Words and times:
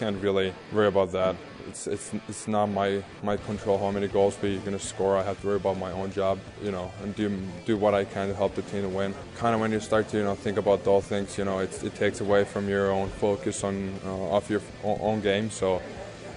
can't 0.00 0.22
really 0.22 0.54
worry 0.72 0.88
about 0.88 1.12
that. 1.12 1.36
It's 1.68 1.86
it's 1.86 2.10
it's 2.26 2.48
not 2.48 2.66
my 2.80 3.04
my 3.22 3.36
control 3.36 3.76
how 3.76 3.90
many 3.90 4.08
goals 4.08 4.34
we're 4.42 4.58
gonna 4.60 4.78
score. 4.78 5.14
I 5.18 5.22
have 5.22 5.38
to 5.42 5.46
worry 5.48 5.56
about 5.56 5.76
my 5.76 5.92
own 5.92 6.10
job, 6.10 6.38
you 6.62 6.72
know, 6.72 6.90
and 7.02 7.14
do 7.14 7.26
do 7.66 7.76
what 7.76 7.92
I 7.92 8.04
can 8.06 8.28
to 8.28 8.34
help 8.34 8.54
the 8.54 8.62
team 8.62 8.82
to 8.82 8.88
win. 8.88 9.14
Kind 9.36 9.54
of 9.54 9.60
when 9.60 9.72
you 9.72 9.80
start 9.80 10.08
to 10.08 10.16
you 10.16 10.24
know 10.24 10.34
think 10.34 10.56
about 10.56 10.84
those 10.84 11.04
things, 11.04 11.36
you 11.36 11.44
know, 11.44 11.58
it 11.58 11.72
it 11.84 11.94
takes 11.96 12.22
away 12.22 12.44
from 12.44 12.66
your 12.66 12.90
own 12.90 13.08
focus 13.24 13.62
on 13.62 13.74
uh, 14.06 14.36
off 14.36 14.48
your 14.48 14.62
own 14.82 15.20
game. 15.20 15.50
So 15.50 15.82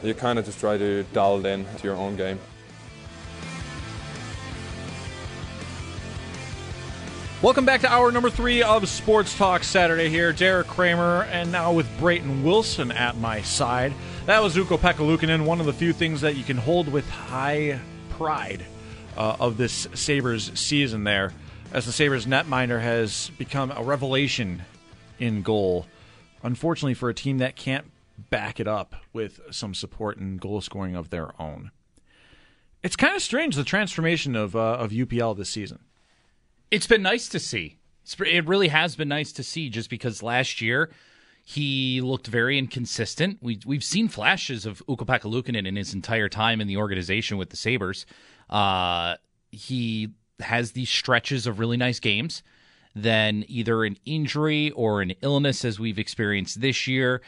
you 0.03 0.14
kind 0.14 0.38
of 0.39 0.44
just 0.44 0.59
try 0.59 0.78
to 0.78 1.03
dial 1.14 1.39
it 1.39 1.45
in 1.53 1.66
to 1.78 1.84
your 1.88 1.95
own 1.95 2.17
game. 2.17 2.39
Welcome 7.44 7.66
back 7.66 7.82
to 7.82 7.92
hour 7.92 8.10
number 8.10 8.30
three 8.30 8.64
of 8.64 8.88
Sports 8.88 9.38
Talk 9.38 9.66
Saturday 9.66 10.08
here. 10.08 10.32
Derek 10.32 10.66
Kramer, 10.66 11.24
and 11.24 11.52
now 11.52 11.74
with 11.74 11.90
Brayton 12.00 12.42
Wilson 12.42 12.90
at 12.90 13.18
my 13.18 13.42
side. 13.42 13.94
That 14.28 14.42
was 14.42 14.58
Ukko 14.58 14.78
Pekka 14.78 15.46
one 15.46 15.60
of 15.60 15.66
the 15.66 15.74
few 15.74 15.92
things 15.92 16.22
that 16.22 16.38
you 16.38 16.46
can 16.46 16.56
hold 16.56 16.88
with 16.88 17.06
high 17.10 17.82
pride 18.12 18.66
uh, 19.18 19.36
of 19.42 19.58
this 19.58 19.90
Sabres 19.94 20.54
season 20.56 21.04
there, 21.04 21.34
as 21.74 21.86
the 21.86 21.92
Sabres 21.92 22.26
netminder 22.26 22.80
has 22.80 23.30
become 23.38 23.72
a 23.72 23.84
revelation 23.84 24.62
in 25.20 25.42
goal. 25.42 25.86
Unfortunately, 26.44 26.94
for 26.94 27.10
a 27.10 27.14
team 27.14 27.40
that 27.40 27.58
can't 27.58 27.92
back 28.30 28.62
it 28.62 28.70
up 28.70 28.96
with 29.12 29.42
some 29.52 29.74
support 29.74 30.16
and 30.16 30.40
goal 30.40 30.62
scoring 30.62 30.96
of 30.96 31.10
their 31.10 31.34
own. 31.42 31.72
It's 32.82 32.96
kind 32.96 33.18
of 33.18 33.22
strange 33.22 33.58
the 33.58 33.66
transformation 33.66 34.34
of 34.38 34.56
uh, 34.56 34.78
of 34.80 34.92
UPL 34.92 35.36
this 35.36 35.50
season. 35.50 35.80
It's 36.73 36.88
been 36.88 37.03
nice 37.03 37.29
to 37.29 37.39
see. 37.39 37.78
It 38.25 38.47
really 38.47 38.69
has 38.69 38.95
been 38.95 39.07
nice 39.07 39.31
to 39.34 39.44
see 39.44 39.69
just 39.69 39.91
because 39.91 40.23
last 40.23 40.59
year 40.59 40.89
he 41.45 42.01
looked 42.01 42.25
very 42.25 42.57
inconsistent. 42.57 43.38
We, 43.44 43.59
we've 43.63 43.84
seen 43.84 44.07
flashes 44.07 44.66
of 44.66 44.81
Ukko-Pekka 44.89 45.56
in 45.56 45.75
his 45.75 45.94
entire 45.94 46.29
time 46.29 46.59
in 46.59 46.67
the 46.67 46.78
organization 46.78 47.38
with 47.38 47.51
the 47.51 47.57
Sabres. 47.57 48.07
Uh, 48.50 49.17
he 49.51 50.13
has 50.39 50.72
these 50.72 50.89
stretches 50.89 51.45
of 51.45 51.59
really 51.59 51.78
nice 51.78 52.00
games. 52.00 52.41
Then 52.95 53.45
either 53.47 53.84
an 53.84 54.00
injury 54.03 54.72
or 54.72 55.03
an 55.03 55.13
illness, 55.22 55.63
as 55.63 55.79
we've 55.79 56.00
experienced 56.00 56.59
this 56.59 56.88
year, 56.88 57.22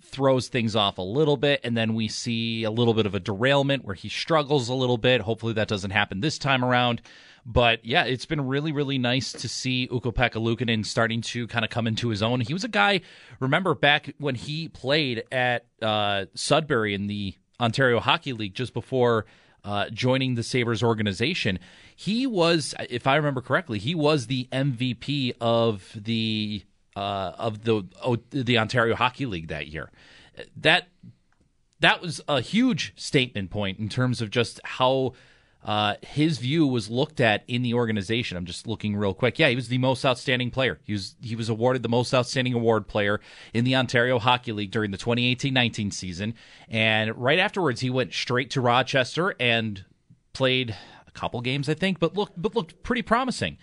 throws 0.00 0.46
things 0.46 0.76
off 0.76 0.98
a 0.98 1.02
little 1.02 1.36
bit. 1.36 1.60
And 1.64 1.76
then 1.76 1.94
we 1.94 2.06
see 2.06 2.62
a 2.62 2.70
little 2.70 2.94
bit 2.94 3.06
of 3.06 3.16
a 3.16 3.20
derailment 3.20 3.84
where 3.84 3.96
he 3.96 4.08
struggles 4.08 4.68
a 4.68 4.74
little 4.74 4.96
bit. 4.96 5.22
Hopefully 5.22 5.54
that 5.54 5.66
doesn't 5.66 5.90
happen 5.90 6.20
this 6.20 6.38
time 6.38 6.64
around. 6.64 7.02
But 7.44 7.84
yeah, 7.84 8.04
it's 8.04 8.26
been 8.26 8.46
really, 8.46 8.70
really 8.70 8.98
nice 8.98 9.32
to 9.32 9.48
see 9.48 9.88
Ukko-Pekka 9.92 10.34
Luukkonen 10.34 10.86
starting 10.86 11.20
to 11.22 11.48
kind 11.48 11.64
of 11.64 11.70
come 11.70 11.86
into 11.86 12.08
his 12.08 12.22
own. 12.22 12.40
He 12.40 12.52
was 12.52 12.62
a 12.62 12.68
guy, 12.68 13.00
remember 13.40 13.74
back 13.74 14.14
when 14.18 14.36
he 14.36 14.68
played 14.68 15.24
at 15.32 15.66
uh, 15.80 16.26
Sudbury 16.34 16.94
in 16.94 17.08
the 17.08 17.34
Ontario 17.60 17.98
Hockey 17.98 18.32
League 18.32 18.54
just 18.54 18.72
before 18.74 19.26
uh, 19.64 19.88
joining 19.90 20.34
the 20.34 20.42
Sabres 20.42 20.82
organization. 20.82 21.58
He 21.96 22.26
was, 22.26 22.74
if 22.88 23.06
I 23.06 23.16
remember 23.16 23.40
correctly, 23.40 23.78
he 23.78 23.94
was 23.94 24.26
the 24.26 24.48
MVP 24.52 25.34
of 25.40 25.90
the 25.94 26.64
uh, 26.94 27.32
of 27.38 27.64
the 27.64 27.86
the 28.30 28.58
Ontario 28.58 28.94
Hockey 28.94 29.26
League 29.26 29.48
that 29.48 29.68
year. 29.68 29.90
That 30.56 30.88
that 31.80 32.00
was 32.00 32.20
a 32.28 32.40
huge 32.40 32.92
statement 32.96 33.50
point 33.50 33.78
in 33.78 33.88
terms 33.88 34.20
of 34.20 34.30
just 34.30 34.60
how 34.64 35.14
uh, 35.64 35.94
his 36.02 36.38
view 36.38 36.66
was 36.66 36.90
looked 36.90 37.20
at 37.20 37.44
in 37.46 37.62
the 37.62 37.74
organization. 37.74 38.36
I'm 38.36 38.46
just 38.46 38.66
looking 38.66 38.96
real 38.96 39.14
quick. 39.14 39.38
Yeah, 39.38 39.48
he 39.48 39.54
was 39.54 39.68
the 39.68 39.78
most 39.78 40.04
outstanding 40.04 40.50
player. 40.50 40.80
He 40.82 40.92
was 40.92 41.14
he 41.20 41.36
was 41.36 41.48
awarded 41.48 41.84
the 41.84 41.88
most 41.88 42.12
outstanding 42.12 42.54
award 42.54 42.88
player 42.88 43.20
in 43.54 43.64
the 43.64 43.76
Ontario 43.76 44.18
Hockey 44.18 44.52
League 44.52 44.72
during 44.72 44.90
the 44.90 44.98
2018-19 44.98 45.92
season. 45.92 46.34
And 46.68 47.16
right 47.16 47.38
afterwards, 47.38 47.80
he 47.80 47.90
went 47.90 48.12
straight 48.12 48.50
to 48.50 48.60
Rochester 48.60 49.36
and 49.38 49.84
played 50.32 50.76
a 51.06 51.10
couple 51.12 51.40
games, 51.40 51.68
I 51.68 51.74
think, 51.74 52.00
but 52.00 52.16
looked 52.16 52.40
but 52.40 52.56
looked 52.56 52.82
pretty 52.82 53.02
promising. 53.02 53.56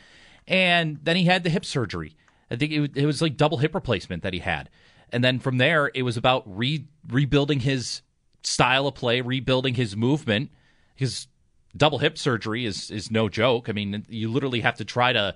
And 0.48 1.00
then 1.04 1.18
he 1.18 1.26
had 1.26 1.44
the 1.44 1.50
hip 1.50 1.66
surgery. 1.66 2.16
I 2.50 2.56
think 2.56 2.72
it, 2.72 2.92
it 2.96 3.06
was 3.06 3.22
like 3.22 3.36
double 3.36 3.58
hip 3.58 3.76
replacement 3.76 4.24
that 4.24 4.34
he 4.34 4.40
had. 4.40 4.70
And 5.12 5.24
then 5.24 5.40
from 5.40 5.58
there, 5.58 5.92
it 5.94 6.04
was 6.04 6.16
about 6.18 6.44
re- 6.46 6.88
rebuilding 7.10 7.60
his 7.60 8.02
style 8.42 8.88
of 8.88 8.96
play, 8.96 9.20
rebuilding 9.20 9.74
his 9.76 9.98
movement. 9.98 10.52
His 10.96 11.28
double 11.76 12.00
hip 12.00 12.18
surgery 12.18 12.66
is 12.66 12.90
is 12.92 13.12
no 13.12 13.30
joke. 13.30 13.70
I 13.70 13.72
mean, 13.72 14.06
you 14.10 14.30
literally 14.32 14.62
have 14.62 14.78
to 14.78 14.86
try 14.86 15.14
to 15.14 15.36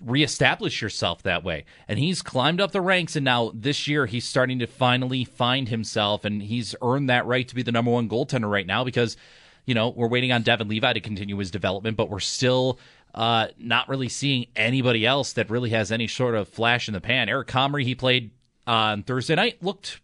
reestablish 0.00 0.82
yourself 0.82 1.22
that 1.22 1.42
way. 1.42 1.64
And 1.88 1.98
he's 1.98 2.22
climbed 2.22 2.60
up 2.60 2.72
the 2.72 2.80
ranks, 2.80 3.16
and 3.16 3.24
now 3.24 3.52
this 3.54 3.86
year 3.88 4.06
he's 4.06 4.24
starting 4.24 4.58
to 4.58 4.66
finally 4.66 5.24
find 5.24 5.68
himself, 5.68 6.24
and 6.24 6.42
he's 6.42 6.74
earned 6.82 7.08
that 7.10 7.26
right 7.26 7.46
to 7.48 7.54
be 7.54 7.62
the 7.62 7.72
number 7.72 7.90
one 7.90 8.08
goaltender 8.08 8.50
right 8.50 8.66
now 8.66 8.84
because, 8.84 9.16
you 9.64 9.74
know, 9.74 9.88
we're 9.88 10.08
waiting 10.08 10.32
on 10.32 10.42
Devon 10.42 10.68
Levi 10.68 10.92
to 10.92 11.00
continue 11.00 11.36
his 11.38 11.50
development, 11.50 11.96
but 11.96 12.10
we're 12.10 12.20
still 12.20 12.78
uh, 13.14 13.48
not 13.58 13.88
really 13.88 14.08
seeing 14.08 14.46
anybody 14.54 15.06
else 15.06 15.32
that 15.34 15.48
really 15.50 15.70
has 15.70 15.90
any 15.90 16.06
sort 16.06 16.34
of 16.34 16.48
flash 16.48 16.88
in 16.88 16.94
the 16.94 17.00
pan. 17.00 17.28
Eric 17.28 17.48
Comrie, 17.48 17.84
he 17.84 17.94
played 17.94 18.30
on 18.66 19.02
Thursday 19.02 19.34
night, 19.34 19.62
looked 19.62 20.00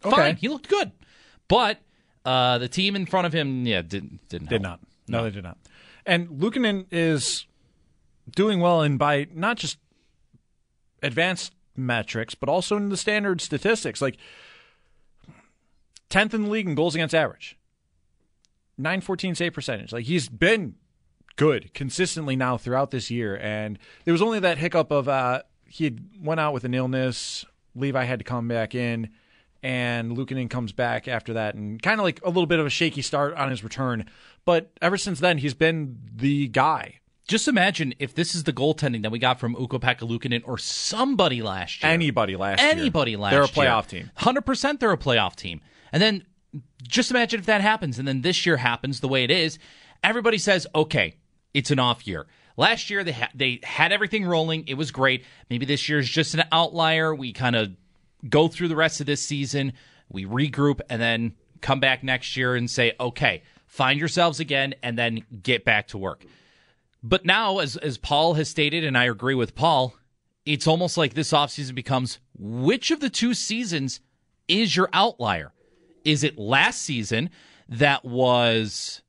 fine. 0.00 0.12
Okay. 0.12 0.34
He 0.40 0.48
looked 0.48 0.68
good, 0.68 0.90
but 1.48 1.78
uh, 2.24 2.58
the 2.58 2.68
team 2.68 2.96
in 2.96 3.06
front 3.06 3.26
of 3.26 3.32
him, 3.32 3.66
yeah, 3.66 3.82
didn't 3.82 4.28
didn't 4.28 4.48
did 4.48 4.62
help. 4.62 4.80
not. 4.80 4.80
No, 5.08 5.24
they 5.24 5.30
did 5.30 5.44
not. 5.44 5.58
And 6.04 6.28
Luukkonen 6.28 6.86
is 6.90 7.46
doing 8.30 8.60
well 8.60 8.82
in 8.82 8.96
by 8.96 9.26
not 9.32 9.56
just 9.56 9.78
advanced 11.02 11.52
metrics, 11.76 12.34
but 12.34 12.48
also 12.48 12.76
in 12.76 12.88
the 12.88 12.96
standard 12.96 13.40
statistics. 13.40 14.00
Like 14.00 14.16
10th 16.10 16.34
in 16.34 16.44
the 16.44 16.50
league 16.50 16.68
in 16.68 16.74
goals 16.74 16.94
against 16.94 17.14
average, 17.14 17.56
914 18.78 19.34
save 19.34 19.52
percentage. 19.52 19.92
Like 19.92 20.04
he's 20.04 20.28
been 20.28 20.74
good 21.36 21.72
consistently 21.74 22.36
now 22.36 22.56
throughout 22.56 22.90
this 22.90 23.10
year. 23.10 23.36
And 23.36 23.78
there 24.04 24.12
was 24.12 24.22
only 24.22 24.40
that 24.40 24.58
hiccup 24.58 24.90
of 24.90 25.08
uh, 25.08 25.42
he 25.66 25.96
went 26.20 26.40
out 26.40 26.52
with 26.52 26.64
an 26.64 26.74
illness. 26.74 27.44
Levi 27.74 28.04
had 28.04 28.18
to 28.20 28.24
come 28.24 28.48
back 28.48 28.74
in 28.74 29.10
and 29.62 30.16
Luukkonen 30.16 30.48
comes 30.50 30.72
back 30.72 31.08
after 31.08 31.34
that 31.34 31.54
and 31.54 31.80
kind 31.82 32.00
of 32.00 32.04
like 32.04 32.20
a 32.24 32.28
little 32.28 32.46
bit 32.46 32.58
of 32.58 32.66
a 32.66 32.70
shaky 32.70 33.02
start 33.02 33.34
on 33.34 33.50
his 33.50 33.64
return. 33.64 34.06
But 34.44 34.70
ever 34.80 34.96
since 34.96 35.20
then, 35.20 35.38
he's 35.38 35.54
been 35.54 35.98
the 36.14 36.48
guy. 36.48 37.00
Just 37.26 37.48
imagine 37.48 37.92
if 37.98 38.14
this 38.14 38.34
is 38.36 38.44
the 38.44 38.52
goaltending 38.52 39.02
that 39.02 39.10
we 39.10 39.18
got 39.18 39.40
from 39.40 39.56
Ukko-Pekka 39.56 40.42
or 40.44 40.58
somebody 40.58 41.42
last 41.42 41.82
year. 41.82 41.92
Anybody 41.92 42.36
last 42.36 42.60
Anybody 42.60 42.76
year. 42.76 42.82
Anybody 42.82 43.16
last 43.16 43.32
year. 43.32 43.40
They're 43.40 43.66
a 43.66 43.68
playoff 43.82 43.92
year. 43.92 44.02
team. 44.02 44.10
100% 44.18 44.78
they're 44.80 44.92
a 44.92 44.96
playoff 44.96 45.34
team. 45.34 45.60
And 45.92 46.00
then 46.00 46.24
just 46.82 47.10
imagine 47.10 47.40
if 47.40 47.46
that 47.46 47.60
happens 47.60 47.98
and 47.98 48.06
then 48.06 48.22
this 48.22 48.46
year 48.46 48.58
happens 48.58 49.00
the 49.00 49.08
way 49.08 49.24
it 49.24 49.30
is. 49.32 49.58
Everybody 50.04 50.38
says, 50.38 50.66
okay, 50.74 51.16
it's 51.52 51.72
an 51.72 51.80
off 51.80 52.06
year. 52.06 52.26
Last 52.56 52.90
year 52.90 53.02
they 53.04 53.12
ha- 53.12 53.30
they 53.34 53.60
had 53.62 53.92
everything 53.92 54.24
rolling. 54.24 54.66
It 54.68 54.74
was 54.74 54.90
great. 54.90 55.24
Maybe 55.50 55.66
this 55.66 55.88
year 55.88 55.98
is 55.98 56.08
just 56.08 56.34
an 56.34 56.44
outlier. 56.52 57.14
We 57.14 57.32
kind 57.32 57.56
of 57.56 57.72
go 58.28 58.48
through 58.48 58.68
the 58.68 58.76
rest 58.76 59.00
of 59.00 59.06
this 59.06 59.22
season, 59.22 59.72
we 60.08 60.24
regroup, 60.24 60.80
and 60.88 61.00
then 61.00 61.34
come 61.60 61.80
back 61.80 62.02
next 62.02 62.36
year 62.36 62.54
and 62.54 62.70
say, 62.70 62.92
okay, 63.00 63.42
find 63.66 63.98
yourselves 63.98 64.40
again, 64.40 64.74
and 64.82 64.98
then 64.98 65.24
get 65.42 65.64
back 65.64 65.88
to 65.88 65.98
work. 65.98 66.24
But 67.02 67.24
now, 67.24 67.58
as 67.58 67.76
as 67.76 67.98
Paul 67.98 68.34
has 68.34 68.48
stated, 68.48 68.84
and 68.84 68.96
I 68.96 69.04
agree 69.04 69.34
with 69.34 69.54
Paul, 69.54 69.94
it's 70.44 70.66
almost 70.66 70.96
like 70.96 71.14
this 71.14 71.32
offseason 71.32 71.74
becomes 71.74 72.18
which 72.38 72.90
of 72.90 73.00
the 73.00 73.10
two 73.10 73.34
seasons 73.34 74.00
is 74.48 74.76
your 74.76 74.88
outlier? 74.92 75.52
Is 76.04 76.22
it 76.22 76.38
last 76.38 76.82
season 76.82 77.30
that 77.68 78.04
was, 78.04 79.02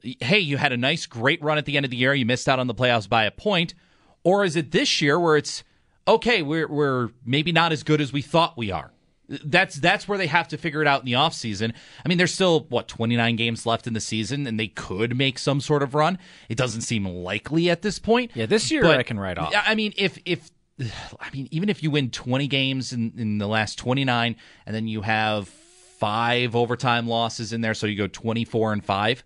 hey, 0.00 0.38
you 0.38 0.56
had 0.56 0.72
a 0.72 0.76
nice, 0.76 1.06
great 1.06 1.42
run 1.42 1.58
at 1.58 1.64
the 1.64 1.76
end 1.76 1.84
of 1.84 1.90
the 1.90 1.96
year, 1.96 2.14
you 2.14 2.26
missed 2.26 2.48
out 2.48 2.60
on 2.60 2.68
the 2.68 2.74
playoffs 2.74 3.08
by 3.08 3.24
a 3.24 3.30
point? 3.30 3.74
Or 4.22 4.44
is 4.44 4.56
it 4.56 4.70
this 4.70 5.02
year 5.02 5.18
where 5.18 5.36
it's, 5.36 5.64
okay, 6.06 6.42
we're, 6.42 6.68
we're 6.68 7.10
maybe 7.24 7.52
not 7.52 7.72
as 7.72 7.82
good 7.82 8.00
as 8.00 8.12
we 8.12 8.22
thought 8.22 8.56
we 8.56 8.70
are? 8.70 8.90
That's 9.26 9.76
that's 9.76 10.06
where 10.06 10.18
they 10.18 10.26
have 10.26 10.48
to 10.48 10.58
figure 10.58 10.82
it 10.82 10.86
out 10.86 11.00
in 11.00 11.06
the 11.06 11.12
offseason. 11.12 11.72
I 12.04 12.08
mean, 12.08 12.18
there's 12.18 12.34
still 12.34 12.66
what 12.68 12.88
29 12.88 13.36
games 13.36 13.64
left 13.64 13.86
in 13.86 13.94
the 13.94 14.00
season, 14.00 14.46
and 14.46 14.60
they 14.60 14.68
could 14.68 15.16
make 15.16 15.38
some 15.38 15.62
sort 15.62 15.82
of 15.82 15.94
run. 15.94 16.18
It 16.50 16.58
doesn't 16.58 16.82
seem 16.82 17.06
likely 17.06 17.70
at 17.70 17.80
this 17.80 17.98
point. 17.98 18.32
Yeah, 18.34 18.44
this 18.44 18.70
year 18.70 18.82
But, 18.82 18.98
I 18.98 19.02
can 19.02 19.18
write 19.18 19.38
off. 19.38 19.54
I 19.56 19.74
mean, 19.74 19.94
if 19.96 20.18
if 20.26 20.50
I 20.78 21.30
mean, 21.32 21.48
even 21.50 21.68
if 21.68 21.82
you 21.82 21.90
win 21.90 22.10
20 22.10 22.46
games 22.48 22.92
in, 22.92 23.12
in 23.16 23.38
the 23.38 23.46
last 23.46 23.78
29, 23.78 24.36
and 24.66 24.76
then 24.76 24.88
you 24.88 25.02
have 25.02 25.48
five 25.48 26.54
overtime 26.54 27.06
losses 27.06 27.52
in 27.52 27.60
there, 27.60 27.74
so 27.74 27.86
you 27.86 27.96
go 27.96 28.08
24 28.08 28.72
and 28.74 28.84
five, 28.84 29.24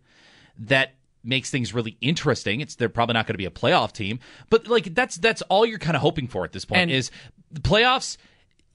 that 0.59 0.95
makes 1.29 1.51
things 1.51 1.73
really 1.75 1.97
interesting. 2.01 2.61
It's 2.61 2.75
they're 2.75 2.89
probably 2.89 3.13
not 3.15 3.27
going 3.27 3.35
to 3.35 3.39
be 3.39 3.45
a 3.45 3.51
playoff 3.51 3.93
team, 3.93 4.19
but 4.51 4.67
like 4.67 4.95
that's 4.95 5.17
that's 5.17 5.43
all 5.43 5.65
you're 5.67 5.79
kind 5.79 5.97
of 5.97 6.03
hoping 6.03 6.27
for 6.29 6.45
at 6.45 6.53
this 6.53 6.65
point 6.65 6.83
And- 6.83 6.91
is 6.91 7.11
the 7.51 7.61
playoffs. 7.61 8.17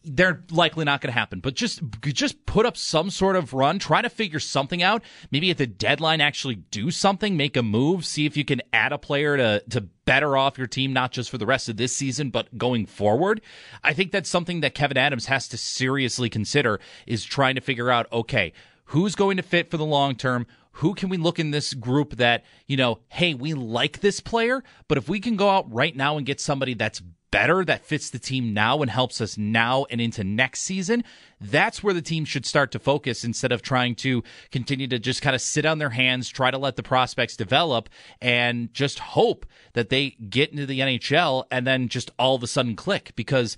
They're 0.05 0.43
likely 0.51 0.83
not 0.83 0.99
going 0.99 1.13
to 1.13 1.17
happen, 1.17 1.39
but 1.39 1.53
just 1.53 1.81
just 2.01 2.45
put 2.45 2.65
up 2.65 2.75
some 2.75 3.09
sort 3.09 3.37
of 3.37 3.53
run. 3.53 3.79
Try 3.79 4.01
to 4.01 4.09
figure 4.09 4.41
something 4.41 4.83
out. 4.83 5.01
Maybe 5.31 5.49
at 5.49 5.57
the 5.57 5.65
deadline, 5.65 6.19
actually 6.19 6.55
do 6.55 6.91
something, 6.91 7.37
make 7.37 7.55
a 7.55 7.63
move, 7.63 8.05
see 8.05 8.25
if 8.25 8.35
you 8.35 8.43
can 8.43 8.61
add 8.73 8.91
a 8.91 8.97
player 8.97 9.37
to 9.37 9.63
to 9.69 9.79
better 10.03 10.35
off 10.35 10.57
your 10.57 10.67
team, 10.67 10.91
not 10.91 11.13
just 11.13 11.29
for 11.29 11.37
the 11.37 11.45
rest 11.45 11.69
of 11.69 11.77
this 11.77 11.95
season, 11.95 12.31
but 12.31 12.57
going 12.57 12.85
forward. 12.85 13.39
I 13.81 13.93
think 13.93 14.11
that's 14.11 14.29
something 14.29 14.59
that 14.59 14.75
Kevyn 14.75 14.97
Adams 14.97 15.27
has 15.27 15.47
to 15.47 15.57
seriously 15.57 16.29
consider 16.29 16.81
is 17.07 17.23
trying 17.23 17.55
to 17.55 17.61
figure 17.61 17.89
out. 17.89 18.11
Okay, 18.11 18.51
who's 18.87 19.15
going 19.15 19.37
to 19.37 19.43
fit 19.43 19.71
for 19.71 19.77
the 19.77 19.85
long 19.85 20.15
term? 20.15 20.45
Who 20.77 20.95
can 20.95 21.09
we 21.09 21.17
look 21.17 21.39
in 21.39 21.51
this 21.51 21.73
group 21.73 22.17
that 22.17 22.43
you 22.67 22.77
know? 22.77 22.99
Hey, 23.09 23.33
we 23.33 23.53
like 23.53 24.01
this 24.01 24.19
player, 24.19 24.63
but 24.87 24.97
if 24.97 25.07
we 25.07 25.19
can 25.19 25.35
go 25.35 25.49
out 25.49 25.71
right 25.71 25.95
now 25.95 26.17
and 26.17 26.25
get 26.25 26.39
somebody 26.41 26.73
that's 26.73 27.01
better 27.31 27.65
that 27.65 27.83
fits 27.83 28.11
the 28.11 28.19
team 28.19 28.53
now 28.53 28.79
and 28.83 28.91
helps 28.91 29.19
us 29.19 29.39
now 29.39 29.85
and 29.89 29.99
into 29.99 30.23
next 30.23 30.61
season, 30.61 31.03
that's 31.41 31.81
where 31.81 31.93
the 31.93 32.01
team 32.01 32.25
should 32.25 32.45
start 32.45 32.71
to 32.71 32.77
focus 32.77 33.23
instead 33.23 33.51
of 33.51 33.63
trying 33.63 33.95
to 33.95 34.23
continue 34.51 34.87
to 34.87 34.99
just 34.99 35.23
kind 35.23 35.35
of 35.35 35.41
sit 35.41 35.65
on 35.65 35.79
their 35.79 35.89
hands, 35.89 36.29
try 36.29 36.51
to 36.51 36.59
let 36.59 36.75
the 36.75 36.83
prospects 36.83 37.35
develop, 37.35 37.89
and 38.21 38.71
just 38.71 38.99
hope 38.99 39.47
that 39.73 39.89
they 39.89 40.11
get 40.29 40.51
into 40.51 40.67
the 40.67 40.79
NHL 40.79 41.45
and 41.49 41.65
then 41.65 41.87
just 41.87 42.11
all 42.19 42.35
of 42.35 42.43
a 42.43 42.47
sudden 42.47 42.75
click 42.75 43.13
because 43.15 43.57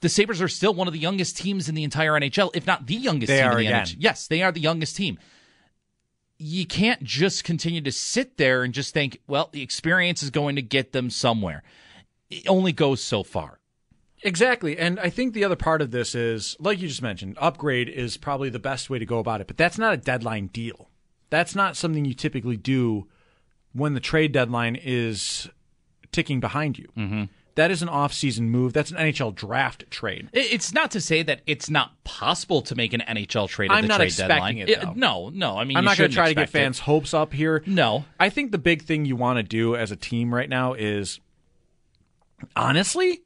the 0.00 0.08
Sabres 0.08 0.42
are 0.42 0.48
still 0.48 0.74
one 0.74 0.88
of 0.88 0.92
the 0.92 0.98
youngest 0.98 1.36
teams 1.36 1.68
in 1.68 1.76
the 1.76 1.84
entire 1.84 2.12
NHL, 2.12 2.50
if 2.54 2.66
not 2.66 2.86
the 2.88 2.94
youngest 2.94 3.28
They 3.28 3.38
team 3.38 3.46
are 3.46 3.58
in 3.60 3.66
the 3.66 3.66
again. 3.66 3.86
NHL. 3.86 3.96
Yes, 4.00 4.26
they 4.26 4.42
are 4.42 4.50
the 4.50 4.60
youngest 4.60 4.96
team 4.96 5.18
you 6.38 6.66
can't 6.66 7.02
just 7.02 7.44
continue 7.44 7.80
to 7.80 7.92
sit 7.92 8.36
there 8.36 8.62
and 8.62 8.72
just 8.72 8.94
think, 8.94 9.20
well, 9.26 9.48
the 9.52 9.62
experience 9.62 10.22
is 10.22 10.30
going 10.30 10.56
to 10.56 10.62
get 10.62 10.92
them 10.92 11.10
somewhere. 11.10 11.62
It 12.30 12.48
only 12.48 12.72
goes 12.72 13.02
so 13.02 13.22
far. 13.24 13.58
Exactly. 14.22 14.78
And 14.78 14.98
I 15.00 15.10
think 15.10 15.32
the 15.32 15.44
other 15.44 15.56
part 15.56 15.82
of 15.82 15.90
this 15.90 16.14
is, 16.14 16.56
like 16.58 16.80
you 16.80 16.88
just 16.88 17.02
mentioned, 17.02 17.36
upgrade 17.40 17.88
is 17.88 18.16
probably 18.16 18.50
the 18.50 18.58
best 18.58 18.90
way 18.90 18.98
to 18.98 19.06
go 19.06 19.18
about 19.18 19.40
it. 19.40 19.46
But 19.46 19.56
that's 19.56 19.78
not 19.78 19.94
a 19.94 19.96
deadline 19.96 20.48
deal. 20.48 20.90
That's 21.30 21.54
not 21.54 21.76
something 21.76 22.04
you 22.04 22.14
typically 22.14 22.56
do 22.56 23.06
when 23.72 23.94
the 23.94 24.00
trade 24.00 24.32
deadline 24.32 24.76
is 24.76 25.48
ticking 26.10 26.40
behind 26.40 26.78
you. 26.78 26.88
Mm-hmm. 26.96 27.24
That 27.58 27.72
is 27.72 27.82
an 27.82 27.88
off-season 27.88 28.50
move. 28.50 28.72
That's 28.72 28.92
an 28.92 28.96
NHL 28.98 29.34
draft 29.34 29.90
trade. 29.90 30.28
It's 30.32 30.72
not 30.72 30.92
to 30.92 31.00
say 31.00 31.24
that 31.24 31.40
it's 31.44 31.68
not 31.68 32.02
possible 32.04 32.62
to 32.62 32.74
make 32.76 32.92
an 32.92 33.02
NHL 33.06 33.48
trade 33.48 33.70
at 33.72 33.76
I'm 33.76 33.82
the 33.82 33.88
not 33.88 33.96
trade 33.96 34.06
expecting 34.06 34.58
deadline. 34.58 34.58
it, 34.68 34.80
though. 34.80 34.92
no, 34.94 35.28
no. 35.30 35.58
I 35.58 35.64
mean, 35.64 35.76
I'm 35.76 35.82
you 35.82 35.88
not 35.88 35.98
going 35.98 36.10
to 36.10 36.14
try 36.16 36.28
to 36.28 36.34
get 36.34 36.44
it. 36.44 36.50
fans' 36.50 36.78
hopes 36.78 37.12
up 37.12 37.32
here. 37.32 37.64
No. 37.66 38.04
I 38.20 38.30
think 38.30 38.52
the 38.52 38.58
big 38.58 38.82
thing 38.82 39.04
you 39.06 39.16
want 39.16 39.38
to 39.38 39.42
do 39.42 39.74
as 39.74 39.90
a 39.90 39.96
team 39.96 40.32
right 40.32 40.48
now 40.48 40.74
is 40.74 41.18
honestly 42.54 43.22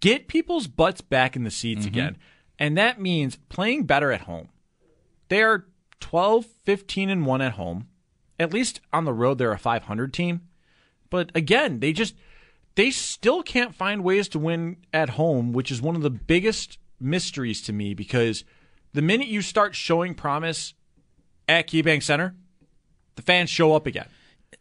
get 0.00 0.28
people's 0.28 0.66
butts 0.66 1.00
back 1.00 1.36
in 1.36 1.44
the 1.44 1.50
seats 1.50 1.80
Mm-hmm. 1.80 1.88
again. 1.88 2.16
And 2.58 2.76
that 2.78 3.00
means 3.00 3.36
playing 3.48 3.84
better 3.84 4.10
at 4.12 4.22
home. 4.22 4.48
They 5.28 5.42
are 5.42 5.66
12, 6.00 6.46
15 6.64 7.10
and 7.10 7.26
1 7.26 7.40
at 7.42 7.52
home. 7.52 7.88
At 8.40 8.52
least 8.52 8.80
on 8.92 9.04
the 9.04 9.12
road 9.12 9.38
they're 9.38 9.52
a 9.52 9.58
500 9.58 10.12
team. 10.14 10.42
But 11.10 11.30
again, 11.34 11.80
they 11.80 11.92
just 11.92 12.14
they 12.78 12.92
still 12.92 13.42
can't 13.42 13.74
find 13.74 14.04
ways 14.04 14.28
to 14.28 14.38
win 14.38 14.76
at 14.92 15.10
home, 15.10 15.52
which 15.52 15.72
is 15.72 15.82
one 15.82 15.96
of 15.96 16.02
the 16.02 16.10
biggest 16.10 16.78
mysteries 17.00 17.60
to 17.60 17.72
me 17.72 17.92
because 17.92 18.44
the 18.92 19.02
minute 19.02 19.26
you 19.26 19.42
start 19.42 19.74
showing 19.74 20.14
promise 20.14 20.74
at 21.48 21.66
KeyBank 21.66 22.04
Center, 22.04 22.36
the 23.16 23.22
fans 23.22 23.50
show 23.50 23.74
up 23.74 23.88
again. 23.88 24.06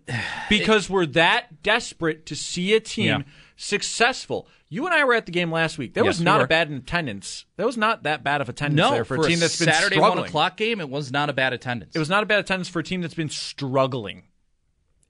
Because 0.49 0.89
we're 0.89 1.05
that 1.05 1.61
desperate 1.61 2.25
to 2.25 2.35
see 2.35 2.73
a 2.73 2.79
team 2.79 3.05
Yeah. 3.05 3.21
successful. 3.55 4.47
You 4.67 4.85
and 4.87 4.95
I 4.95 5.03
were 5.03 5.13
at 5.13 5.27
the 5.27 5.31
game 5.31 5.51
last 5.51 5.77
week. 5.77 5.93
There 5.93 6.03
Yes, 6.03 6.15
was 6.17 6.21
not 6.21 6.39
were. 6.39 6.45
a 6.45 6.47
bad 6.47 6.71
attendance. 6.71 7.45
There 7.55 7.67
was 7.67 7.77
not 7.77 8.01
that 8.03 8.23
bad 8.23 8.41
of 8.41 8.49
attendance 8.49 8.77
No, 8.79 8.91
there 8.93 9.05
for, 9.05 9.17
a 9.17 9.27
team 9.27 9.39
that's 9.39 9.59
been 9.59 9.71
Saturday 9.71 9.99
one 9.99 10.17
o'clock 10.17 10.57
game, 10.57 10.79
it 10.81 10.89
was 10.89 11.11
not 11.11 11.29
a 11.29 11.33
bad 11.33 11.53
attendance. 11.53 11.95
It 11.95 11.99
was 11.99 12.09
not 12.09 12.23
a 12.23 12.25
bad 12.25 12.39
attendance 12.39 12.67
for 12.67 12.79
a 12.79 12.83
team 12.83 13.01
that's 13.01 13.13
been 13.13 13.29
struggling 13.29 14.23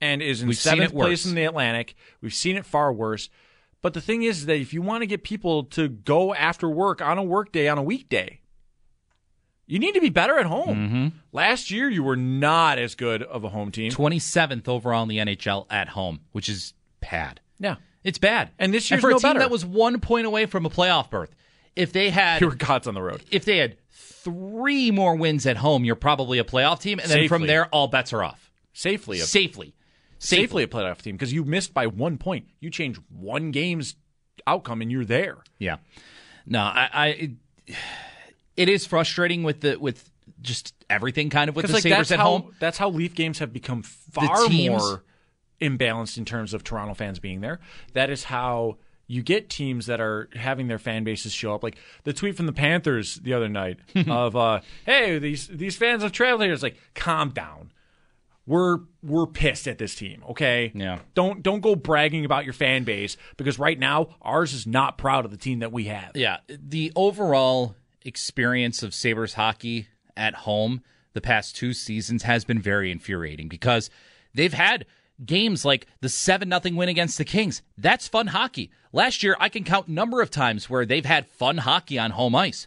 and 0.00 0.22
is 0.22 0.42
in 0.42 0.48
We've 0.48 0.56
seventh 0.56 0.92
place 0.92 1.26
in 1.26 1.34
the 1.34 1.44
Atlantic. 1.44 1.94
We've 2.20 2.34
seen 2.34 2.56
it 2.56 2.64
far 2.66 2.92
worse. 2.92 3.28
But 3.80 3.94
the 3.94 4.00
thing 4.00 4.22
is 4.22 4.46
that 4.46 4.56
if 4.56 4.74
you 4.74 4.82
want 4.82 5.02
to 5.02 5.06
get 5.06 5.22
people 5.22 5.64
to 5.64 5.88
go 5.88 6.34
after 6.34 6.68
work 6.68 7.00
on 7.00 7.16
a 7.18 7.22
work 7.22 7.52
day 7.52 7.68
on 7.68 7.78
a 7.78 7.82
weekday, 7.82 8.40
you 9.66 9.78
need 9.78 9.92
to 9.92 10.00
be 10.00 10.08
better 10.08 10.38
at 10.38 10.46
home. 10.46 10.76
Mm-hmm. 10.76 11.08
Last 11.32 11.70
year, 11.70 11.88
you 11.88 12.02
were 12.02 12.16
not 12.16 12.78
as 12.78 12.94
good 12.94 13.22
of 13.22 13.44
a 13.44 13.50
home 13.50 13.70
team. 13.70 13.92
27th 13.92 14.66
overall 14.66 15.02
in 15.02 15.08
the 15.08 15.18
NHL 15.18 15.66
at 15.70 15.90
home, 15.90 16.20
which 16.32 16.48
is 16.48 16.74
bad. 17.00 17.40
Yeah. 17.58 17.76
It's 18.02 18.18
bad. 18.18 18.50
And 18.58 18.72
this 18.72 18.90
year's 18.90 19.00
for 19.00 19.10
a 19.10 19.12
no 19.12 19.18
team 19.18 19.30
better. 19.30 19.40
that 19.40 19.50
was 19.50 19.64
one 19.64 20.00
point 20.00 20.26
away 20.26 20.46
from 20.46 20.64
a 20.64 20.70
playoff 20.70 21.10
berth, 21.10 21.34
if 21.76 21.92
they 21.92 22.10
had 22.10 22.38
Pure 22.38 22.54
gods 22.56 22.86
on 22.88 22.94
the 22.94 23.02
road. 23.02 23.22
if 23.30 23.44
they 23.44 23.58
had 23.58 23.76
three 23.90 24.90
more 24.90 25.14
wins 25.14 25.46
at 25.46 25.58
home, 25.58 25.84
you're 25.84 25.94
probably 25.94 26.38
a 26.38 26.44
playoff 26.44 26.80
team, 26.80 26.98
and 26.98 27.10
then 27.10 27.28
from 27.28 27.46
there, 27.46 27.66
all 27.66 27.88
bets 27.88 28.12
are 28.12 28.24
off. 28.24 28.50
Safely. 28.72 29.20
A, 29.20 29.24
Safely, 30.18 30.42
safely 30.42 30.62
a 30.64 30.66
playoff 30.66 31.02
team 31.02 31.14
because 31.14 31.32
you 31.32 31.44
missed 31.44 31.72
by 31.72 31.86
one 31.86 32.18
point. 32.18 32.46
You 32.60 32.70
change 32.70 32.98
one 33.08 33.50
game's 33.50 33.94
outcome 34.46 34.82
and 34.82 34.90
you're 34.90 35.04
there. 35.04 35.38
Yeah. 35.58 35.76
No, 36.46 36.60
I, 36.60 36.88
I 36.92 37.06
it, 37.08 37.30
it 38.56 38.68
is 38.68 38.86
frustrating 38.86 39.42
with 39.42 39.60
the 39.60 39.76
with 39.76 40.10
just 40.40 40.74
everything 40.90 41.30
kind 41.30 41.48
of 41.48 41.56
with 41.56 41.66
the 41.66 41.72
like 41.72 41.82
Sabres 41.82 42.12
at 42.12 42.18
how 42.18 42.24
home. 42.24 42.54
that's 42.60 42.78
how 42.78 42.90
Leaf 42.90 43.14
games 43.14 43.38
have 43.38 43.52
become 43.52 43.82
far 43.82 44.48
more 44.48 45.04
imbalanced 45.60 46.18
in 46.18 46.24
terms 46.24 46.54
of 46.54 46.64
Toronto 46.64 46.94
fans 46.94 47.18
being 47.18 47.40
there. 47.40 47.60
That 47.94 48.10
is 48.10 48.24
how 48.24 48.78
you 49.06 49.22
get 49.22 49.48
teams 49.48 49.86
that 49.86 50.00
are 50.00 50.28
having 50.34 50.68
their 50.68 50.78
fan 50.78 51.04
bases 51.04 51.32
show 51.32 51.54
up. 51.54 51.62
Like 51.62 51.76
the 52.04 52.12
tweet 52.12 52.36
from 52.36 52.46
the 52.46 52.52
Panthers 52.52 53.16
the 53.16 53.34
other 53.34 53.48
night 53.48 53.78
of 54.08 54.36
uh, 54.36 54.60
"Hey, 54.84 55.18
these 55.18 55.48
these 55.48 55.76
fans 55.76 56.02
of 56.02 56.12
Trailblazers, 56.12 56.62
like 56.62 56.76
calm 56.94 57.30
down. 57.30 57.72
We're 58.48 58.78
we're 59.02 59.26
pissed 59.26 59.68
at 59.68 59.76
this 59.76 59.94
team. 59.94 60.24
Okay, 60.30 60.72
Yeah. 60.74 61.00
Don't 61.12 61.42
don't 61.42 61.60
go 61.60 61.76
bragging 61.76 62.24
about 62.24 62.44
your 62.44 62.54
fan 62.54 62.84
base 62.84 63.18
because 63.36 63.58
right 63.58 63.78
now 63.78 64.08
ours 64.22 64.54
is 64.54 64.66
not 64.66 64.96
proud 64.96 65.26
of 65.26 65.30
the 65.30 65.36
team 65.36 65.58
that 65.58 65.70
we 65.70 65.84
have. 65.84 66.12
Yeah, 66.14 66.38
the 66.48 66.90
overall 66.96 67.76
experience 68.02 68.82
of 68.82 68.94
Sabres 68.94 69.34
hockey 69.34 69.88
at 70.16 70.34
home 70.34 70.82
the 71.12 71.20
past 71.20 71.56
two 71.56 71.74
seasons 71.74 72.22
has 72.22 72.44
been 72.46 72.58
very 72.60 72.90
infuriating 72.90 73.48
because 73.48 73.90
they've 74.32 74.54
had 74.54 74.86
games 75.24 75.64
like 75.64 75.86
the 76.00 76.08
7 76.08 76.48
nothing 76.48 76.74
win 76.74 76.88
against 76.88 77.18
the 77.18 77.24
Kings. 77.24 77.60
That's 77.76 78.08
fun 78.08 78.28
hockey. 78.28 78.70
Last 78.92 79.22
year 79.22 79.36
I 79.38 79.50
can 79.50 79.64
count 79.64 79.88
number 79.88 80.22
of 80.22 80.30
times 80.30 80.70
where 80.70 80.86
they've 80.86 81.04
had 81.04 81.26
fun 81.26 81.58
hockey 81.58 81.98
on 81.98 82.12
home 82.12 82.34
ice. 82.34 82.66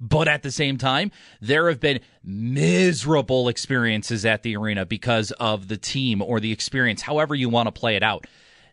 But 0.00 0.28
at 0.28 0.42
the 0.42 0.50
same 0.52 0.78
time, 0.78 1.10
there 1.40 1.68
have 1.68 1.80
been 1.80 2.00
miserable 2.22 3.48
experiences 3.48 4.24
at 4.24 4.42
the 4.42 4.56
arena 4.56 4.86
because 4.86 5.32
of 5.32 5.68
the 5.68 5.76
team 5.76 6.22
or 6.22 6.38
the 6.40 6.52
experience, 6.52 7.02
however 7.02 7.34
you 7.34 7.48
want 7.48 7.66
to 7.66 7.72
play 7.72 7.96
it 7.96 8.02
out. 8.02 8.26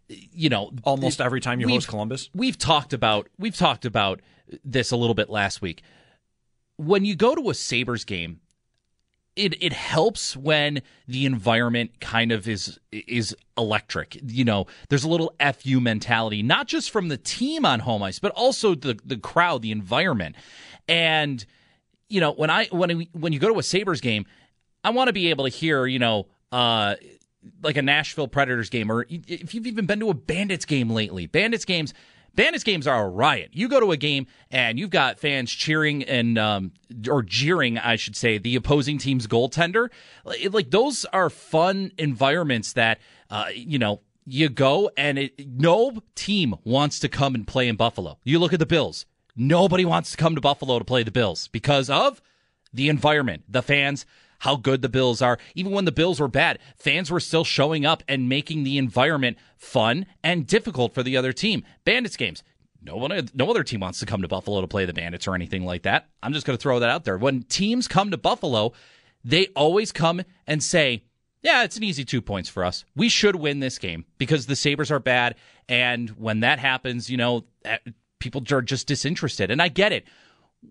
You 0.08 0.50
know, 0.50 0.72
Almost 0.84 1.20
every 1.20 1.42
time 1.42 1.60
you 1.60 1.68
host 1.68 1.88
Columbus. 1.88 2.30
We've 2.36 2.58
talked 2.58 2.94
about 2.94 3.28
we've 3.40 3.56
talked 3.56 3.86
about 3.86 4.22
this 4.64 4.92
a 4.92 4.96
little 4.96 5.16
bit 5.16 5.30
last 5.30 5.62
week. 5.62 5.82
When 6.78 7.06
you 7.06 7.16
go 7.16 7.34
to 7.34 7.50
a 7.50 7.56
Sabres 7.56 8.04
game, 8.04 8.40
it 9.36 9.62
it 9.62 9.74
helps 9.74 10.36
when 10.38 10.82
the 11.08 11.26
environment 11.26 12.00
kind 12.00 12.32
of 12.32 12.48
is 12.48 12.80
is 12.92 13.36
electric. 13.58 14.18
You 14.26 14.46
know, 14.46 14.68
there's 14.90 15.04
a 15.04 15.10
little 15.10 15.34
fu 15.58 15.80
mentality, 15.80 16.42
not 16.42 16.68
just 16.68 16.92
from 16.92 17.10
the 17.10 17.18
team 17.18 17.66
on 17.66 17.82
home 17.82 18.04
ice, 18.04 18.20
but 18.20 18.32
also 18.32 18.76
the 18.76 18.98
the 19.06 19.18
crowd, 19.18 19.62
the 19.62 19.72
environment, 19.72 20.36
and 20.88 21.46
you 22.10 22.22
know 22.22 22.32
when 22.32 22.50
I 22.50 22.66
when 22.72 23.08
when 23.12 23.34
you 23.34 23.40
go 23.40 23.52
to 23.52 23.60
a 23.60 23.64
Sabres 23.64 24.02
game, 24.02 24.26
I 24.84 24.92
want 24.92 25.08
to 25.08 25.14
be 25.14 25.30
able 25.30 25.46
to 25.46 25.52
hear 25.52 25.86
you 25.86 26.00
know. 26.00 26.28
Uh, 26.52 26.96
like 27.62 27.78
a 27.78 27.82
Nashville 27.82 28.28
Predators 28.28 28.72
game, 28.72 28.92
or 28.92 29.06
if 29.10 29.54
you've 29.54 29.68
even 29.68 29.86
been 29.86 30.00
to 30.00 30.10
a 30.10 30.16
Bandits 30.16 30.66
game 30.66 30.90
lately, 30.90 31.28
Bandits 31.28 31.64
games, 31.64 31.94
Bandits 32.36 32.64
games 32.64 32.86
are 32.86 33.06
a 33.06 33.10
riot. 33.10 33.52
You 33.54 33.70
go 33.70 33.80
to 33.80 33.92
a 33.92 33.98
game 33.98 34.28
and 34.52 34.78
you've 34.78 34.90
got 34.90 35.20
fans 35.20 35.52
cheering 35.52 36.04
and 36.04 36.38
um, 36.38 36.72
or 37.10 37.24
jeering, 37.24 37.78
I 37.78 37.96
should 37.96 38.16
say, 38.16 38.38
the 38.38 38.56
opposing 38.56 38.98
team's 38.98 39.28
goaltender. 39.28 39.90
Like 40.26 40.72
those 40.72 41.06
are 41.06 41.30
fun 41.30 41.92
environments 41.98 42.74
that 42.74 43.00
uh, 43.30 43.46
you 43.54 43.80
know 43.80 44.02
you 44.26 44.50
go 44.50 44.92
and 44.98 45.18
it, 45.18 45.48
no 45.48 46.02
team 46.16 46.56
wants 46.64 47.00
to 47.00 47.10
come 47.10 47.36
and 47.36 47.48
play 47.48 47.68
in 47.68 47.76
Buffalo. 47.76 48.20
You 48.24 48.40
look 48.40 48.54
at 48.54 48.60
the 48.60 48.66
Bills. 48.66 49.06
Nobody 49.36 49.86
wants 49.86 50.12
to 50.12 50.18
come 50.18 50.36
to 50.36 50.42
Buffalo 50.42 50.80
to 50.80 50.86
play 50.86 51.04
the 51.04 51.12
Bills 51.12 51.50
because 51.50 51.90
of 51.90 52.22
the 52.74 52.90
environment, 52.90 53.44
the 53.50 53.62
fans, 53.62 54.06
how 54.46 54.56
good 54.56 54.84
the 54.84 54.90
Bills 54.90 55.24
are. 55.24 55.40
Even 55.56 55.72
when 55.72 55.86
the 55.86 55.92
Bills 55.92 56.20
were 56.20 56.28
bad, 56.28 56.60
fans 56.78 57.10
were 57.10 57.20
still 57.20 57.44
showing 57.44 57.84
up 57.84 58.04
and 58.08 58.30
making 58.30 58.64
the 58.64 58.78
environment 58.78 59.38
fun 59.58 60.06
and 60.24 60.46
difficult 60.46 60.94
for 60.94 61.02
the 61.02 61.18
other 61.18 61.34
team. 61.34 61.64
Bandits 61.84 62.16
games. 62.16 62.44
No 62.80 62.96
one, 62.96 63.28
no 63.34 63.50
other 63.50 63.64
team 63.64 63.80
wants 63.80 64.00
to 64.02 64.06
come 64.06 64.22
to 64.22 64.28
Buffalo 64.28 64.62
to 64.62 64.68
play 64.68 64.86
the 64.86 64.94
Bandits 64.94 65.28
or 65.28 65.34
anything 65.34 65.66
like 65.66 65.82
that. 65.82 66.10
I'm 66.22 66.32
just 66.32 66.46
going 66.46 66.56
to 66.56 66.62
throw 66.62 66.80
that 66.80 66.92
out 66.92 67.06
there. 67.06 67.18
When 67.18 67.42
teams 67.42 67.88
come 67.88 68.12
to 68.12 68.18
Buffalo, 68.18 68.74
they 69.24 69.48
always 69.56 69.92
come 69.92 70.22
and 70.46 70.62
say, 70.62 71.02
yeah, 71.42 71.64
it's 71.64 71.78
an 71.78 71.84
easy 71.84 72.06
two 72.06 72.22
points 72.22 72.48
for 72.48 72.64
us. 72.64 72.86
We 72.96 73.10
should 73.10 73.36
win 73.36 73.62
this 73.62 73.80
game 73.80 74.06
because 74.20 74.46
the 74.46 74.56
Sabres 74.56 74.92
are 74.92 75.00
bad. 75.00 75.34
And 75.68 76.12
when 76.12 76.42
that 76.42 76.60
happens, 76.60 77.10
you 77.10 77.18
know, 77.18 77.46
people 78.20 78.44
are 78.52 78.62
just 78.62 78.86
disinterested. 78.86 79.50
And 79.50 79.60
I 79.60 79.70
get 79.70 79.92
it. 79.92 80.06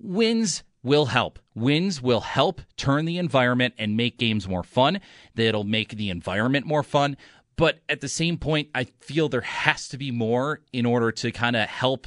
Wins 0.00 0.62
will 0.84 1.06
help. 1.06 1.40
Wins 1.56 2.00
will 2.00 2.20
help 2.20 2.60
turn 2.76 3.06
the 3.06 3.18
environment 3.18 3.74
and 3.78 3.96
make 3.96 4.18
games 4.18 4.46
more 4.46 4.62
fun. 4.62 5.00
That'll 5.34 5.64
make 5.64 5.96
the 5.96 6.10
environment 6.10 6.66
more 6.66 6.84
fun. 6.84 7.16
But 7.56 7.80
at 7.88 8.00
the 8.00 8.08
same 8.08 8.36
point, 8.36 8.68
I 8.74 8.84
feel 9.00 9.28
there 9.28 9.40
has 9.40 9.88
to 9.88 9.98
be 9.98 10.10
more 10.10 10.60
in 10.72 10.86
order 10.86 11.10
to 11.10 11.32
kind 11.32 11.56
of 11.56 11.68
help 11.68 12.06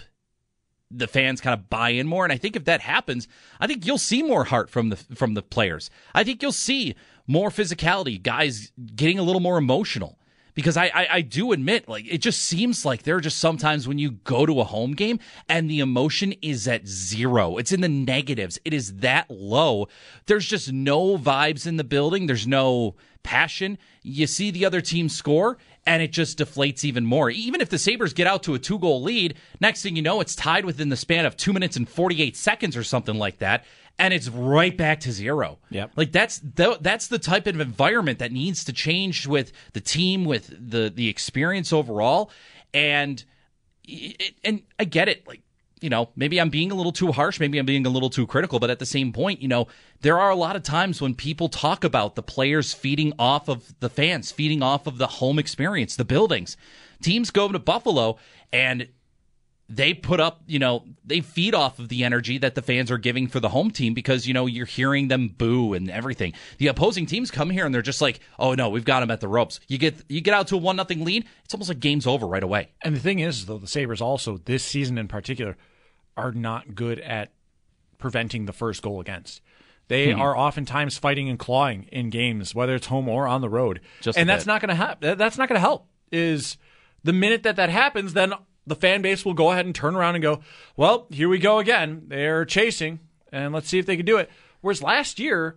the 0.89 1.07
fans 1.07 1.41
kind 1.41 1.53
of 1.53 1.69
buy 1.69 1.89
in 1.89 2.07
more. 2.07 2.24
And 2.24 2.31
I 2.31 2.38
think 2.38 2.55
if 2.55 2.65
that 2.65 2.81
happens, 2.81 3.27
I 3.60 3.67
think 3.67 3.86
you'll 3.86 3.98
see 3.98 4.24
more 4.24 4.46
heart 4.46 4.69
from 4.69 4.89
the 4.89 4.96
from 4.96 5.34
the 5.34 5.41
players. 5.41 5.89
I 6.13 6.24
think 6.24 6.41
you'll 6.41 6.51
see 6.51 6.96
more 7.25 7.50
physicality, 7.50 8.22
guys 8.22 8.72
getting 8.96 9.19
a 9.19 9.24
little 9.24 9.41
more 9.41 9.57
emotional 9.57 10.17
because 10.58 10.76
I, 10.76 10.86
I, 10.86 11.08
I 11.12 11.22
do 11.22 11.52
admit 11.52 11.88
like 11.88 12.12
it 12.12 12.18
just 12.18 12.42
seems 12.42 12.84
like 12.84 13.04
there 13.04 13.16
are 13.16 13.22
just 13.22 13.38
sometimes 13.38 13.88
when 13.88 14.00
you 14.00 14.10
go 14.10 14.44
to 14.44 14.60
a 14.60 14.64
home 14.64 14.94
game 14.94 15.20
and 15.48 15.70
the 15.70 15.82
emotion 15.82 16.34
is 16.42 16.68
at 16.68 16.88
zero. 16.88 17.58
It's 17.58 17.72
in 17.72 17.82
the 17.82 17.88
negatives. 17.88 18.58
It 18.66 18.74
is 18.74 18.96
that 18.96 19.30
low. 19.30 19.88
There's 20.26 20.48
just 20.48 20.74
no 20.74 21.16
vibes 21.16 21.68
in 21.68 21.78
the 21.78 21.84
building. 21.84 22.26
There's 22.26 22.48
no 22.48 22.96
passion. 23.22 23.78
You 24.02 24.26
see 24.26 24.50
the 24.50 24.66
other 24.66 24.82
team 24.82 25.10
score 25.10 25.60
and 25.86 26.02
it 26.02 26.12
just 26.12 26.40
deflates 26.40 26.84
even 26.84 27.06
more. 27.06 27.30
Even 27.30 27.62
if 27.62 27.70
the 27.70 27.78
Sabres 27.78 28.14
get 28.14 28.26
out 28.26 28.42
to 28.44 28.56
a 28.56 28.60
two 28.60 28.80
goal 28.80 29.04
lead, 29.04 29.36
next 29.62 29.84
thing 29.84 29.96
you 29.96 30.02
know, 30.02 30.22
it's 30.22 30.36
tied 30.36 30.66
within 30.66 30.90
the 30.90 30.96
span 30.96 31.28
of 31.28 31.38
two 31.38 31.54
minutes 31.54 31.78
and 31.78 31.88
48 31.88 32.36
seconds 32.36 32.76
or 32.76 32.84
something 32.84 33.20
like 33.20 33.38
that 33.38 33.64
and 34.00 34.13
it's 34.13 34.30
right 34.30 34.75
back 34.75 35.00
to 35.01 35.12
zero. 35.12 35.60
Yep. 35.70 35.92
Like 35.96 36.12
that's 36.12 36.39
the, 36.39 36.77
that's 36.82 37.08
the 37.08 37.20
type 37.20 37.48
of 37.48 37.60
environment 37.60 38.20
that 38.20 38.32
needs 38.32 38.63
to 38.66 38.74
change 38.74 39.27
with 39.27 39.51
the 39.74 39.82
team, 39.82 40.25
with 40.25 40.48
the 40.48 40.89
the 40.89 41.08
experience 41.08 41.74
overall, 41.74 42.32
and 42.74 43.24
and 44.44 44.63
I 44.80 44.84
get 44.84 45.10
it. 45.10 45.27
Like 45.27 45.42
you 45.82 45.89
know, 45.89 46.10
maybe 46.16 46.42
I'm 46.42 46.50
being 46.50 46.72
a 46.72 46.75
little 46.75 46.92
too 46.92 47.12
harsh, 47.12 47.39
maybe 47.39 47.60
I'm 47.60 47.66
being 47.66 47.86
a 47.86 47.89
little 47.89 48.10
too 48.10 48.25
critical, 48.25 48.60
but 48.60 48.70
at 48.70 48.80
the 48.80 48.86
same 48.86 49.13
point, 49.13 49.42
you 49.42 49.48
know, 49.48 49.68
there 50.01 50.20
are 50.20 50.32
a 50.32 50.36
lot 50.36 50.56
of 50.56 50.63
times 50.63 51.01
when 51.01 51.13
people 51.13 51.50
talk 51.50 51.84
about 51.84 52.16
the 52.16 52.24
players 52.24 52.74
feeding 52.74 53.13
off 53.20 53.48
of 53.48 53.80
the 53.80 53.89
fans, 53.89 54.32
feeding 54.32 54.63
off 54.63 54.88
of 54.88 54.98
the 54.98 55.08
home 55.08 55.38
experience, 55.38 55.96
the 55.96 56.06
buildings. 56.06 56.58
Teams 57.01 57.30
go 57.30 57.48
to 57.48 57.60
Buffalo 57.60 58.18
and 58.51 58.88
they 59.70 59.94
put 59.94 60.20
up, 60.20 60.42
you 60.48 60.60
know, 60.60 60.86
they 61.04 61.20
feed 61.20 61.54
off 61.54 61.78
of 61.78 61.90
the 61.90 62.06
energy 62.06 62.38
that 62.38 62.56
the 62.56 62.62
fans 62.62 62.90
are 62.90 62.98
giving 62.98 63.28
for 63.28 63.40
the 63.40 63.50
home 63.50 63.70
team 63.70 63.94
because, 63.94 64.26
you 64.26 64.34
know, 64.34 64.46
you're 64.46 64.66
hearing 64.66 65.10
them 65.10 65.28
boo 65.28 65.74
and 65.74 65.90
everything. 65.90 66.34
The 66.58 66.68
opposing 66.68 67.06
teams 67.06 67.32
come 67.32 67.50
here 67.50 67.66
and 67.66 67.76
they're 67.76 67.82
just 67.82 68.02
like, 68.02 68.22
oh 68.40 68.54
no, 68.54 68.70
we've 68.70 68.86
got 68.86 69.02
them 69.02 69.12
at 69.12 69.20
the 69.20 69.28
ropes. 69.28 69.60
You 69.68 69.78
get 69.78 70.04
you 70.08 70.22
get 70.22 70.34
out 70.34 70.48
to 70.48 70.56
a 70.56 70.60
one 70.60 70.78
nothing 70.78 71.04
lead, 71.04 71.26
it's 71.44 71.54
almost 71.54 71.70
like 71.70 71.82
game's 71.82 72.08
over 72.08 72.26
right 72.26 72.44
away. 72.44 72.70
And 72.82 72.96
the 72.96 73.00
thing 73.00 73.20
is, 73.20 73.46
though, 73.46 73.58
the 73.58 73.68
Sabres 73.68 74.02
also, 74.02 74.38
this 74.38 74.64
season 74.64 74.98
in 74.98 75.08
particular, 75.08 75.58
are 76.16 76.32
not 76.32 76.74
good 76.74 77.00
at 77.00 77.32
preventing 77.98 78.46
the 78.46 78.54
first 78.54 78.82
goal 78.82 79.02
against. 79.02 79.42
They 79.90 80.12
hmm. 80.12 80.22
are 80.22 80.36
oftentimes 80.36 80.98
fighting 80.98 81.30
and 81.30 81.40
clawing 81.40 81.88
in 81.92 82.10
games, 82.10 82.56
whether 82.56 82.76
it's 82.76 82.88
home 82.88 83.08
or 83.10 83.28
on 83.28 83.42
the 83.42 83.50
road. 83.50 83.82
Just 84.02 84.18
and 84.18 84.28
that's 84.30 84.44
bit. 84.44 84.48
not 84.48 84.62
going 84.62 84.70
to 84.70 84.76
happen. 84.76 85.18
That's 85.18 85.38
not 85.38 85.50
going 85.50 85.58
to 85.58 85.62
help. 85.62 85.88
Is 86.12 86.58
the 87.04 87.14
minute 87.14 87.44
that 87.44 87.58
that 87.58 87.70
happens, 87.70 88.14
then 88.14 88.34
the 88.68 88.76
fan 88.76 89.02
base 89.02 89.26
will 89.26 89.34
go 89.34 89.52
ahead 89.52 89.66
and 89.66 89.74
turn 89.74 89.96
around 89.96 90.16
and 90.16 90.22
go, 90.22 90.42
well, 90.76 91.08
here 91.10 91.30
we 91.30 91.40
go 91.40 91.60
again. 91.60 92.04
They're 92.08 92.46
chasing, 92.46 93.00
and 93.32 93.54
let's 93.54 93.70
see 93.70 93.80
if 93.80 93.86
they 93.86 93.96
can 93.96 94.06
do 94.06 94.18
it. 94.18 94.30
Whereas 94.62 94.84
last 94.84 95.20
year, 95.20 95.56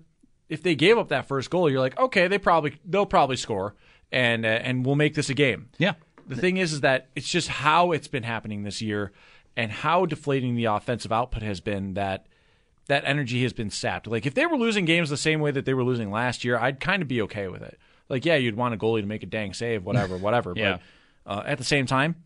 if 0.48 0.62
they 0.62 0.74
gave 0.74 0.96
up 0.96 1.08
that 1.08 1.26
first 1.26 1.50
goal, 1.50 1.68
you're 1.68 1.80
like, 1.80 1.98
okay, 1.98 2.28
they 2.28 2.38
probably 2.38 2.78
they'll 2.84 3.06
probably 3.06 3.36
score, 3.36 3.74
and 4.12 4.46
uh, 4.46 4.48
and 4.48 4.86
we'll 4.86 4.96
make 4.96 5.14
this 5.14 5.28
a 5.28 5.34
game. 5.34 5.68
Yeah. 5.78 5.94
The 6.26 6.36
thing 6.36 6.58
is, 6.58 6.72
is 6.72 6.82
that 6.82 7.08
it's 7.16 7.28
just 7.28 7.48
how 7.48 7.90
it's 7.90 8.06
been 8.06 8.22
happening 8.22 8.62
this 8.62 8.80
year, 8.80 9.10
and 9.56 9.72
how 9.72 10.06
deflating 10.06 10.54
the 10.54 10.66
offensive 10.66 11.10
output 11.10 11.42
has 11.42 11.60
been. 11.60 11.94
That 11.94 12.26
that 12.86 13.04
energy 13.04 13.42
has 13.42 13.52
been 13.52 13.70
sapped. 13.70 14.06
Like 14.06 14.26
if 14.26 14.34
they 14.34 14.46
were 14.46 14.56
losing 14.56 14.84
games 14.84 15.10
the 15.10 15.16
same 15.16 15.40
way 15.40 15.50
that 15.50 15.64
they 15.64 15.74
were 15.74 15.84
losing 15.84 16.10
last 16.10 16.44
year, 16.44 16.58
I'd 16.58 16.78
kind 16.78 17.02
of 17.02 17.08
be 17.08 17.22
okay 17.22 17.48
with 17.48 17.62
it. 17.62 17.78
Like 18.08 18.24
yeah, 18.24 18.36
you'd 18.36 18.56
want 18.56 18.74
a 18.74 18.76
goalie 18.76 19.00
to 19.00 19.06
make 19.06 19.24
a 19.24 19.26
dang 19.26 19.54
save, 19.54 19.84
whatever, 19.84 20.16
whatever. 20.16 20.52
yeah. 20.56 20.78
But 21.24 21.30
uh, 21.30 21.42
at 21.46 21.58
the 21.58 21.64
same 21.64 21.86
time, 21.86 22.16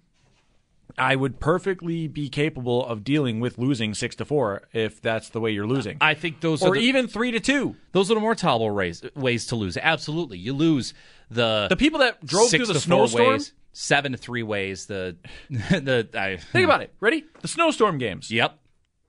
I 0.96 1.16
would 1.16 1.40
perfectly 1.40 2.06
be 2.06 2.28
capable 2.28 2.84
of 2.86 3.02
dealing 3.02 3.40
with 3.40 3.58
losing 3.58 3.94
six 3.94 4.14
to 4.16 4.24
four 4.24 4.62
if 4.72 5.00
that's 5.00 5.28
the 5.30 5.40
way 5.40 5.50
you're 5.50 5.66
losing. 5.66 5.98
I 6.00 6.14
think 6.14 6.40
those 6.40 6.62
are 6.62 6.68
or 6.68 6.74
the, 6.74 6.80
even 6.80 7.08
three 7.08 7.32
to 7.32 7.40
two. 7.40 7.76
Those 7.92 8.10
are 8.10 8.14
the 8.14 8.20
more 8.20 8.34
tolerable 8.34 8.76
ways, 8.76 9.02
ways 9.14 9.46
to 9.46 9.56
lose. 9.56 9.76
Absolutely, 9.76 10.38
you 10.38 10.52
lose 10.52 10.94
the 11.30 11.66
the 11.68 11.76
people 11.76 12.00
that 12.00 12.24
drove 12.24 12.50
through 12.50 12.66
the 12.66 12.78
snowstorm. 12.78 13.32
Ways, 13.32 13.52
seven 13.72 14.12
to 14.12 14.18
three 14.18 14.42
ways. 14.42 14.86
The 14.86 15.16
the 15.50 16.08
I, 16.14 16.36
think 16.36 16.64
about 16.64 16.82
it. 16.82 16.94
Ready? 17.00 17.24
The 17.40 17.48
snowstorm 17.48 17.98
games. 17.98 18.30
Yep. 18.30 18.58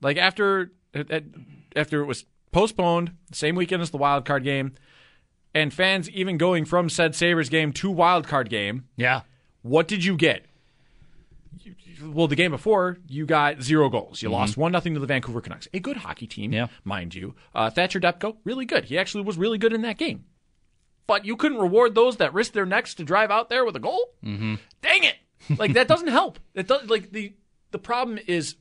Like 0.02 0.16
after 0.16 0.72
after 1.74 2.00
it 2.02 2.06
was 2.06 2.24
postponed, 2.52 3.12
same 3.32 3.54
weekend 3.54 3.82
as 3.82 3.90
the 3.90 3.98
wild 3.98 4.24
card 4.24 4.44
game, 4.44 4.72
and 5.54 5.72
fans 5.72 6.10
even 6.10 6.36
going 6.36 6.64
from 6.64 6.88
said 6.88 7.14
Sabres 7.14 7.48
game 7.48 7.72
to 7.74 7.90
wild 7.90 8.26
card 8.26 8.50
game. 8.50 8.84
Yeah. 8.96 9.22
What 9.62 9.88
did 9.88 10.04
you 10.04 10.16
get? 10.16 10.46
Well, 12.02 12.28
the 12.28 12.36
game 12.36 12.50
before 12.50 12.98
you 13.08 13.26
got 13.26 13.62
zero 13.62 13.88
goals. 13.88 14.22
You 14.22 14.28
mm-hmm. 14.28 14.34
lost 14.34 14.56
one 14.56 14.72
nothing 14.72 14.94
to 14.94 15.00
the 15.00 15.06
Vancouver 15.06 15.40
Canucks, 15.40 15.68
a 15.72 15.80
good 15.80 15.98
hockey 15.98 16.26
team, 16.26 16.52
yeah. 16.52 16.68
mind 16.84 17.14
you. 17.14 17.34
Uh, 17.54 17.70
Thatcher 17.70 18.00
Demko, 18.00 18.36
really 18.44 18.64
good. 18.64 18.86
He 18.86 18.98
actually 18.98 19.24
was 19.24 19.38
really 19.38 19.58
good 19.58 19.72
in 19.72 19.82
that 19.82 19.98
game. 19.98 20.24
But 21.06 21.24
you 21.24 21.36
couldn't 21.36 21.58
reward 21.58 21.94
those 21.94 22.16
that 22.16 22.34
risked 22.34 22.54
their 22.54 22.66
necks 22.66 22.94
to 22.94 23.04
drive 23.04 23.30
out 23.30 23.48
there 23.48 23.64
with 23.64 23.76
a 23.76 23.80
goal. 23.80 24.14
Mm-hmm. 24.24 24.54
Dang 24.82 25.04
it! 25.04 25.16
Like 25.58 25.74
that 25.74 25.86
doesn't 25.86 26.08
help. 26.08 26.40
It 26.54 26.66
does. 26.66 26.90
Like 26.90 27.12
the 27.12 27.34
the 27.70 27.78
problem 27.78 28.18
is, 28.26 28.56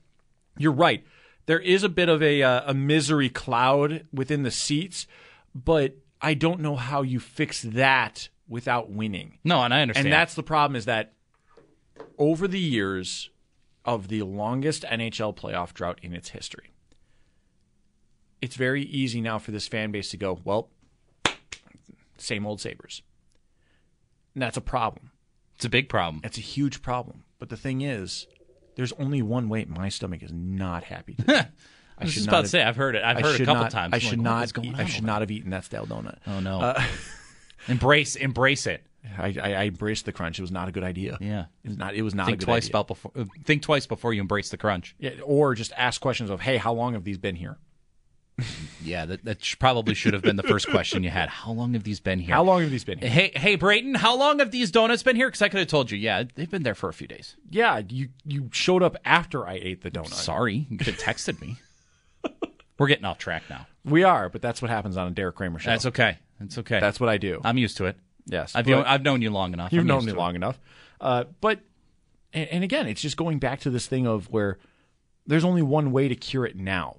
you're 0.56 0.72
right. 0.72 1.04
There 1.48 1.60
is 1.60 1.84
a 1.84 1.90
bit 1.90 2.10
of 2.10 2.22
a 2.22 2.44
uh, 2.44 2.62
a 2.68 2.74
misery 2.76 3.30
cloud 3.30 4.06
within 4.14 4.44
the 4.44 4.52
seats, 4.52 5.08
but 5.56 5.96
I 6.22 6.36
don't 6.36 6.60
know 6.60 6.76
how 6.76 7.02
you 7.02 7.20
fix 7.20 7.64
that 7.64 8.30
without 8.48 8.92
winning. 8.92 9.40
No, 9.44 9.64
and 9.64 9.74
I 9.74 9.82
understand. 9.82 10.08
And 10.08 10.14
that's 10.14 10.36
the 10.36 10.44
problem 10.44 10.76
is 10.76 10.86
that 10.86 11.14
over 12.18 12.48
the 12.48 12.60
years 12.60 13.30
of 13.84 14.08
the 14.08 14.22
longest 14.24 14.84
NHL 14.84 15.36
playoff 15.36 15.74
drought 15.74 16.00
in 16.02 16.14
its 16.14 16.30
history, 16.30 16.74
it's 18.42 18.56
very 18.56 18.84
easy 18.84 19.22
now 19.22 19.40
for 19.40 19.52
this 19.52 19.68
fan 19.68 19.92
base 19.92 20.10
to 20.10 20.18
go, 20.18 20.40
well, 20.44 20.70
same 22.18 22.46
old 22.46 22.62
Sabres. 22.62 23.02
And 24.34 24.42
that's 24.42 24.58
a 24.58 24.62
problem. 24.62 25.12
It's 25.56 25.66
a 25.66 25.70
big 25.70 25.90
problem. 25.90 26.22
It's 26.24 26.38
a 26.38 26.42
huge 26.42 26.82
problem. 26.82 27.24
But 27.40 27.50
the 27.50 27.58
thing 27.58 27.82
is, 27.82 28.28
there's 28.76 28.92
only 28.94 29.22
one 29.22 29.50
way 29.50 29.66
my 29.66 29.90
stomach 29.90 30.22
is 30.22 30.32
not 30.34 30.84
happy. 30.84 31.16
I, 31.28 31.48
I 31.98 32.04
was 32.04 32.14
just 32.14 32.28
about 32.28 32.38
have, 32.38 32.46
to 32.46 32.50
say, 32.50 32.64
I've 32.64 32.76
heard 32.76 32.96
it. 32.96 33.04
I've 33.04 33.22
heard 33.22 33.36
it 33.36 33.42
a 33.42 33.46
couple 33.46 33.64
not, 33.64 33.72
times. 33.72 33.94
I 33.94 34.00
should 34.00 34.20
like, 34.20 34.58
not. 34.58 34.80
I 34.80 34.86
should 34.86 35.06
not 35.06 35.22
have 35.22 35.32
eaten 35.32 35.52
that 35.52 35.64
stale 35.64 35.86
donut. 35.86 36.18
Oh 36.28 36.42
no! 36.42 36.60
Uh, 36.60 36.84
embrace, 37.70 38.16
embrace 38.18 38.68
it. 38.68 38.86
I, 39.18 39.36
I, 39.42 39.54
I, 39.54 39.66
embraced 39.66 40.06
the 40.06 40.12
crunch. 40.12 40.40
It 40.40 40.42
was 40.42 40.52
not 40.52 40.68
a 40.68 40.72
good 40.72 40.84
idea. 40.84 41.18
Yeah, 41.22 41.46
it 41.64 41.70
was 41.70 41.78
not. 41.78 41.96
It 41.96 42.02
was 42.02 42.16
not 42.16 42.28
think 42.28 42.38
a 42.38 42.40
good 42.40 42.46
twice 42.46 42.66
idea. 42.66 42.72
about 42.72 42.88
before. 42.88 43.12
Uh, 43.16 43.26
think 43.44 43.62
twice 43.62 43.86
before 43.86 44.14
you 44.14 44.22
embrace 44.22 44.50
the 44.50 44.58
crunch. 44.58 44.96
Yeah, 45.00 45.12
or 45.24 45.56
just 45.56 45.72
ask 45.78 46.02
questions 46.02 46.30
of, 46.30 46.42
"Hey, 46.42 46.58
how 46.58 46.74
long 46.74 46.94
have 46.94 47.04
these 47.04 47.18
been 47.18 47.36
here?" 47.36 47.58
Yeah, 48.84 49.08
that, 49.08 49.26
that 49.26 49.44
sh- 49.44 49.56
probably 49.58 49.96
should 49.96 50.14
have 50.14 50.22
been 50.22 50.36
the 50.36 50.44
first 50.44 50.70
question 50.70 51.02
you 51.02 51.10
had. 51.10 51.28
How 51.28 51.52
long 51.52 51.74
have 51.74 51.84
these 51.84 52.00
been 52.00 52.20
here? 52.20 52.36
How 52.36 52.44
long 52.44 52.62
have 52.62 52.70
these 52.70 52.84
been 52.84 53.00
here? 53.00 53.10
Hey, 53.10 53.32
hey, 53.34 53.56
Brayton, 53.56 53.96
how 53.96 54.16
long 54.16 54.38
have 54.38 54.52
these 54.52 54.70
donuts 54.70 55.02
been 55.02 55.16
here? 55.16 55.28
Because 55.28 55.42
I 55.42 55.50
could 55.50 55.58
have 55.58 55.70
told 55.70 55.90
you. 55.90 55.98
Yeah, 55.98 56.24
they've 56.36 56.52
been 56.52 56.62
there 56.62 56.76
for 56.76 56.88
a 56.88 56.94
few 56.94 57.08
days. 57.08 57.36
Yeah, 57.50 57.82
you 57.90 58.10
you 58.24 58.50
showed 58.52 58.84
up 58.84 58.96
after 59.04 59.48
I 59.48 59.54
ate 59.54 59.82
the 59.82 59.90
donut. 59.90 60.14
Sorry, 60.14 60.68
you 60.70 60.78
could 60.78 60.86
have 60.86 60.98
texted 61.00 61.42
me. 61.42 61.58
We're 62.78 62.88
getting 62.88 63.06
off 63.06 63.18
track 63.18 63.44
now. 63.50 63.66
We 63.84 64.04
are, 64.04 64.30
but 64.30 64.42
that's 64.42 64.62
what 64.62 64.70
happens 64.70 64.98
on 64.98 65.08
a 65.08 65.12
Derek 65.12 65.36
Kramer 65.36 65.58
show. 65.58 65.72
That's 65.72 65.88
okay. 65.88 66.20
That's 66.40 66.58
okay. 66.60 66.80
That's 66.80 67.00
what 67.00 67.10
I 67.10 67.18
do. 67.18 67.42
I'm 67.44 67.58
used 67.58 67.78
to 67.78 67.86
it. 67.86 67.98
Yes, 68.26 68.56
I've, 68.56 68.68
known, 68.68 68.86
I've 68.86 69.04
known 69.04 69.22
you 69.22 69.30
long 69.30 69.54
enough. 69.54 69.72
You've 69.74 69.82
I'm 69.82 69.88
known 69.88 70.06
me 70.06 70.12
to 70.12 70.18
it. 70.18 70.20
long 70.20 70.36
enough. 70.36 70.60
Uh, 71.00 71.26
but 71.42 71.60
and, 72.34 72.50
and 72.50 72.64
again, 72.64 72.88
it's 72.88 73.02
just 73.02 73.18
going 73.18 73.40
back 73.40 73.62
to 73.62 73.70
this 73.70 73.88
thing 73.88 74.08
of 74.08 74.30
where 74.30 74.58
there's 75.26 75.44
only 75.44 75.62
one 75.62 75.92
way 75.92 76.08
to 76.08 76.16
cure 76.16 76.46
it 76.46 76.56
now. 76.56 76.98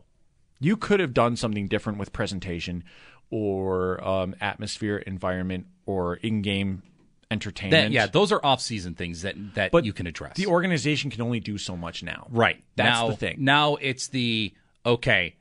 You 0.58 0.76
could 0.76 1.00
have 1.00 1.12
done 1.12 1.36
something 1.36 1.68
different 1.68 1.98
with 1.98 2.12
presentation 2.12 2.82
or 3.30 4.02
um, 4.06 4.34
atmosphere, 4.40 4.98
environment, 4.98 5.66
or 5.84 6.14
in-game 6.16 6.82
entertainment. 7.30 7.86
That, 7.86 7.90
yeah, 7.92 8.06
those 8.06 8.32
are 8.32 8.40
off-season 8.44 8.94
things 8.94 9.22
that 9.22 9.34
that 9.54 9.72
but 9.72 9.84
you 9.84 9.92
can 9.92 10.06
address. 10.06 10.36
The 10.36 10.46
organization 10.46 11.10
can 11.10 11.22
only 11.22 11.40
do 11.40 11.58
so 11.58 11.76
much 11.76 12.02
now. 12.02 12.28
right. 12.30 12.62
That's 12.76 13.00
now, 13.00 13.08
the 13.08 13.16
thing. 13.16 13.36
Now 13.40 13.76
it's 13.76 14.08
the 14.08 14.54
okay. 14.84 15.36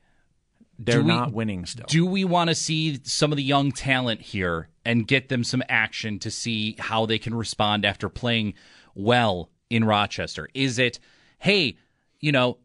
They're 0.78 1.00
we- 1.00 1.08
not 1.08 1.32
winning 1.32 1.64
still. 1.64 1.86
Do 1.88 2.04
we 2.04 2.24
want 2.24 2.48
to 2.50 2.54
see 2.54 3.00
some 3.04 3.32
of 3.32 3.36
the 3.36 3.42
young 3.42 3.72
talent 3.72 4.20
here 4.20 4.68
and 4.86 5.06
get 5.06 5.28
them 5.28 5.42
some 5.42 5.64
action 5.68 6.18
to 6.20 6.30
see 6.30 6.76
how 6.78 7.04
they 7.04 7.18
can 7.18 7.34
respond 7.34 7.84
after 7.84 8.08
playing 8.08 8.54
well 8.94 9.50
in 9.68 9.84
Rochester? 9.84 10.48
Is 10.54 10.78
it, 10.78 11.00
hey, 11.40 11.76
you 12.20 12.30
know, 12.30 12.58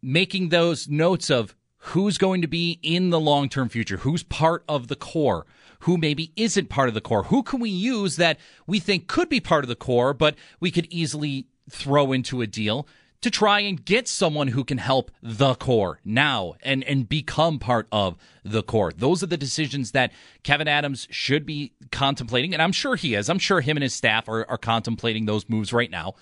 making 0.00 0.48
those 0.48 0.88
notes 0.88 1.30
of 1.30 1.56
who's 1.78 2.16
going 2.16 2.42
to 2.42 2.48
be 2.48 2.78
in 2.82 3.10
the 3.10 3.20
long 3.20 3.48
term 3.48 3.68
future, 3.68 3.98
who's 3.98 4.22
part 4.22 4.64
of 4.68 4.86
the 4.86 4.96
core, 4.96 5.46
who 5.80 5.96
maybe 5.98 6.32
isn't 6.36 6.68
part 6.68 6.88
of 6.88 6.94
the 6.94 7.00
core, 7.00 7.24
who 7.24 7.42
can 7.42 7.58
we 7.58 7.70
use 7.70 8.16
that 8.16 8.38
we 8.68 8.78
think 8.78 9.08
could 9.08 9.28
be 9.28 9.40
part 9.40 9.64
of 9.64 9.68
the 9.68 9.74
core, 9.74 10.14
but 10.14 10.36
we 10.60 10.70
could 10.70 10.86
easily 10.90 11.48
throw 11.68 12.12
into 12.12 12.40
a 12.40 12.46
deal 12.46 12.86
to 13.20 13.30
try 13.30 13.60
and 13.60 13.84
get 13.84 14.06
someone 14.06 14.48
who 14.48 14.64
can 14.64 14.78
help 14.78 15.10
the 15.22 15.54
core 15.54 16.00
now 16.04 16.54
and 16.62 16.84
and 16.84 17.08
become 17.08 17.58
part 17.58 17.88
of 17.90 18.16
the 18.44 18.62
core. 18.62 18.92
Those 18.96 19.22
are 19.22 19.26
the 19.26 19.36
decisions 19.36 19.92
that 19.92 20.12
Kevyn 20.44 20.68
Adams 20.68 21.08
should 21.10 21.44
be 21.44 21.72
contemplating, 21.90 22.52
and 22.52 22.62
I'm 22.62 22.72
sure 22.72 22.96
he 22.96 23.14
is. 23.14 23.28
I'm 23.28 23.38
sure 23.38 23.60
him 23.60 23.76
and 23.76 23.82
his 23.82 23.94
staff 23.94 24.28
are, 24.28 24.48
are 24.48 24.58
contemplating 24.58 25.26
those 25.26 25.48
moves 25.48 25.72
right 25.72 25.90
now. 25.90 26.14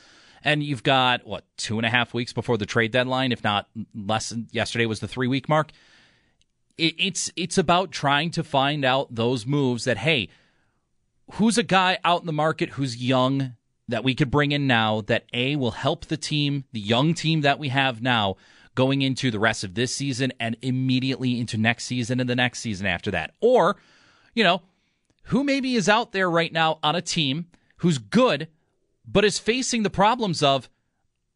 And 0.42 0.62
you've 0.62 0.82
got 0.82 1.26
what 1.26 1.44
two 1.56 1.76
and 1.78 1.84
a 1.84 1.90
half 1.90 2.14
weeks 2.14 2.32
before 2.32 2.56
the 2.56 2.66
trade 2.66 2.92
deadline, 2.92 3.32
if 3.32 3.42
not 3.42 3.68
less. 3.94 4.30
Than, 4.30 4.48
yesterday 4.52 4.86
was 4.86 5.00
the 5.00 5.08
three 5.08 5.26
week 5.26 5.48
mark. 5.48 5.72
It, 6.78 6.94
it's 6.98 7.30
it's 7.36 7.58
about 7.58 7.90
trying 7.90 8.30
to 8.32 8.44
find 8.44 8.84
out 8.84 9.14
those 9.14 9.44
moves 9.44 9.84
that 9.84 9.98
hey, 9.98 10.28
who's 11.32 11.58
a 11.58 11.62
guy 11.62 11.98
out 12.04 12.20
in 12.20 12.26
the 12.26 12.32
market 12.32 12.70
who's 12.70 12.96
young 12.96 13.54
that 13.88 14.04
we 14.04 14.14
could 14.14 14.30
bring 14.30 14.52
in 14.52 14.66
now 14.66 15.00
that 15.02 15.24
A 15.32 15.56
will 15.56 15.70
help 15.72 16.06
the 16.06 16.16
team, 16.16 16.64
the 16.72 16.80
young 16.80 17.14
team 17.14 17.42
that 17.42 17.58
we 17.58 17.68
have 17.68 18.02
now 18.02 18.36
going 18.74 19.02
into 19.02 19.30
the 19.30 19.38
rest 19.38 19.64
of 19.64 19.74
this 19.74 19.94
season 19.94 20.32
and 20.38 20.56
immediately 20.60 21.40
into 21.40 21.56
next 21.56 21.84
season 21.84 22.20
and 22.20 22.28
the 22.28 22.36
next 22.36 22.60
season 22.60 22.86
after 22.86 23.10
that. 23.10 23.32
Or, 23.40 23.76
you 24.34 24.44
know, 24.44 24.62
who 25.24 25.42
maybe 25.44 25.74
is 25.74 25.88
out 25.88 26.12
there 26.12 26.30
right 26.30 26.52
now 26.52 26.78
on 26.82 26.94
a 26.94 27.02
team 27.02 27.46
who's 27.78 27.98
good 27.98 28.48
but 29.08 29.24
is 29.24 29.38
facing 29.38 29.82
the 29.82 29.90
problems 29.90 30.42
of 30.42 30.68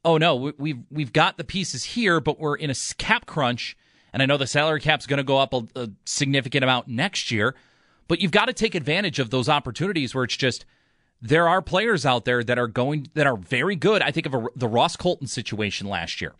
oh 0.04 0.16
no, 0.16 0.34
we- 0.34 0.52
we've 0.58 0.82
we've 0.90 1.12
got 1.12 1.38
the 1.38 1.44
pieces 1.44 1.84
here 1.84 2.20
but 2.20 2.38
we're 2.38 2.56
in 2.56 2.70
a 2.70 2.74
cap 2.98 3.26
crunch 3.26 3.76
and 4.12 4.22
I 4.22 4.26
know 4.26 4.36
the 4.36 4.46
salary 4.46 4.80
cap's 4.80 5.06
going 5.06 5.18
to 5.18 5.24
go 5.24 5.38
up 5.38 5.54
a, 5.54 5.62
a 5.76 5.90
significant 6.04 6.64
amount 6.64 6.88
next 6.88 7.30
year, 7.30 7.54
but 8.08 8.20
you've 8.20 8.32
got 8.32 8.46
to 8.46 8.52
take 8.52 8.74
advantage 8.74 9.18
of 9.20 9.30
those 9.30 9.48
opportunities 9.48 10.14
where 10.14 10.24
it's 10.24 10.36
just 10.36 10.64
there 11.22 11.48
are 11.48 11.60
players 11.60 12.06
out 12.06 12.24
there 12.24 12.42
that 12.42 12.58
are 12.58 12.66
going 12.66 13.08
that 13.14 13.26
are 13.26 13.36
very 13.36 13.76
good. 13.76 14.02
I 14.02 14.10
think 14.10 14.26
of 14.26 14.34
a, 14.34 14.46
the 14.56 14.68
Ross 14.68 14.96
Colton 14.96 15.26
situation 15.26 15.86
last 15.86 16.20
year. 16.20 16.34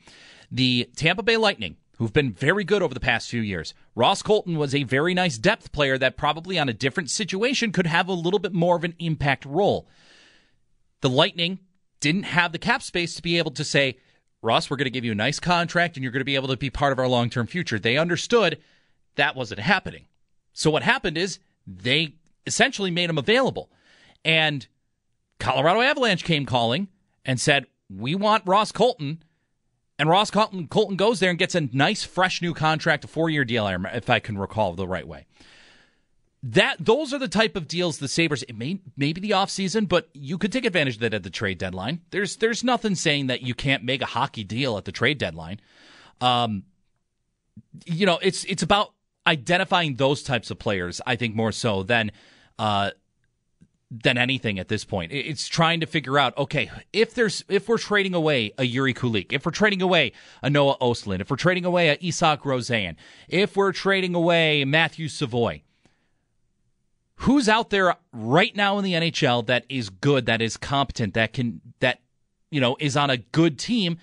The 0.50 0.88
Tampa 0.96 1.22
Bay 1.22 1.36
Lightning, 1.36 1.76
who've 1.98 2.12
been 2.12 2.32
very 2.32 2.64
good 2.64 2.82
over 2.82 2.94
the 2.94 3.00
past 3.00 3.28
few 3.28 3.42
years. 3.42 3.74
Ross 3.94 4.22
Colton 4.22 4.58
was 4.58 4.74
a 4.74 4.84
very 4.84 5.14
nice 5.14 5.38
depth 5.38 5.70
player 5.70 5.98
that 5.98 6.16
probably 6.16 6.58
on 6.58 6.68
a 6.68 6.74
different 6.74 7.10
situation 7.10 7.72
could 7.72 7.86
have 7.86 8.08
a 8.08 8.14
little 8.14 8.38
bit 8.38 8.52
more 8.52 8.76
of 8.76 8.84
an 8.84 8.94
impact 8.98 9.44
role. 9.44 9.86
The 11.02 11.10
Lightning 11.10 11.60
didn't 12.00 12.24
have 12.24 12.52
the 12.52 12.58
cap 12.58 12.82
space 12.82 13.14
to 13.14 13.22
be 13.22 13.38
able 13.38 13.50
to 13.52 13.64
say, 13.64 13.98
Ross, 14.42 14.70
we're 14.70 14.78
going 14.78 14.86
to 14.86 14.90
give 14.90 15.04
you 15.04 15.12
a 15.12 15.16
nice 15.16 15.38
contract 15.38 15.96
and 15.96 16.02
you're 16.02 16.12
going 16.12 16.20
to 16.20 16.24
be 16.24 16.34
able 16.34 16.48
to 16.48 16.56
be 16.56 16.70
part 16.70 16.92
of 16.92 16.98
our 16.98 17.08
long 17.08 17.28
term 17.28 17.46
future. 17.46 17.78
They 17.78 17.98
understood 17.98 18.58
that 19.16 19.36
wasn't 19.36 19.60
happening. 19.60 20.06
So 20.54 20.70
what 20.70 20.82
happened 20.82 21.18
is 21.18 21.38
they 21.66 22.14
essentially 22.46 22.90
made 22.90 23.10
him 23.10 23.18
available. 23.18 23.70
And 24.24 24.66
Colorado 25.38 25.80
Avalanche 25.80 26.24
came 26.24 26.46
calling 26.46 26.88
and 27.24 27.40
said, 27.40 27.66
We 27.88 28.14
want 28.14 28.46
Ross 28.46 28.72
Colton. 28.72 29.22
And 29.98 30.08
Ross 30.08 30.30
Colton, 30.30 30.66
Colton 30.68 30.96
goes 30.96 31.20
there 31.20 31.28
and 31.28 31.38
gets 31.38 31.54
a 31.54 31.60
nice, 31.60 32.04
fresh 32.04 32.40
new 32.40 32.54
contract, 32.54 33.04
a 33.04 33.08
four 33.08 33.28
year 33.28 33.44
deal, 33.44 33.66
if 33.66 34.08
I 34.08 34.18
can 34.18 34.38
recall 34.38 34.72
the 34.72 34.88
right 34.88 35.06
way. 35.06 35.26
That 36.42 36.76
those 36.80 37.12
are 37.12 37.18
the 37.18 37.28
type 37.28 37.54
of 37.54 37.68
deals 37.68 37.98
the 37.98 38.08
Sabres 38.08 38.42
it 38.44 38.56
may 38.56 38.80
maybe 38.96 39.20
the 39.20 39.32
offseason, 39.32 39.86
but 39.86 40.08
you 40.14 40.38
could 40.38 40.52
take 40.52 40.64
advantage 40.64 40.94
of 40.94 41.00
that 41.00 41.12
at 41.12 41.22
the 41.22 41.28
trade 41.28 41.58
deadline. 41.58 42.00
There's 42.10 42.36
there's 42.36 42.64
nothing 42.64 42.94
saying 42.94 43.26
that 43.26 43.42
you 43.42 43.54
can't 43.54 43.84
make 43.84 44.00
a 44.00 44.06
hockey 44.06 44.42
deal 44.42 44.78
at 44.78 44.86
the 44.86 44.92
trade 44.92 45.18
deadline. 45.18 45.60
Um 46.22 46.64
you 47.84 48.06
know, 48.06 48.18
it's 48.22 48.44
it's 48.44 48.62
about 48.62 48.94
identifying 49.26 49.96
those 49.96 50.22
types 50.22 50.50
of 50.50 50.58
players, 50.58 51.02
I 51.06 51.16
think 51.16 51.34
more 51.34 51.52
so 51.52 51.82
than 51.82 52.10
uh 52.58 52.92
than 53.90 54.16
anything 54.16 54.58
at 54.58 54.68
this 54.68 54.84
point. 54.84 55.10
It's 55.12 55.48
trying 55.48 55.80
to 55.80 55.86
figure 55.86 56.18
out, 56.18 56.36
okay, 56.38 56.70
if 56.92 57.14
there's 57.14 57.44
if 57.48 57.68
we're 57.68 57.78
trading 57.78 58.14
away 58.14 58.52
a 58.56 58.62
Jiri 58.62 58.94
Kulich, 58.94 59.32
if 59.32 59.44
we're 59.44 59.52
trading 59.52 59.82
away 59.82 60.12
a 60.42 60.48
Noah 60.50 60.78
Ostlund, 60.78 61.20
if 61.20 61.30
we're 61.30 61.36
trading 61.36 61.64
away 61.64 61.88
a 61.88 61.98
Isak 62.00 62.44
Rosen, 62.44 62.96
if 63.28 63.56
we're 63.56 63.72
trading 63.72 64.14
away 64.14 64.64
Matthew 64.64 65.08
Savoie, 65.08 65.62
who's 67.16 67.48
out 67.48 67.70
there 67.70 67.96
right 68.12 68.54
now 68.54 68.78
in 68.78 68.84
the 68.84 68.92
NHL 68.92 69.46
that 69.46 69.64
is 69.68 69.90
good, 69.90 70.26
that 70.26 70.40
is 70.40 70.56
competent, 70.56 71.14
that 71.14 71.32
can 71.32 71.60
that 71.80 72.00
you 72.50 72.60
know 72.60 72.76
is 72.78 72.96
on 72.96 73.10
a 73.10 73.16
good 73.16 73.58
team, 73.58 73.98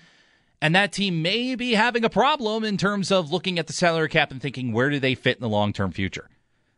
and 0.60 0.74
that 0.74 0.92
team 0.92 1.22
may 1.22 1.54
be 1.54 1.72
having 1.72 2.04
a 2.04 2.10
problem 2.10 2.62
in 2.62 2.76
terms 2.76 3.10
of 3.10 3.32
looking 3.32 3.58
at 3.58 3.66
the 3.68 3.72
salary 3.72 4.10
cap 4.10 4.30
and 4.30 4.42
thinking 4.42 4.74
where 4.74 4.90
do 4.90 5.00
they 5.00 5.14
fit 5.14 5.38
in 5.38 5.42
the 5.42 5.48
long 5.48 5.72
term 5.72 5.92
future. 5.92 6.28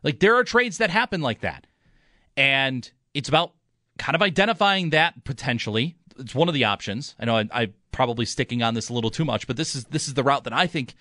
Like 0.04 0.20
there 0.20 0.36
are 0.36 0.44
trades 0.44 0.78
that 0.78 0.90
happen 0.90 1.20
like 1.20 1.40
that, 1.40 1.66
and 2.36 2.88
it's 3.14 3.28
about 3.28 3.52
kind 3.98 4.14
of 4.14 4.22
identifying 4.22 4.90
that 4.90 5.24
potentially. 5.24 5.96
It's 6.18 6.34
one 6.34 6.48
of 6.48 6.54
the 6.54 6.64
options. 6.64 7.14
I 7.18 7.24
know 7.24 7.36
I, 7.36 7.48
I'm 7.52 7.74
probably 7.92 8.24
sticking 8.24 8.62
on 8.62 8.74
this 8.74 8.88
a 8.88 8.92
little 8.92 9.10
too 9.10 9.24
much, 9.24 9.46
but 9.46 9.56
this 9.56 9.74
is 9.74 9.84
this 9.84 10.08
is 10.08 10.14
the 10.14 10.22
route 10.22 10.44
that 10.44 10.52
I 10.52 10.66
think 10.66 10.94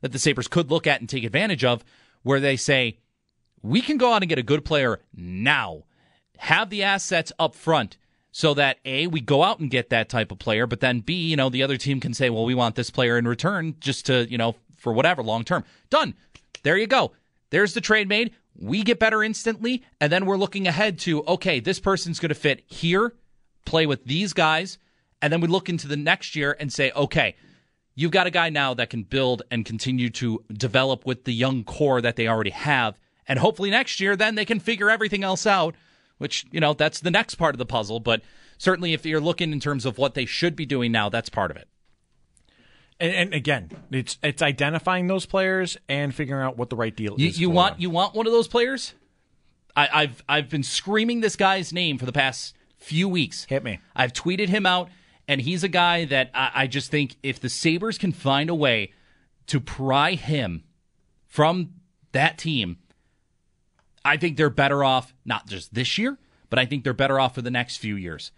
that 0.00 0.12
the 0.12 0.18
Sabres 0.18 0.48
could 0.48 0.70
look 0.70 0.86
at 0.86 1.00
and 1.00 1.08
take 1.08 1.24
advantage 1.24 1.64
of, 1.64 1.84
where 2.22 2.40
they 2.40 2.56
say 2.56 2.98
we 3.62 3.80
can 3.80 3.96
go 3.96 4.12
out 4.12 4.22
and 4.22 4.28
get 4.28 4.38
a 4.38 4.42
good 4.42 4.64
player 4.64 5.00
now, 5.14 5.84
have 6.38 6.70
the 6.70 6.82
assets 6.82 7.32
up 7.38 7.54
front 7.54 7.96
so 8.30 8.52
that 8.52 8.78
A, 8.84 9.06
we 9.06 9.22
go 9.22 9.42
out 9.42 9.60
and 9.60 9.70
get 9.70 9.88
that 9.88 10.10
type 10.10 10.30
of 10.30 10.38
player, 10.38 10.66
but 10.66 10.80
then 10.80 11.00
B, 11.00 11.14
you 11.14 11.36
know, 11.36 11.48
the 11.48 11.62
other 11.62 11.78
team 11.78 12.00
can 12.00 12.12
say, 12.12 12.28
well, 12.28 12.44
we 12.44 12.54
want 12.54 12.74
this 12.74 12.90
player 12.90 13.16
in 13.16 13.26
return 13.26 13.76
just 13.80 14.04
to, 14.06 14.30
you 14.30 14.36
know, 14.36 14.56
for 14.76 14.92
whatever 14.92 15.22
long 15.22 15.42
term. 15.42 15.64
Done. 15.88 16.14
There 16.62 16.76
you 16.76 16.86
go. 16.86 17.12
There's 17.48 17.72
the 17.72 17.80
trade 17.80 18.08
made. 18.08 18.34
We 18.58 18.82
get 18.82 18.98
better 18.98 19.22
instantly. 19.22 19.84
And 20.00 20.10
then 20.10 20.26
we're 20.26 20.36
looking 20.36 20.66
ahead 20.66 20.98
to, 21.00 21.22
okay, 21.24 21.60
this 21.60 21.80
person's 21.80 22.18
going 22.18 22.30
to 22.30 22.34
fit 22.34 22.64
here, 22.66 23.14
play 23.64 23.86
with 23.86 24.04
these 24.04 24.32
guys. 24.32 24.78
And 25.20 25.32
then 25.32 25.40
we 25.40 25.48
look 25.48 25.68
into 25.68 25.88
the 25.88 25.96
next 25.96 26.36
year 26.36 26.56
and 26.58 26.72
say, 26.72 26.90
okay, 26.92 27.36
you've 27.94 28.10
got 28.10 28.26
a 28.26 28.30
guy 28.30 28.50
now 28.50 28.74
that 28.74 28.90
can 28.90 29.02
build 29.02 29.42
and 29.50 29.64
continue 29.64 30.10
to 30.10 30.44
develop 30.52 31.06
with 31.06 31.24
the 31.24 31.32
young 31.32 31.64
core 31.64 32.00
that 32.00 32.16
they 32.16 32.28
already 32.28 32.50
have. 32.50 32.98
And 33.26 33.38
hopefully 33.38 33.70
next 33.70 34.00
year, 34.00 34.14
then 34.14 34.34
they 34.34 34.44
can 34.44 34.60
figure 34.60 34.90
everything 34.90 35.24
else 35.24 35.46
out, 35.46 35.74
which, 36.18 36.46
you 36.52 36.60
know, 36.60 36.74
that's 36.74 37.00
the 37.00 37.10
next 37.10 37.36
part 37.36 37.54
of 37.54 37.58
the 37.58 37.66
puzzle. 37.66 37.98
But 37.98 38.22
certainly 38.58 38.92
if 38.92 39.04
you're 39.04 39.20
looking 39.20 39.52
in 39.52 39.60
terms 39.60 39.84
of 39.84 39.98
what 39.98 40.14
they 40.14 40.26
should 40.26 40.54
be 40.54 40.66
doing 40.66 40.92
now, 40.92 41.08
that's 41.08 41.28
part 41.28 41.50
of 41.50 41.56
it. 41.56 41.68
And, 42.98 43.12
and 43.12 43.34
again, 43.34 43.70
it's 43.90 44.18
it's 44.22 44.40
identifying 44.42 45.06
those 45.06 45.26
players 45.26 45.76
and 45.88 46.14
figuring 46.14 46.42
out 46.42 46.56
what 46.56 46.70
the 46.70 46.76
right 46.76 46.94
deal 46.94 47.14
You, 47.18 47.28
is. 47.28 47.38
you 47.40 47.50
want 47.50 47.74
them. 47.74 47.82
you 47.82 47.90
want 47.90 48.14
one 48.14 48.26
of 48.26 48.32
those 48.32 48.48
players? 48.48 48.94
I, 49.76 49.88
I've 49.92 50.22
I've 50.28 50.48
been 50.48 50.62
screaming 50.62 51.20
this 51.20 51.36
guy's 51.36 51.72
name 51.72 51.98
for 51.98 52.06
the 52.06 52.12
past 52.12 52.54
few 52.78 53.08
weeks. 53.08 53.44
Hit 53.44 53.62
me. 53.62 53.80
I've 53.94 54.12
tweeted 54.14 54.48
him 54.48 54.64
out, 54.64 54.88
and 55.28 55.40
he's 55.42 55.62
a 55.62 55.68
guy 55.68 56.06
that 56.06 56.30
I, 56.32 56.50
I 56.54 56.66
just 56.66 56.90
think 56.90 57.16
if 57.22 57.38
the 57.40 57.50
Sabres 57.50 57.98
can 57.98 58.12
find 58.12 58.48
a 58.48 58.54
way 58.54 58.92
to 59.48 59.60
pry 59.60 60.12
him 60.12 60.64
from 61.26 61.74
that 62.12 62.38
team, 62.38 62.78
I 64.04 64.16
think 64.16 64.36
they're 64.38 64.48
better 64.50 64.82
off 64.82 65.12
not 65.24 65.46
just 65.46 65.74
this 65.74 65.98
year, 65.98 66.16
but 66.48 66.58
I 66.58 66.64
think 66.64 66.82
they're 66.84 66.94
better 66.94 67.20
off 67.20 67.34
for 67.34 67.42
the 67.42 67.50
next 67.50 67.76
few 67.76 67.96
years. 67.96 68.32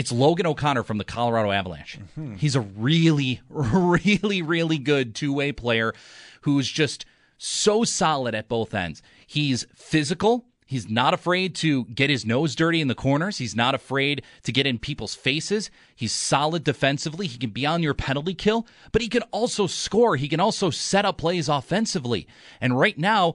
It's 0.00 0.10
Logan 0.10 0.46
O'Connor 0.46 0.84
from 0.84 0.96
the 0.96 1.04
Colorado 1.04 1.50
Avalanche. 1.50 1.98
He's 2.38 2.56
a 2.56 2.62
really, 2.62 3.42
really, 3.50 4.40
really 4.40 4.78
good 4.78 5.14
two 5.14 5.30
way 5.30 5.52
player 5.52 5.92
who's 6.40 6.70
just 6.70 7.04
so 7.36 7.84
solid 7.84 8.34
at 8.34 8.48
both 8.48 8.72
ends. 8.72 9.02
He's 9.26 9.66
physical. 9.74 10.46
He's 10.64 10.88
not 10.88 11.12
afraid 11.12 11.54
to 11.56 11.84
get 11.84 12.08
his 12.08 12.24
nose 12.24 12.54
dirty 12.54 12.80
in 12.80 12.88
the 12.88 12.94
corners. 12.94 13.36
He's 13.36 13.54
not 13.54 13.74
afraid 13.74 14.22
to 14.44 14.52
get 14.52 14.66
in 14.66 14.78
people's 14.78 15.14
faces. 15.14 15.70
He's 15.94 16.12
solid 16.12 16.64
defensively. 16.64 17.26
He 17.26 17.36
can 17.36 17.50
be 17.50 17.66
on 17.66 17.82
your 17.82 17.92
penalty 17.92 18.32
kill, 18.32 18.66
but 18.92 19.02
he 19.02 19.08
can 19.08 19.24
also 19.32 19.66
score. 19.66 20.16
He 20.16 20.28
can 20.28 20.40
also 20.40 20.70
set 20.70 21.04
up 21.04 21.18
plays 21.18 21.46
offensively. 21.46 22.26
And 22.58 22.78
right 22.78 22.96
now, 22.96 23.34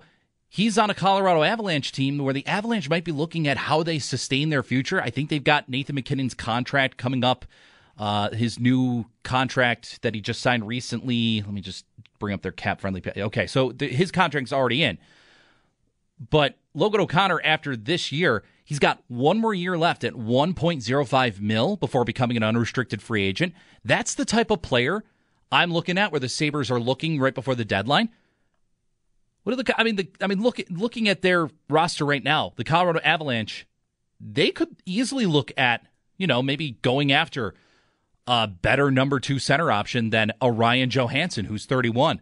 he's 0.55 0.77
on 0.77 0.89
a 0.89 0.93
Colorado 0.93 1.43
Avalanche 1.43 1.91
team 1.91 2.17
where 2.17 2.33
the 2.33 2.47
Avalanche 2.47 2.89
might 2.89 3.03
be 3.03 3.11
looking 3.11 3.45
at 3.45 3.57
how 3.57 3.83
they 3.83 3.99
sustain 3.99 4.49
their 4.49 4.63
future. 4.63 5.01
I 5.01 5.09
think 5.09 5.29
they've 5.29 5.43
got 5.43 5.67
Nathan 5.67 5.95
MacKinnon's 5.95 6.33
contract 6.33 6.95
coming 6.95 7.25
up, 7.25 7.45
uh, 7.99 8.29
his 8.29 8.57
new 8.57 9.05
contract 9.23 10.01
that 10.01 10.15
he 10.15 10.21
just 10.21 10.41
signed 10.41 10.65
recently. 10.65 11.41
Let 11.41 11.51
me 11.51 11.59
just 11.59 11.85
bring 12.19 12.33
up 12.33 12.41
their 12.41 12.53
cap 12.53 12.79
friendly. 12.79 13.03
Okay, 13.17 13.47
so 13.47 13.73
the, 13.73 13.89
his 13.89 14.11
contract's 14.11 14.53
already 14.53 14.81
in. 14.81 14.97
But 16.29 16.55
Logan 16.73 17.01
O'Connor, 17.01 17.41
after 17.43 17.75
this 17.75 18.13
year, 18.13 18.41
he's 18.63 18.79
got 18.79 19.03
one 19.09 19.39
more 19.39 19.53
year 19.53 19.77
left 19.77 20.05
at 20.05 20.13
1.05 20.13 21.41
mil 21.41 21.75
before 21.75 22.05
becoming 22.05 22.37
an 22.37 22.43
unrestricted 22.43 23.01
free 23.01 23.25
agent. 23.25 23.53
That's 23.83 24.15
the 24.15 24.23
type 24.23 24.51
of 24.51 24.61
player 24.61 25.03
I'm 25.51 25.73
looking 25.73 25.97
at 25.97 26.13
where 26.13 26.21
the 26.21 26.29
Sabres 26.29 26.71
are 26.71 26.79
looking 26.79 27.19
right 27.19 27.35
before 27.35 27.55
the 27.55 27.65
deadline. 27.65 28.09
What 29.45 29.53
are 29.53 29.63
the? 29.63 29.79
I 29.79 29.83
mean, 29.83 29.95
the, 29.95 30.09
I 30.19 30.25
mean, 30.27 30.41
look, 30.41 30.59
looking 30.71 31.07
at 31.07 31.21
their 31.21 31.49
roster 31.69 32.03
right 32.03 32.23
now, 32.23 32.53
the 32.55 32.63
Colorado 32.63 32.99
Avalanche, 33.03 33.67
they 34.19 34.49
could 34.49 34.75
easily 34.87 35.27
look 35.27 35.51
at, 35.55 35.85
you 36.17 36.25
know, 36.25 36.41
maybe 36.41 36.71
going 36.81 37.11
after 37.11 37.53
a 38.25 38.47
better 38.47 38.89
number 38.89 39.19
two 39.19 39.37
center 39.37 39.71
option 39.71 40.09
than 40.09 40.31
Orion 40.41 40.57
Ryan 40.57 40.89
Johansen, 40.89 41.45
who's 41.45 41.67
31. 41.67 42.21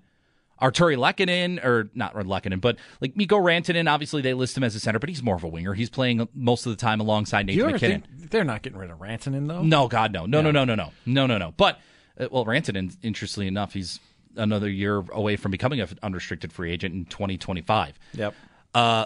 Artturi 0.61 0.97
Lehkonen, 0.97 1.63
or 1.63 1.89
not 1.95 2.13
Lehkonen, 2.13 2.59
but 2.59 2.77
like 2.99 3.15
Mikko 3.15 3.37
Rantanen, 3.37 3.89
obviously 3.89 4.21
they 4.21 4.33
list 4.33 4.57
him 4.57 4.63
as 4.63 4.75
a 4.75 4.79
center, 4.79 4.99
but 4.99 5.07
he's 5.09 5.23
more 5.23 5.35
of 5.35 5.43
a 5.43 5.47
winger. 5.47 5.73
He's 5.73 5.89
playing 5.89 6.27
most 6.33 6.65
of 6.65 6.71
the 6.71 6.75
time 6.77 6.99
alongside 6.99 7.47
Nathan 7.47 7.71
MacKinnon. 7.71 8.03
they're 8.29 8.43
not 8.43 8.61
getting 8.63 8.77
rid 8.79 8.89
of 8.91 8.99
Rantanen, 8.99 9.47
though? 9.47 9.61
No, 9.61 9.87
God, 9.87 10.11
no. 10.11 10.25
No, 10.25 10.41
no, 10.41 10.51
no, 10.51 10.65
no, 10.65 10.75
no. 10.75 10.91
No, 11.05 11.25
no, 11.25 11.37
no. 11.37 11.53
But, 11.55 11.79
uh, 12.19 12.27
well, 12.31 12.45
Rantanen, 12.45 12.95
interestingly 13.01 13.47
enough, 13.47 13.73
he's 13.73 13.99
another 14.35 14.69
year 14.69 15.03
away 15.11 15.35
from 15.35 15.51
becoming 15.51 15.79
an 15.81 15.87
unrestricted 16.01 16.51
free 16.51 16.71
agent 16.71 16.93
in 16.93 17.05
2025. 17.05 17.99
Yep. 18.13 18.35
Uh, 18.73 19.05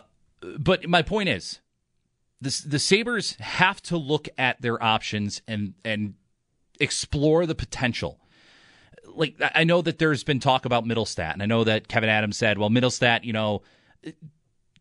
but 0.57 0.87
my 0.87 1.01
point 1.01 1.29
is, 1.29 1.59
the, 2.39 2.63
the 2.65 2.79
Sabres 2.79 3.35
have 3.39 3.81
to 3.83 3.97
look 3.97 4.29
at 4.37 4.61
their 4.61 4.81
options 4.81 5.41
and, 5.47 5.73
and 5.83 6.13
explore 6.79 7.45
the 7.45 7.55
potential 7.55 8.19
like 9.17 9.35
I 9.55 9.63
know 9.63 9.81
that 9.81 9.97
there's 9.97 10.23
been 10.23 10.39
talk 10.39 10.65
about 10.65 10.85
Mittelstadt, 10.85 11.33
and 11.33 11.41
I 11.41 11.47
know 11.47 11.63
that 11.63 11.87
Kevyn 11.87 12.07
Adams 12.07 12.37
said, 12.37 12.57
well, 12.57 12.69
Mittelstadt, 12.69 13.23
you 13.23 13.33
know, 13.33 13.63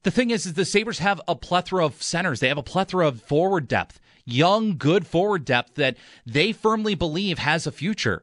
the 0.03 0.11
thing 0.11 0.31
is, 0.31 0.47
is 0.47 0.55
the 0.55 0.65
Sabres 0.65 0.99
have 0.99 1.21
a 1.27 1.35
plethora 1.35 1.85
of 1.85 2.03
centers. 2.03 2.41
They 2.41 2.49
have 2.49 2.59
a 2.59 2.63
plethora 2.63 3.09
of 3.09 3.23
forward 3.23 3.67
depth, 3.67 3.99
young, 4.25 4.77
good 4.77 5.07
forward 5.07 5.45
depth 5.45 5.75
that 5.77 5.97
they 6.25 6.53
firmly 6.53 6.95
believe 6.95 7.39
has 7.39 7.67
a 7.67 7.73
future. 7.73 8.23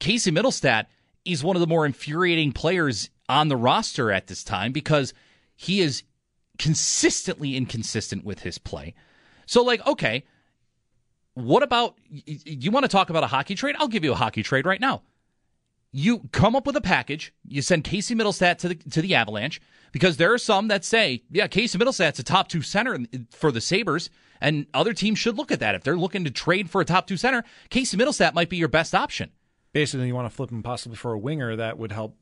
Casey 0.00 0.30
Mittelstadt 0.30 0.86
is 1.24 1.44
one 1.44 1.56
of 1.56 1.60
the 1.60 1.66
more 1.66 1.86
infuriating 1.86 2.52
players 2.52 3.10
on 3.28 3.48
the 3.48 3.56
roster 3.56 4.10
at 4.10 4.26
this 4.26 4.42
time 4.42 4.72
because 4.72 5.12
he 5.56 5.80
is 5.80 6.02
consistently 6.58 7.56
inconsistent 7.56 8.24
with 8.24 8.40
his 8.40 8.58
play. 8.58 8.94
So, 9.46 9.62
like, 9.62 9.86
okay, 9.86 10.24
what 11.34 11.62
about 11.62 11.96
you 12.08 12.70
want 12.70 12.84
to 12.84 12.88
talk 12.88 13.10
about 13.10 13.24
a 13.24 13.28
hockey 13.28 13.54
trade? 13.54 13.76
I'll 13.78 13.88
give 13.88 14.04
you 14.04 14.12
a 14.12 14.16
hockey 14.16 14.42
trade 14.42 14.66
right 14.66 14.80
now 14.80 15.02
you 15.92 16.20
come 16.32 16.54
up 16.54 16.66
with 16.66 16.76
a 16.76 16.80
package. 16.80 17.32
You 17.46 17.62
send 17.62 17.84
Casey 17.84 18.14
Mittelstadt 18.14 18.58
to 18.58 18.68
the 18.68 18.74
to 18.74 19.00
the 19.00 19.14
Avalanche 19.14 19.60
because 19.92 20.16
there 20.16 20.32
are 20.32 20.38
some 20.38 20.68
that 20.68 20.84
say, 20.84 21.22
yeah, 21.30 21.46
Casey 21.46 21.78
Mittelstadt's 21.78 22.18
a 22.18 22.22
top 22.22 22.48
two 22.48 22.62
center 22.62 22.98
for 23.30 23.50
the 23.50 23.60
Sabres, 23.60 24.10
and 24.40 24.66
other 24.74 24.92
teams 24.92 25.18
should 25.18 25.36
look 25.36 25.50
at 25.50 25.60
that. 25.60 25.74
If 25.74 25.82
they're 25.82 25.96
looking 25.96 26.24
to 26.24 26.30
trade 26.30 26.70
for 26.70 26.80
a 26.80 26.84
top 26.84 27.06
two 27.06 27.16
center, 27.16 27.44
Casey 27.70 27.96
Mittelstadt 27.96 28.34
might 28.34 28.50
be 28.50 28.58
your 28.58 28.68
best 28.68 28.94
option. 28.94 29.30
Basically, 29.72 30.06
you 30.06 30.14
want 30.14 30.28
to 30.28 30.34
flip 30.34 30.50
him 30.50 30.62
possibly 30.62 30.96
for 30.96 31.12
a 31.12 31.18
winger 31.18 31.56
that 31.56 31.78
would 31.78 31.92
help. 31.92 32.16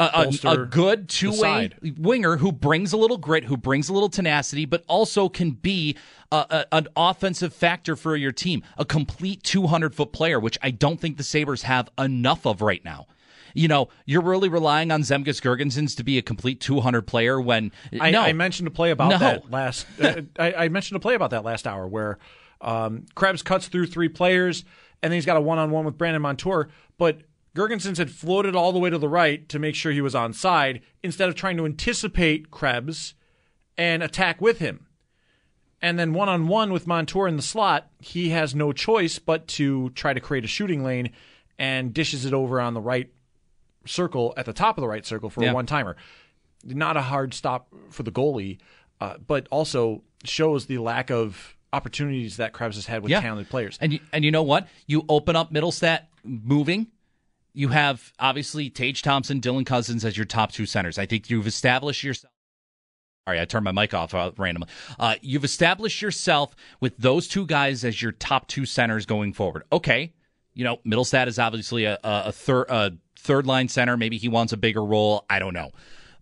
A, 0.00 0.28
a, 0.44 0.48
a 0.48 0.66
good 0.66 1.08
two 1.08 1.38
way 1.40 1.70
winger 1.98 2.38
who 2.38 2.50
brings 2.50 2.92
a 2.92 2.96
little 2.96 3.18
grit, 3.18 3.44
who 3.44 3.56
brings 3.56 3.88
a 3.88 3.92
little 3.92 4.08
tenacity, 4.08 4.64
but 4.64 4.82
also 4.88 5.28
can 5.28 5.52
be 5.52 5.96
a, 6.32 6.66
an 6.72 6.88
offensive 6.96 7.54
factor 7.54 7.94
for 7.94 8.16
your 8.16 8.32
team. 8.32 8.64
A 8.78 8.84
complete 8.84 9.44
200 9.44 9.94
foot 9.94 10.12
player, 10.12 10.40
which 10.40 10.58
I 10.60 10.70
don't 10.70 10.98
think 10.98 11.18
the 11.18 11.22
Sabres 11.22 11.62
have 11.62 11.88
enough 11.98 12.46
of 12.46 12.62
right 12.62 12.84
now 12.84 13.06
you 13.54 13.68
know, 13.68 13.88
you're 14.06 14.22
really 14.22 14.48
relying 14.48 14.90
on 14.90 15.02
Zemgus 15.02 15.40
Girgensons 15.40 15.96
to 15.96 16.04
be 16.04 16.18
a 16.18 16.22
complete 16.22 16.60
200 16.60 17.02
player 17.06 17.40
when 17.40 17.72
I, 18.00 18.10
no. 18.10 18.22
I 18.22 18.32
mentioned 18.32 18.68
a 18.68 18.70
play 18.70 18.90
about 18.90 19.10
no. 19.10 19.18
that 19.18 19.50
last. 19.50 19.86
uh, 20.00 20.22
I, 20.38 20.52
I, 20.54 20.68
mentioned 20.68 20.96
a 20.96 21.00
play 21.00 21.14
about 21.14 21.30
that 21.30 21.44
last 21.44 21.66
hour 21.66 21.86
where 21.86 22.18
um, 22.60 23.06
Krebs 23.14 23.42
cuts 23.42 23.68
through 23.68 23.86
three 23.86 24.08
players 24.08 24.64
and 25.02 25.10
then 25.10 25.16
he's 25.16 25.26
got 25.26 25.36
a 25.36 25.40
one 25.40 25.58
on 25.58 25.70
one 25.70 25.84
with 25.84 25.98
Brandon 25.98 26.22
Montour, 26.22 26.68
but. 26.98 27.22
Girgensons 27.54 27.98
had 27.98 28.10
floated 28.10 28.56
all 28.56 28.72
the 28.72 28.78
way 28.78 28.88
to 28.88 28.96
the 28.96 29.10
right 29.10 29.46
to 29.50 29.58
make 29.58 29.74
sure 29.74 29.92
he 29.92 30.00
was 30.00 30.14
on 30.14 30.32
side 30.32 30.80
instead 31.02 31.28
of 31.28 31.34
trying 31.34 31.58
to 31.58 31.66
anticipate 31.66 32.50
Krebs 32.50 33.12
and 33.76 34.02
attack 34.02 34.40
with 34.40 34.58
him. 34.58 34.86
And 35.82 35.98
then 35.98 36.12
one 36.12 36.28
on 36.28 36.46
one 36.46 36.72
with 36.72 36.86
Montour 36.86 37.26
in 37.26 37.36
the 37.36 37.42
slot, 37.42 37.90
he 37.98 38.30
has 38.30 38.54
no 38.54 38.72
choice 38.72 39.18
but 39.18 39.48
to 39.48 39.90
try 39.90 40.14
to 40.14 40.20
create 40.20 40.44
a 40.44 40.48
shooting 40.48 40.84
lane 40.84 41.10
and 41.58 41.92
dishes 41.92 42.24
it 42.24 42.32
over 42.32 42.60
on 42.60 42.74
the 42.74 42.80
right 42.80 43.10
circle 43.84 44.32
at 44.36 44.46
the 44.46 44.52
top 44.52 44.78
of 44.78 44.82
the 44.82 44.88
right 44.88 45.04
circle 45.04 45.28
for 45.28 45.42
yeah. 45.42 45.50
a 45.50 45.54
one 45.54 45.66
timer. 45.66 45.96
Not 46.64 46.96
a 46.96 47.02
hard 47.02 47.34
stop 47.34 47.68
for 47.90 48.04
the 48.04 48.12
goalie, 48.12 48.58
uh, 49.00 49.16
but 49.26 49.48
also 49.50 50.04
shows 50.24 50.66
the 50.66 50.78
lack 50.78 51.10
of 51.10 51.56
opportunities 51.72 52.36
that 52.36 52.52
Krebs 52.52 52.76
has 52.76 52.86
had 52.86 53.02
with 53.02 53.10
yeah. 53.10 53.20
talented 53.20 53.48
players. 53.48 53.78
And 53.80 53.94
you, 53.94 54.00
and 54.12 54.24
you 54.24 54.30
know 54.30 54.42
what? 54.42 54.68
You 54.86 55.04
open 55.08 55.36
up 55.36 55.52
Mittelstadt 55.52 56.06
moving. 56.24 56.88
You 57.54 57.68
have 57.68 58.12
obviously 58.18 58.70
Tage 58.70 59.02
Thompson, 59.02 59.40
Dylan 59.40 59.66
Cozens 59.66 60.04
as 60.04 60.16
your 60.16 60.26
top 60.26 60.52
two 60.52 60.66
centers. 60.66 60.98
I 60.98 61.06
think 61.06 61.30
you've 61.30 61.46
established 61.46 62.02
yourself. 62.02 62.32
Sorry, 63.26 63.40
I 63.40 63.44
turned 63.44 63.64
my 63.64 63.72
mic 63.72 63.94
off 63.94 64.14
uh, 64.14 64.32
randomly. 64.36 64.68
Uh, 64.98 65.14
you've 65.20 65.44
established 65.44 66.02
yourself 66.02 66.56
with 66.80 66.96
those 66.96 67.28
two 67.28 67.46
guys 67.46 67.84
as 67.84 68.02
your 68.02 68.12
top 68.12 68.48
two 68.48 68.66
centers 68.66 69.06
going 69.06 69.32
forward. 69.32 69.62
Okay, 69.72 70.12
you 70.54 70.64
know 70.64 70.78
Mittelstadt 70.78 71.28
is 71.28 71.38
obviously 71.38 71.84
a, 71.84 71.98
a, 72.02 72.22
a 72.26 72.32
third 72.32 72.66
a 72.68 72.92
third 73.16 73.46
line 73.46 73.68
center. 73.68 73.96
Maybe 73.96 74.18
he 74.18 74.28
wants 74.28 74.52
a 74.52 74.56
bigger 74.56 74.84
role. 74.84 75.24
I 75.30 75.38
don't 75.38 75.54
know. 75.54 75.70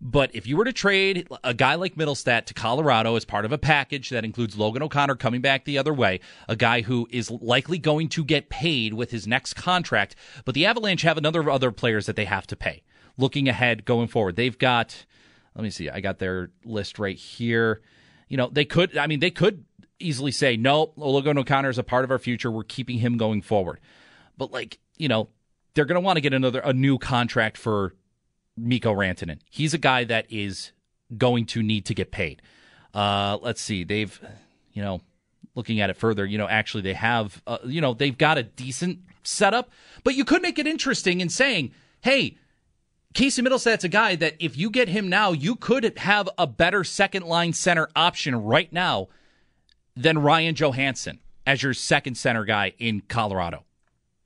But 0.03 0.31
if 0.33 0.47
you 0.47 0.57
were 0.57 0.65
to 0.65 0.73
trade 0.73 1.27
a 1.43 1.53
guy 1.53 1.75
like 1.75 1.93
Mittelstadt 1.93 2.45
to 2.45 2.55
Colorado 2.55 3.15
as 3.15 3.23
part 3.23 3.45
of 3.45 3.51
a 3.51 3.59
package 3.59 4.09
that 4.09 4.25
includes 4.25 4.57
Logan 4.57 4.81
O'Connor 4.81 5.15
coming 5.15 5.41
back 5.41 5.63
the 5.63 5.77
other 5.77 5.93
way, 5.93 6.19
a 6.49 6.55
guy 6.55 6.81
who 6.81 7.07
is 7.11 7.29
likely 7.29 7.77
going 7.77 8.09
to 8.09 8.25
get 8.25 8.49
paid 8.49 8.95
with 8.95 9.11
his 9.11 9.27
next 9.27 9.53
contract, 9.53 10.15
but 10.43 10.55
the 10.55 10.65
Avalanche 10.65 11.03
have 11.03 11.19
another 11.19 11.47
other 11.51 11.71
players 11.71 12.07
that 12.07 12.15
they 12.15 12.25
have 12.25 12.47
to 12.47 12.55
pay. 12.55 12.81
Looking 13.15 13.47
ahead 13.47 13.85
going 13.85 14.07
forward, 14.07 14.37
they've 14.37 14.57
got 14.57 15.05
let 15.55 15.63
me 15.63 15.69
see, 15.69 15.89
I 15.89 15.99
got 15.99 16.17
their 16.17 16.49
list 16.65 16.97
right 16.97 17.17
here. 17.17 17.81
You 18.27 18.37
know, 18.37 18.49
they 18.51 18.65
could 18.65 18.97
I 18.97 19.05
mean 19.05 19.19
they 19.19 19.31
could 19.31 19.65
easily 19.99 20.31
say, 20.31 20.57
no, 20.57 20.93
Logan 20.95 21.37
O'Connor 21.37 21.69
is 21.69 21.77
a 21.77 21.83
part 21.83 22.05
of 22.05 22.09
our 22.09 22.17
future. 22.17 22.49
We're 22.49 22.63
keeping 22.63 22.97
him 22.97 23.17
going 23.17 23.43
forward. 23.43 23.79
But 24.35 24.51
like, 24.51 24.79
you 24.97 25.07
know, 25.07 25.29
they're 25.75 25.85
going 25.85 26.01
to 26.01 26.05
want 26.05 26.17
to 26.17 26.21
get 26.21 26.33
another 26.33 26.59
a 26.59 26.73
new 26.73 26.97
contract 26.97 27.55
for 27.57 27.93
Mikko 28.57 28.93
Rantanen. 28.93 29.39
He's 29.49 29.73
a 29.73 29.77
guy 29.77 30.03
that 30.05 30.25
is 30.29 30.71
going 31.17 31.45
to 31.47 31.63
need 31.63 31.85
to 31.85 31.93
get 31.93 32.11
paid. 32.11 32.41
Uh, 32.93 33.37
let's 33.41 33.61
see, 33.61 33.83
they've, 33.83 34.19
you 34.73 34.81
know, 34.81 35.01
looking 35.55 35.79
at 35.79 35.89
it 35.89 35.97
further, 35.97 36.25
you 36.25 36.37
know, 36.37 36.47
actually 36.47 36.81
they 36.81 36.93
have, 36.93 37.41
uh, 37.47 37.57
you 37.65 37.81
know, 37.81 37.93
they've 37.93 38.17
got 38.17 38.37
a 38.37 38.43
decent 38.43 38.99
setup, 39.23 39.69
but 40.03 40.15
you 40.15 40.25
could 40.25 40.41
make 40.41 40.59
it 40.59 40.67
interesting 40.67 41.21
in 41.21 41.29
saying, 41.29 41.71
hey. 42.01 42.37
Casey 43.13 43.41
Mittelstadt's 43.41 43.83
a 43.83 43.89
guy 43.89 44.15
that 44.15 44.35
if 44.39 44.57
you 44.57 44.69
get 44.69 44.87
him 44.87 45.09
now, 45.09 45.33
you 45.33 45.57
could 45.57 45.97
have 45.97 46.29
a 46.37 46.47
better 46.47 46.85
second 46.85 47.25
line 47.25 47.51
center 47.51 47.89
option 47.93 48.33
right 48.37 48.71
now 48.71 49.09
than 49.97 50.17
Ryan 50.17 50.55
Johansen 50.55 51.19
as 51.45 51.61
your 51.61 51.73
second 51.73 52.15
center 52.15 52.45
guy 52.45 52.73
in 52.79 53.01
Colorado. 53.01 53.65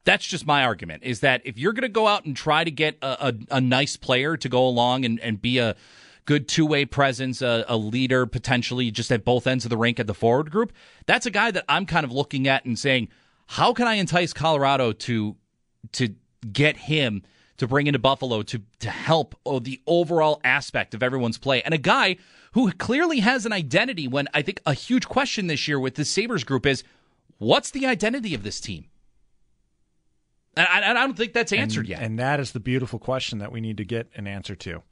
That's 0.06 0.26
just 0.26 0.46
my 0.46 0.64
argument 0.64 1.04
is 1.04 1.20
that 1.22 1.42
if 1.44 1.58
you're 1.58 1.74
going 1.74 1.82
to 1.82 1.90
go 1.90 2.08
out 2.08 2.26
and 2.26 2.36
try 2.36 2.64
to 2.64 2.72
get 2.72 2.98
a, 3.02 3.34
a, 3.52 3.58
a, 3.58 3.62
nice 3.62 3.98
player 3.98 4.38
to 4.38 4.48
go 4.48 4.66
along 4.66 5.04
and, 5.04 5.20
and 5.20 5.42
be 5.42 5.58
a 5.58 5.76
good 6.26 6.48
two 6.48 6.66
way 6.66 6.86
presence, 6.86 7.42
a, 7.42 7.66
a, 7.68 7.76
leader 7.76 8.26
potentially 8.28 8.92
just 8.92 9.12
at 9.12 9.26
both 9.26 9.48
ends 9.48 9.66
of 9.66 9.70
the 9.70 9.78
rink 9.78 10.00
at 10.00 10.06
the 10.06 10.14
forward 10.14 10.52
group, 10.52 10.72
that's 11.08 11.26
a 11.26 11.32
guy 11.32 11.52
that 11.52 11.66
I'm 11.68 11.88
kind 11.88 12.04
of 12.04 12.12
looking 12.12 12.48
at 12.48 12.66
and 12.66 12.78
saying, 12.78 13.10
how 13.48 13.74
can 13.74 13.88
I 13.88 13.96
entice 13.96 14.32
Colorado 14.32 14.92
to 14.92 15.36
to 15.94 16.16
get 16.52 16.78
him 16.78 17.24
to 17.58 17.68
bring 17.68 17.88
into 17.88 18.00
Buffalo 18.00 18.42
to 18.44 18.62
to 18.80 18.90
help 18.90 19.36
oh, 19.46 19.60
the 19.60 19.82
overall 19.88 20.40
aspect 20.44 20.94
of 20.94 21.02
everyone's 21.04 21.38
play 21.38 21.62
and 21.64 21.74
a 21.74 21.80
guy 21.80 22.18
who 22.54 22.72
clearly 22.72 23.20
has 23.20 23.46
an 23.46 23.54
identity 23.54 24.08
when 24.08 24.28
I 24.34 24.42
think 24.42 24.62
a 24.66 24.74
huge 24.74 25.08
question 25.08 25.48
this 25.48 25.68
year 25.68 25.80
with 25.80 25.96
the 25.96 26.06
Sabres 26.06 26.44
group 26.44 26.66
is 26.66 26.84
what's 27.38 27.72
the 27.72 27.86
identity 27.86 28.34
of 28.34 28.44
this 28.44 28.60
team? 28.60 28.86
And 30.58 30.68
I, 30.68 30.92
I 30.92 30.94
don't 30.94 31.18
think 31.18 31.34
that's 31.34 31.52
answered 31.52 31.82
and, 31.82 31.90
yet. 31.90 32.02
And 32.02 32.20
that 32.20 32.40
is 32.40 32.52
the 32.52 32.60
beautiful 32.60 33.00
question 33.00 33.40
that 33.40 33.52
we 33.52 33.62
need 33.62 33.78
to 33.78 33.86
get 33.86 34.10
an 34.16 34.28
answer 34.28 34.56
to. 34.56 34.84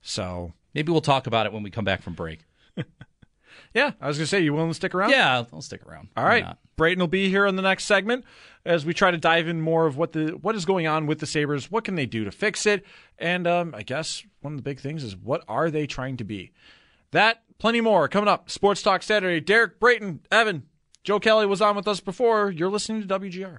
So 0.00 0.52
maybe 0.74 0.90
we'll 0.92 1.00
talk 1.00 1.26
about 1.26 1.46
it 1.46 1.52
when 1.52 1.62
we 1.62 1.70
come 1.70 1.84
back 1.84 2.02
from 2.02 2.14
break. 2.14 2.40
yeah, 3.74 3.92
I 4.00 4.08
was 4.08 4.18
gonna 4.18 4.26
say, 4.26 4.40
you 4.40 4.52
willing 4.52 4.70
to 4.70 4.74
stick 4.74 4.94
around? 4.94 5.10
Yeah, 5.10 5.44
I'll 5.52 5.62
stick 5.62 5.86
around. 5.86 6.08
All 6.16 6.24
right? 6.24 6.56
Brayton 6.76 6.98
will 6.98 7.08
be 7.08 7.28
here 7.28 7.46
in 7.46 7.56
the 7.56 7.62
next 7.62 7.84
segment 7.84 8.24
as 8.64 8.84
we 8.84 8.92
try 8.92 9.10
to 9.10 9.18
dive 9.18 9.46
in 9.46 9.60
more 9.60 9.86
of 9.86 9.96
what 9.96 10.12
the 10.12 10.30
what 10.40 10.56
is 10.56 10.64
going 10.64 10.86
on 10.86 11.06
with 11.06 11.20
the 11.20 11.26
Sabres. 11.26 11.70
What 11.70 11.84
can 11.84 11.94
they 11.94 12.06
do 12.06 12.24
to 12.24 12.30
fix 12.30 12.66
it? 12.66 12.84
And 13.18 13.46
um, 13.46 13.74
I 13.74 13.82
guess 13.82 14.24
one 14.40 14.54
of 14.54 14.58
the 14.58 14.62
big 14.62 14.80
things 14.80 15.04
is 15.04 15.16
what 15.16 15.44
are 15.48 15.70
they 15.70 15.86
trying 15.86 16.16
to 16.16 16.24
be? 16.24 16.52
That 17.12 17.42
plenty 17.58 17.80
more 17.80 18.08
coming 18.08 18.28
up. 18.28 18.50
Sports 18.50 18.82
Talk 18.82 19.02
Saturday. 19.02 19.40
Derek 19.40 19.78
Brayton, 19.78 20.20
Evan, 20.32 20.64
Joe 21.04 21.20
Kelly 21.20 21.46
was 21.46 21.62
on 21.62 21.76
with 21.76 21.86
us 21.86 22.00
before. 22.00 22.50
You're 22.50 22.70
listening 22.70 23.06
to 23.06 23.20
WGR. 23.20 23.58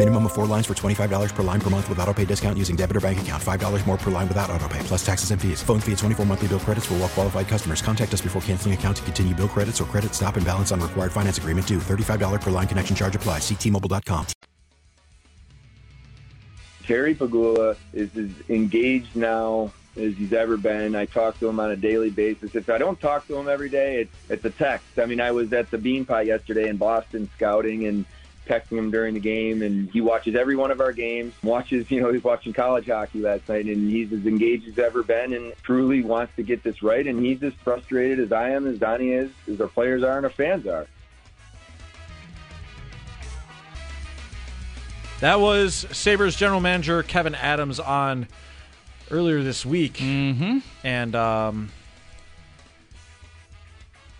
Minimum 0.00 0.24
of 0.26 0.32
four 0.32 0.46
lines 0.46 0.64
for 0.64 0.72
$25 0.72 1.34
per 1.34 1.42
line 1.42 1.60
per 1.60 1.68
month 1.68 1.86
with 1.90 1.98
auto 1.98 2.14
pay 2.14 2.24
discount 2.24 2.56
using 2.56 2.74
debit 2.74 2.96
or 2.96 3.00
bank 3.00 3.20
account. 3.20 3.42
$5 3.42 3.86
more 3.86 3.98
per 3.98 4.10
line 4.10 4.26
without 4.28 4.50
auto 4.50 4.66
pay, 4.66 4.78
plus 4.84 5.04
taxes 5.04 5.30
and 5.30 5.38
fees. 5.38 5.62
Phone 5.62 5.78
fee 5.78 5.92
at 5.92 5.98
24 5.98 6.24
monthly 6.24 6.48
bill 6.48 6.58
credits 6.58 6.86
for 6.86 6.94
all 6.94 7.00
well 7.00 7.08
qualified 7.10 7.48
customers. 7.48 7.82
Contact 7.82 8.14
us 8.14 8.22
before 8.22 8.40
canceling 8.40 8.72
account 8.72 8.96
to 8.96 9.02
continue 9.02 9.34
bill 9.34 9.46
credits 9.46 9.78
or 9.78 9.84
credit 9.84 10.14
stop 10.14 10.36
and 10.38 10.46
balance 10.46 10.72
on 10.72 10.80
required 10.80 11.12
finance 11.12 11.36
agreement 11.36 11.66
due. 11.66 11.80
$35 11.80 12.40
per 12.40 12.50
line 12.50 12.66
connection 12.66 12.96
charge 12.96 13.14
applies. 13.14 13.42
Ctmobile.com. 13.42 14.26
Terry 16.84 17.14
Pegula 17.14 17.76
is 17.92 18.16
as 18.16 18.30
engaged 18.48 19.14
now 19.14 19.70
as 19.98 20.16
he's 20.16 20.32
ever 20.32 20.56
been. 20.56 20.94
I 20.94 21.04
talk 21.04 21.38
to 21.40 21.48
him 21.48 21.60
on 21.60 21.72
a 21.72 21.76
daily 21.76 22.08
basis. 22.08 22.54
If 22.54 22.70
I 22.70 22.78
don't 22.78 22.98
talk 22.98 23.26
to 23.26 23.36
him 23.36 23.50
every 23.50 23.68
day, 23.68 24.00
it's, 24.00 24.16
it's 24.30 24.44
a 24.46 24.50
text. 24.50 24.98
I 24.98 25.04
mean, 25.04 25.20
I 25.20 25.30
was 25.30 25.52
at 25.52 25.70
the 25.70 25.76
Beanpot 25.76 26.24
yesterday 26.24 26.70
in 26.70 26.78
Boston 26.78 27.28
scouting 27.36 27.84
and 27.84 28.06
texting 28.50 28.76
him 28.78 28.90
during 28.90 29.14
the 29.14 29.20
game, 29.20 29.62
and 29.62 29.88
he 29.90 30.00
watches 30.00 30.34
every 30.34 30.56
one 30.56 30.70
of 30.70 30.80
our 30.80 30.92
games. 30.92 31.32
Watches, 31.42 31.90
you 31.90 32.00
know, 32.00 32.12
he's 32.12 32.24
watching 32.24 32.52
college 32.52 32.86
hockey 32.86 33.20
last 33.20 33.48
night, 33.48 33.66
and 33.66 33.90
he's 33.90 34.12
as 34.12 34.26
engaged 34.26 34.66
as 34.68 34.78
ever 34.78 35.02
been, 35.02 35.32
and 35.32 35.52
truly 35.62 36.02
wants 36.02 36.34
to 36.36 36.42
get 36.42 36.62
this 36.62 36.82
right. 36.82 37.06
And 37.06 37.24
he's 37.24 37.42
as 37.42 37.52
frustrated 37.62 38.18
as 38.18 38.32
I 38.32 38.50
am, 38.50 38.66
as 38.66 38.78
Donnie 38.78 39.10
is, 39.12 39.30
as 39.50 39.60
our 39.60 39.68
players 39.68 40.02
are, 40.02 40.16
and 40.16 40.26
our 40.26 40.30
fans 40.32 40.66
are. 40.66 40.86
That 45.20 45.38
was 45.38 45.86
Sabres 45.92 46.34
general 46.34 46.60
manager 46.60 47.02
Kevyn 47.02 47.34
Adams 47.34 47.78
on 47.78 48.26
earlier 49.10 49.42
this 49.42 49.66
week. 49.66 49.94
Mm-hmm. 49.94 50.58
And 50.82 51.14
um, 51.14 51.70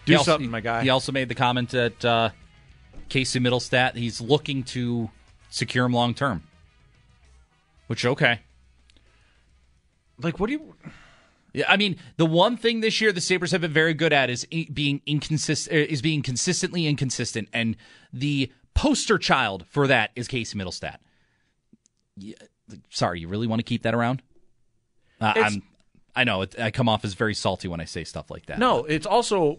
do 0.04 0.12
He 0.12 0.16
also- 0.16 0.32
something, 0.32 0.50
my 0.50 0.60
guy. 0.60 0.82
He 0.82 0.90
also 0.90 1.10
made 1.12 1.28
the 1.30 1.34
comment 1.34 1.70
that 1.70 2.04
uh, 2.04 2.30
Casey 3.10 3.40
Mittelstadt, 3.40 3.96
he's 3.96 4.20
looking 4.20 4.62
to 4.64 5.10
secure 5.50 5.84
him 5.84 5.92
long 5.92 6.14
term. 6.14 6.44
Which, 7.88 8.06
okay. 8.06 8.40
Like, 10.22 10.38
what 10.38 10.46
do 10.46 10.52
you. 10.54 10.74
Yeah, 11.52 11.64
I 11.68 11.76
mean, 11.76 11.96
the 12.16 12.26
one 12.26 12.56
thing 12.56 12.80
this 12.80 13.00
year 13.00 13.10
the 13.10 13.20
Sabres 13.20 13.50
have 13.50 13.60
been 13.60 13.72
very 13.72 13.94
good 13.94 14.12
at 14.12 14.30
is 14.30 14.46
being 14.72 15.02
inconsistent, 15.04 15.90
is 15.90 16.00
being 16.00 16.22
consistently 16.22 16.86
inconsistent, 16.86 17.48
and 17.52 17.76
the 18.12 18.52
poster 18.74 19.18
child 19.18 19.66
for 19.68 19.88
that 19.88 20.10
is 20.14 20.28
Casey 20.28 20.56
Mittelstadt. 20.56 20.98
Yeah, 22.16 22.36
sorry, 22.90 23.20
you 23.20 23.28
really 23.28 23.48
want 23.48 23.58
to 23.58 23.64
keep 23.64 23.82
that 23.82 23.94
around? 23.94 24.22
Uh, 25.20 25.32
I'm, 25.34 25.62
I 26.14 26.22
know 26.22 26.42
it, 26.42 26.58
I 26.58 26.70
come 26.70 26.88
off 26.88 27.04
as 27.04 27.14
very 27.14 27.34
salty 27.34 27.66
when 27.66 27.80
I 27.80 27.84
say 27.84 28.04
stuff 28.04 28.30
like 28.30 28.46
that. 28.46 28.60
No, 28.60 28.84
it's 28.84 29.06
also 29.06 29.58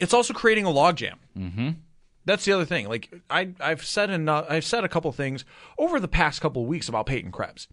it's 0.00 0.14
also 0.14 0.32
creating 0.32 0.64
a 0.64 0.70
logjam. 0.70 1.16
Mm-hmm. 1.36 1.70
That's 2.28 2.44
the 2.44 2.52
other 2.52 2.66
thing. 2.66 2.86
Like 2.88 3.10
I, 3.30 3.54
I've 3.58 3.82
said 3.82 4.10
enough. 4.10 4.44
I've 4.50 4.64
said 4.66 4.84
a 4.84 4.88
couple 4.88 5.10
things 5.12 5.46
over 5.78 5.98
the 5.98 6.08
past 6.08 6.42
couple 6.42 6.66
weeks 6.66 6.86
about 6.86 7.06
Peyton 7.06 7.32
Krebs. 7.32 7.68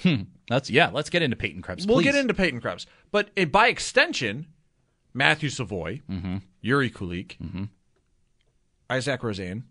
Hmm. 0.00 0.24
That's 0.46 0.68
yeah. 0.68 0.90
Let's 0.92 1.08
get 1.08 1.22
into 1.22 1.36
Peyton 1.36 1.62
Krebs. 1.62 1.86
We'll 1.86 1.96
please. 1.96 2.04
get 2.04 2.14
into 2.14 2.34
Peyton 2.34 2.60
Krebs, 2.60 2.86
but 3.10 3.30
it, 3.34 3.50
by 3.50 3.68
extension, 3.68 4.46
Matthew 5.14 5.48
Savoie, 5.48 6.02
Mm-hmm. 6.10 6.36
Jiri 6.62 6.92
Kulich, 6.92 7.68
Isak 8.94 9.22
Rosen, 9.22 9.64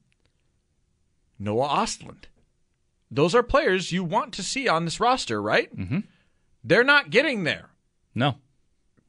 Noah 1.38 1.68
Ostlund. 1.68 2.24
Those 3.12 3.36
are 3.36 3.44
players 3.44 3.92
you 3.92 4.04
want 4.04 4.34
to 4.34 4.42
see 4.42 4.68
on 4.68 4.86
this 4.86 5.00
roster, 5.00 5.40
right? 5.40 5.76
Mm-hmm. 5.78 6.00
They're 6.64 6.84
not 6.84 7.12
getting 7.12 7.44
there. 7.44 7.70
No. 8.16 8.38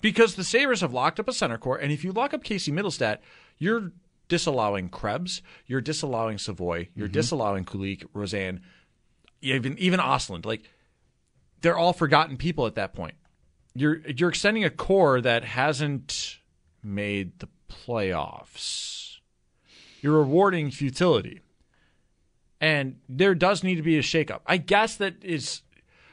Because 0.02 0.34
the 0.34 0.44
Sabres 0.44 0.82
have 0.82 0.92
locked 0.92 1.18
up 1.18 1.28
a 1.28 1.32
center 1.32 1.56
core, 1.56 1.78
and 1.78 1.90
if 1.90 2.04
you 2.04 2.12
lock 2.12 2.34
up 2.34 2.44
Casey 2.44 2.70
Mittelstadt, 2.70 3.18
you're 3.58 3.92
disallowing 4.28 4.88
Krebs, 4.88 5.42
you're 5.66 5.80
disallowing 5.80 6.38
Savoie, 6.38 6.88
you're 6.94 7.06
mm-hmm. 7.06 7.12
disallowing 7.12 7.64
Kulich, 7.64 8.04
Rosen, 8.12 8.60
even 9.40 9.78
even 9.78 10.00
Ostlund. 10.00 10.46
Like 10.46 10.62
they're 11.60 11.76
all 11.76 11.92
forgotten 11.92 12.37
people 12.37 12.66
at 12.66 12.74
that 12.74 12.94
point. 12.94 13.14
You're 13.74 13.98
you're 14.08 14.30
extending 14.30 14.64
a 14.64 14.70
core 14.70 15.20
that 15.20 15.44
hasn't 15.44 16.38
made 16.82 17.38
the 17.38 17.48
playoffs. 17.68 19.16
You're 20.00 20.18
rewarding 20.18 20.70
futility. 20.70 21.40
And 22.60 23.00
there 23.08 23.34
does 23.34 23.62
need 23.62 23.76
to 23.76 23.82
be 23.82 23.98
a 23.98 24.02
shakeup. 24.02 24.40
I 24.46 24.56
guess 24.56 24.96
that 24.96 25.22
is 25.22 25.62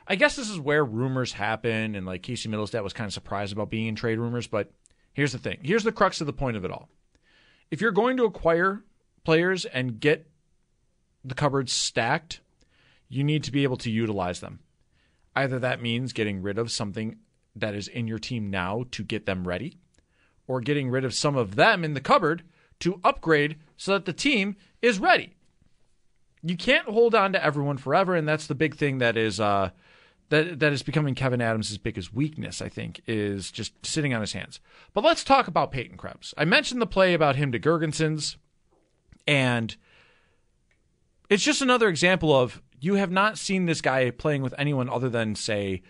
I 0.07 0.15
guess 0.15 0.35
this 0.35 0.49
is 0.49 0.59
where 0.59 0.83
rumors 0.83 1.33
happen, 1.33 1.95
and 1.95 2.05
like 2.05 2.23
Casey 2.23 2.49
Mittelstadt 2.49 2.83
was 2.83 2.93
kind 2.93 3.07
of 3.07 3.13
surprised 3.13 3.53
about 3.53 3.69
being 3.69 3.87
in 3.87 3.95
trade 3.95 4.19
rumors. 4.19 4.47
But 4.47 4.71
here's 5.13 5.31
the 5.31 5.37
thing: 5.37 5.59
here's 5.63 5.83
the 5.83 5.91
crux 5.91 6.19
of 6.19 6.27
the 6.27 6.33
point 6.33 6.57
of 6.57 6.65
it 6.65 6.71
all. 6.71 6.89
If 7.71 7.79
you're 7.79 7.91
going 7.91 8.17
to 8.17 8.25
acquire 8.25 8.83
players 9.23 9.63
and 9.63 9.99
get 9.99 10.29
the 11.23 11.35
cupboards 11.35 11.71
stacked, 11.71 12.41
you 13.07 13.23
need 13.23 13.43
to 13.45 13.51
be 13.51 13.63
able 13.63 13.77
to 13.77 13.89
utilize 13.89 14.41
them. 14.41 14.59
Either 15.35 15.57
that 15.59 15.81
means 15.81 16.11
getting 16.11 16.41
rid 16.41 16.57
of 16.57 16.69
something 16.69 17.17
that 17.55 17.73
is 17.73 17.87
in 17.87 18.07
your 18.07 18.19
team 18.19 18.49
now 18.49 18.85
to 18.91 19.03
get 19.03 19.25
them 19.25 19.47
ready, 19.47 19.77
or 20.47 20.59
getting 20.59 20.89
rid 20.89 21.05
of 21.05 21.13
some 21.13 21.37
of 21.37 21.55
them 21.55 21.85
in 21.85 21.93
the 21.93 22.01
cupboard 22.01 22.43
to 22.79 22.99
upgrade 23.03 23.57
so 23.77 23.93
that 23.93 24.05
the 24.05 24.13
team 24.13 24.57
is 24.81 24.99
ready. 24.99 25.35
You 26.43 26.57
can't 26.57 26.87
hold 26.87 27.15
on 27.15 27.33
to 27.33 27.43
everyone 27.43 27.77
forever, 27.77 28.15
and 28.15 28.27
that's 28.27 28.47
the 28.47 28.55
big 28.55 28.75
thing 28.75 28.97
that 28.97 29.15
is 29.15 29.39
uh, 29.39 29.69
that 30.31 30.59
that 30.59 30.73
is 30.73 30.81
becoming 30.81 31.13
Kevyn 31.13 31.41
Adams' 31.41 31.77
biggest 31.77 32.13
weakness. 32.13 32.61
I 32.61 32.69
think 32.69 33.01
is 33.05 33.51
just 33.51 33.85
sitting 33.85 34.13
on 34.13 34.21
his 34.21 34.33
hands. 34.33 34.59
But 34.93 35.03
let's 35.03 35.23
talk 35.23 35.47
about 35.47 35.71
Peyton 35.71 35.97
Krebs. 35.97 36.33
I 36.37 36.45
mentioned 36.45 36.81
the 36.81 36.87
play 36.87 37.13
about 37.13 37.35
him 37.35 37.51
to 37.51 37.59
Girgensons, 37.59 38.37
and 39.27 39.75
it's 41.29 41.43
just 41.43 41.61
another 41.61 41.87
example 41.87 42.35
of 42.35 42.61
you 42.79 42.95
have 42.95 43.11
not 43.11 43.37
seen 43.37 43.67
this 43.67 43.81
guy 43.81 44.09
playing 44.09 44.41
with 44.41 44.55
anyone 44.57 44.89
other 44.89 45.09
than 45.09 45.35
say 45.35 45.83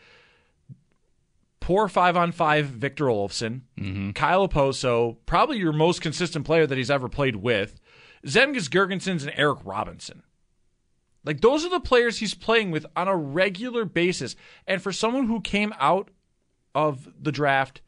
poor 1.61 1.87
five 1.87 2.17
on 2.17 2.33
five 2.33 2.65
Victor 2.65 3.05
Olofsson, 3.05 3.61
mm-hmm. 3.79 4.11
Kyle 4.11 4.47
Okposo, 4.47 5.17
probably 5.25 5.57
your 5.57 5.71
most 5.71 6.01
consistent 6.01 6.45
player 6.45 6.67
that 6.67 6.77
he's 6.77 6.91
ever 6.91 7.07
played 7.07 7.37
with, 7.37 7.79
Zemgus 8.25 8.69
Girgensons 8.69 9.21
and 9.21 9.31
Eric 9.35 9.59
Robinson. 9.63 10.23
Like 11.23 11.41
those 11.41 11.65
are 11.65 11.69
the 11.69 11.79
players 11.79 12.17
he's 12.17 12.33
playing 12.33 12.71
with 12.71 12.85
on 12.95 13.07
a 13.07 13.15
regular 13.15 13.85
basis. 13.85 14.35
And 14.65 14.81
for 14.81 14.91
someone 14.91 15.27
who 15.27 15.41
came 15.41 15.73
out 15.79 16.09
of 16.73 17.09
the 17.21 17.31
draft 17.31 17.81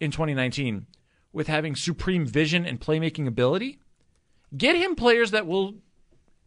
in 0.00 0.10
2019 0.10 0.86
with 1.32 1.46
having 1.46 1.76
supreme 1.76 2.26
vision 2.26 2.66
and 2.66 2.80
playmaking 2.80 3.26
ability. 3.26 3.78
Get 4.56 4.76
him 4.76 4.94
players 4.94 5.30
that 5.32 5.46
will 5.46 5.74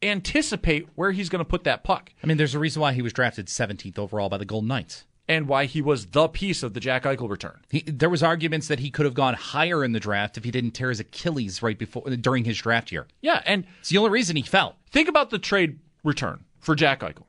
anticipate 0.01 0.87
where 0.95 1.11
he's 1.11 1.29
going 1.29 1.43
to 1.43 1.49
put 1.49 1.63
that 1.65 1.83
puck. 1.83 2.11
I 2.23 2.27
mean, 2.27 2.37
there's 2.37 2.55
a 2.55 2.59
reason 2.59 2.81
why 2.81 2.93
he 2.93 3.01
was 3.01 3.13
drafted 3.13 3.47
17th 3.47 3.99
overall 3.99 4.29
by 4.29 4.37
the 4.37 4.45
Golden 4.45 4.67
Knights. 4.67 5.05
And 5.27 5.47
why 5.47 5.65
he 5.65 5.81
was 5.81 6.07
the 6.07 6.27
piece 6.27 6.63
of 6.63 6.73
the 6.73 6.79
Jack 6.79 7.03
Eichel 7.03 7.29
return. 7.29 7.61
He, 7.69 7.81
there 7.81 8.09
was 8.09 8.23
arguments 8.23 8.67
that 8.67 8.79
he 8.79 8.89
could 8.89 9.05
have 9.05 9.13
gone 9.13 9.35
higher 9.35 9.83
in 9.83 9.91
the 9.91 9.99
draft 9.99 10.37
if 10.37 10.43
he 10.43 10.51
didn't 10.51 10.71
tear 10.71 10.89
his 10.89 10.99
Achilles 10.99 11.61
right 11.61 11.77
before 11.77 12.03
during 12.09 12.43
his 12.43 12.57
draft 12.57 12.91
year. 12.91 13.07
Yeah, 13.21 13.41
and 13.45 13.65
it's 13.79 13.89
the 13.89 13.97
only 13.99 14.09
reason 14.09 14.35
he 14.35 14.41
fell. 14.41 14.77
Think 14.89 15.07
about 15.07 15.29
the 15.29 15.39
trade 15.39 15.79
return 16.03 16.45
for 16.59 16.75
Jack 16.75 17.01
Eichel. 17.01 17.25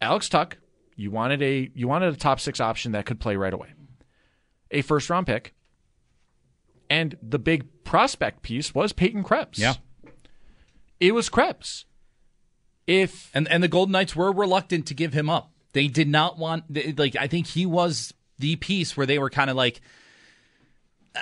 Alex 0.00 0.28
Tuch, 0.28 0.54
you 0.96 1.10
wanted 1.10 1.42
a 1.42 1.70
you 1.74 1.88
wanted 1.88 2.12
a 2.12 2.16
top 2.16 2.40
six 2.40 2.60
option 2.60 2.92
that 2.92 3.06
could 3.06 3.20
play 3.20 3.36
right 3.36 3.52
away. 3.52 3.68
A 4.70 4.82
first 4.82 5.08
round 5.10 5.26
pick. 5.26 5.54
And 6.90 7.16
the 7.22 7.38
big 7.38 7.84
prospect 7.84 8.42
piece 8.42 8.74
was 8.74 8.92
Peyton 8.92 9.22
Krebs. 9.22 9.58
Yeah. 9.58 9.74
It 11.00 11.14
was 11.14 11.28
Krebs. 11.28 11.84
If 12.86 13.30
and 13.34 13.46
and 13.48 13.62
the 13.62 13.68
Golden 13.68 13.92
Knights 13.92 14.16
were 14.16 14.32
reluctant 14.32 14.86
to 14.86 14.94
give 14.94 15.12
him 15.12 15.28
up. 15.28 15.52
They 15.72 15.88
did 15.88 16.08
not 16.08 16.38
want 16.38 16.98
like 16.98 17.16
I 17.16 17.26
think 17.26 17.46
he 17.46 17.66
was 17.66 18.14
the 18.38 18.56
piece 18.56 18.96
where 18.96 19.06
they 19.06 19.18
were 19.18 19.30
kind 19.30 19.50
of 19.50 19.56
like 19.56 19.80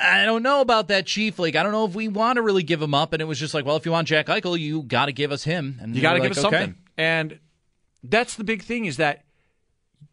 I 0.03 0.25
don't 0.25 0.43
know 0.43 0.61
about 0.61 0.89
that 0.89 1.07
chief. 1.07 1.39
Like 1.39 1.57
I 1.57 1.63
don't 1.63 1.73
know 1.73 1.85
if 1.85 1.95
we 1.95 2.09
want 2.09 2.37
to 2.37 2.43
really 2.43 2.63
give 2.63 2.81
him 2.81 2.95
up 2.95 3.13
and 3.13 3.23
it 3.23 3.27
was 3.27 3.39
just 3.39 3.55
like, 3.55 3.65
well, 3.65 3.77
if 3.77 3.87
you 3.87 3.93
want 3.93 4.09
Jack 4.09 4.27
Eichel, 4.27 4.59
you 4.59 4.83
got 4.83 5.07
to 5.07 5.13
give 5.13 5.33
us 5.33 5.45
him. 5.45 5.79
And 5.81 5.95
you 5.95 6.03
got 6.03 6.15
to 6.15 6.21
like, 6.21 6.31
give 6.31 6.39
us 6.39 6.45
okay. 6.45 6.57
something. 6.57 6.77
And 6.97 7.39
that's 8.03 8.37
the 8.37 8.45
big 8.45 8.63
thing 8.63 8.85
is 8.85 8.97
that 8.99 9.25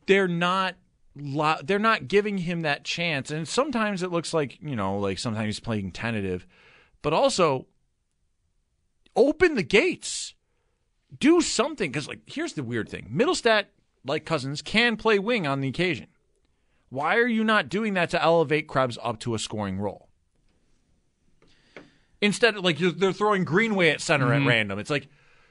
they're 0.06 0.28
not 0.28 0.76
they're 1.16 1.80
not 1.80 2.08
giving 2.08 2.40
him 2.40 2.62
that 2.62 2.84
chance. 2.84 3.30
And 3.30 3.48
sometimes 3.48 4.02
it 4.02 4.12
looks 4.12 4.34
like, 4.34 4.58
you 4.62 4.76
know, 4.76 4.98
like 4.98 5.20
sometimes 5.20 5.46
he's 5.46 5.60
playing 5.60 5.92
tentative, 5.92 6.48
but 7.02 7.14
also 7.14 7.68
open 9.16 9.56
the 9.56 9.64
gates. 9.64 10.34
Do 11.20 11.42
something 11.42 11.92
because, 11.92 12.08
like, 12.08 12.22
here's 12.26 12.54
the 12.54 12.64
weird 12.64 12.90
thing: 12.90 13.12
Mittelstadt, 13.14 13.66
like 14.04 14.26
Cozens, 14.26 14.64
can 14.64 14.98
play 14.98 15.20
wing 15.20 15.46
on 15.46 15.62
the 15.62 15.68
occasion. 15.68 16.08
Why 16.94 17.16
are 17.18 17.26
you 17.28 17.44
not 17.44 17.70
doing 17.70 17.96
that 17.96 18.12
to 18.12 18.22
elevate 18.22 18.68
Krebs 18.68 19.00
up 19.02 19.20
to 19.22 19.34
a 19.34 19.40
scoring 19.40 19.80
role? 19.80 20.10
Instead, 22.22 22.56
like 22.58 22.80
you're, 22.80 22.92
they're 22.92 23.12
throwing 23.12 23.46
Greenway 23.46 23.90
at 23.90 24.00
center 24.00 24.28
Mhm. 24.28 24.42
at 24.44 24.48
random. 24.48 24.78
It's 24.78 24.92
like, 24.92 25.08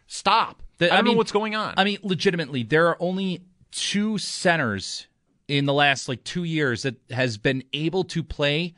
stop. 0.06 0.62
The- 0.78 0.92
I 0.92 0.96
don't 0.96 1.04
mean- 1.06 1.14
know 1.14 1.18
what's 1.18 1.32
going 1.32 1.56
on. 1.56 1.74
I 1.76 1.82
mean, 1.82 1.98
legitimately, 2.04 2.62
there 2.62 2.86
are 2.86 2.96
only 3.00 3.42
two 3.72 4.18
centers 4.18 5.08
in 5.48 5.66
the 5.66 5.72
last 5.74 6.08
like 6.08 6.22
two 6.22 6.44
years 6.44 6.82
that 6.82 6.94
has 7.10 7.38
been 7.38 7.64
able 7.72 8.04
to 8.04 8.22
play 8.22 8.74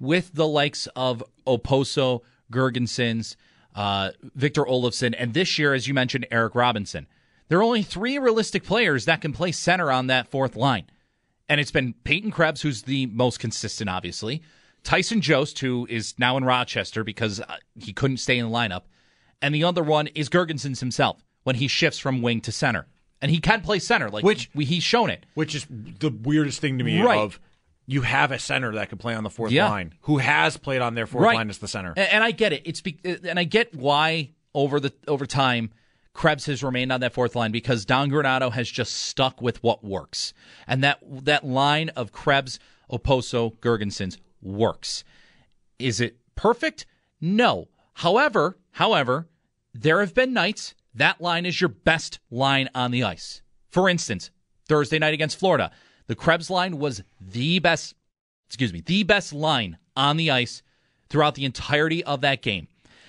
with 0.00 0.32
the 0.32 0.46
likes 0.48 0.86
of 0.96 1.22
Okposo, 1.46 2.22
Girgensons, 2.50 3.36
uh, 3.74 4.12
Victor 4.34 4.64
Olofsson, 4.64 5.14
and 5.18 5.34
this 5.34 5.58
year, 5.58 5.74
as 5.74 5.86
you 5.86 5.92
mentioned, 5.92 6.26
Eric 6.30 6.54
Robinson. 6.54 7.06
There 7.48 7.58
are 7.58 7.62
only 7.62 7.82
three 7.82 8.18
realistic 8.18 8.64
players 8.64 9.04
that 9.04 9.20
can 9.20 9.34
play 9.34 9.52
center 9.52 9.92
on 9.92 10.06
that 10.06 10.28
fourth 10.30 10.56
line. 10.56 10.86
And 11.48 11.60
it's 11.60 11.70
been 11.70 11.94
Peyton 12.04 12.30
Krebs, 12.30 12.60
who's 12.62 12.82
the 12.82 13.06
most 13.06 13.38
consistent, 13.40 13.88
obviously. 13.88 14.42
Tyson 14.84 15.20
Jost, 15.20 15.58
who 15.58 15.86
is 15.90 16.14
now 16.18 16.36
in 16.36 16.44
Rochester 16.44 17.04
because 17.04 17.40
uh, 17.40 17.56
he 17.78 17.92
couldn't 17.92 18.18
stay 18.18 18.38
in 18.38 18.46
the 18.50 18.54
lineup. 18.54 18.82
And 19.40 19.54
the 19.54 19.64
other 19.64 19.82
one 19.82 20.08
is 20.08 20.28
Girgensons 20.28 20.80
himself 20.80 21.22
when 21.44 21.56
he 21.56 21.68
shifts 21.68 21.98
from 21.98 22.22
wing 22.22 22.40
to 22.42 22.52
center. 22.52 22.86
And 23.20 23.30
he 23.30 23.38
can 23.40 23.60
play 23.62 23.78
center, 23.78 24.10
like 24.10 24.24
Which- 24.24 24.50
we, 24.54 24.64
he's 24.64 24.82
shown 24.82 25.10
it. 25.10 25.26
Which 25.34 25.54
is 25.54 25.66
the 25.68 26.10
weirdest 26.22 26.60
thing 26.60 26.78
to 26.78 26.84
me 26.84 27.00
Right. 27.02 27.18
of 27.18 27.40
you 27.86 28.02
have 28.02 28.30
a 28.30 28.38
center 28.38 28.72
that 28.74 28.90
could 28.90 29.00
play 29.00 29.14
on 29.14 29.24
the 29.24 29.30
fourth 29.30 29.50
Yeah. 29.50 29.68
line 29.68 29.94
who 30.02 30.18
has 30.18 30.56
played 30.56 30.82
on 30.82 30.94
their 30.94 31.06
fourth 31.06 31.24
Right. 31.24 31.36
line 31.36 31.50
as 31.50 31.58
the 31.58 31.68
center. 31.68 31.94
And, 31.96 32.08
and 32.10 32.24
I 32.24 32.30
get 32.30 32.52
it. 32.52 32.62
It's 32.64 32.80
be, 32.80 32.98
and 33.04 33.38
I 33.38 33.44
get 33.44 33.74
why 33.74 34.30
over 34.54 34.78
the 34.80 34.92
over 35.08 35.26
time 35.26 35.70
Krebs 36.18 36.46
has 36.46 36.64
remained 36.64 36.90
on 36.90 36.98
that 36.98 37.14
fourth 37.14 37.36
line 37.36 37.52
because 37.52 37.84
Don 37.84 38.10
Granato 38.10 38.50
has 38.50 38.68
just 38.68 38.92
stuck 38.92 39.40
with 39.40 39.62
what 39.62 39.84
works, 39.84 40.32
and 40.66 40.82
that 40.82 40.98
that 41.24 41.46
line 41.46 41.90
of 41.90 42.10
Krebs, 42.10 42.58
Okposo, 42.90 43.56
Girgensons 43.58 44.18
works. 44.42 45.04
Is 45.78 46.00
it 46.00 46.16
perfect? 46.34 46.86
No. 47.20 47.68
However, 47.94 48.58
however, 48.72 49.28
there 49.72 50.00
have 50.00 50.12
been 50.12 50.32
nights 50.32 50.74
that 50.92 51.20
line 51.20 51.46
is 51.46 51.60
your 51.60 51.68
best 51.68 52.18
line 52.32 52.68
on 52.74 52.90
the 52.90 53.04
ice. 53.04 53.40
For 53.70 53.88
instance, 53.88 54.32
Thursday 54.68 54.98
night 54.98 55.14
against 55.14 55.38
Florida, 55.38 55.70
the 56.08 56.16
Krebs 56.16 56.50
line 56.50 56.78
was 56.78 57.00
the 57.20 57.60
best, 57.60 57.94
excuse 58.48 58.72
me, 58.72 58.80
the 58.80 59.04
best 59.04 59.32
line 59.32 59.78
on 59.96 60.16
the 60.16 60.32
ice 60.32 60.64
throughout 61.08 61.36
the 61.36 61.44
entirety 61.44 62.02
of 62.02 62.22
that 62.22 62.42
game. 62.42 62.66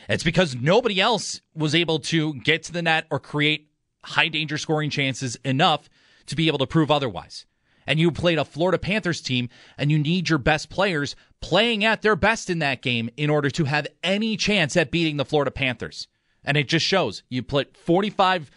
It's 0.09 0.23
because 0.23 0.55
nobody 0.55 0.99
else 0.99 1.41
was 1.53 1.75
able 1.75 1.99
to 1.99 2.33
get 2.33 2.63
to 2.63 2.71
the 2.71 2.81
net 2.81 3.05
or 3.11 3.19
create 3.19 3.69
high 4.03 4.27
danger 4.27 4.57
scoring 4.57 4.89
chances 4.89 5.37
enough 5.45 5.87
to 6.25 6.35
be 6.35 6.47
able 6.47 6.57
to 6.57 6.67
prove 6.67 6.89
otherwise. 6.89 7.45
And 7.85 7.99
you 7.99 8.11
played 8.11 8.39
a 8.39 8.45
Florida 8.45 8.79
Panthers 8.79 9.21
team, 9.21 9.49
and 9.77 9.91
you 9.91 9.99
need 9.99 10.29
your 10.29 10.39
best 10.39 10.69
players 10.69 11.15
playing 11.41 11.83
at 11.85 12.01
their 12.01 12.15
best 12.15 12.49
in 12.49 12.59
that 12.59 12.81
game 12.81 13.09
in 13.17 13.29
order 13.29 13.51
to 13.51 13.65
have 13.65 13.87
any 14.03 14.35
chance 14.35 14.75
at 14.75 14.91
beating 14.91 15.17
the 15.17 15.25
Florida 15.25 15.51
Panthers. 15.51 16.07
And 16.43 16.57
it 16.57 16.67
just 16.67 16.85
shows 16.85 17.21
you 17.29 17.43
put 17.43 17.77
45 17.77 18.49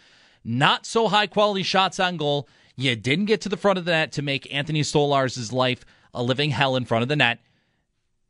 not 0.43 0.85
so 0.87 1.07
high 1.07 1.27
quality 1.27 1.63
shots 1.63 1.99
on 1.99 2.17
goal. 2.17 2.47
You 2.75 2.95
didn't 2.95 3.25
get 3.25 3.41
to 3.41 3.49
the 3.49 3.57
front 3.57 3.77
of 3.77 3.85
the 3.85 3.91
net 3.91 4.11
to 4.13 4.21
make 4.23 4.51
Anthony 4.53 4.81
Stolarz's 4.81 5.53
life 5.53 5.85
a 6.13 6.23
living 6.23 6.49
hell 6.49 6.75
in 6.75 6.85
front 6.85 7.03
of 7.03 7.09
the 7.09 7.15
net 7.15 7.39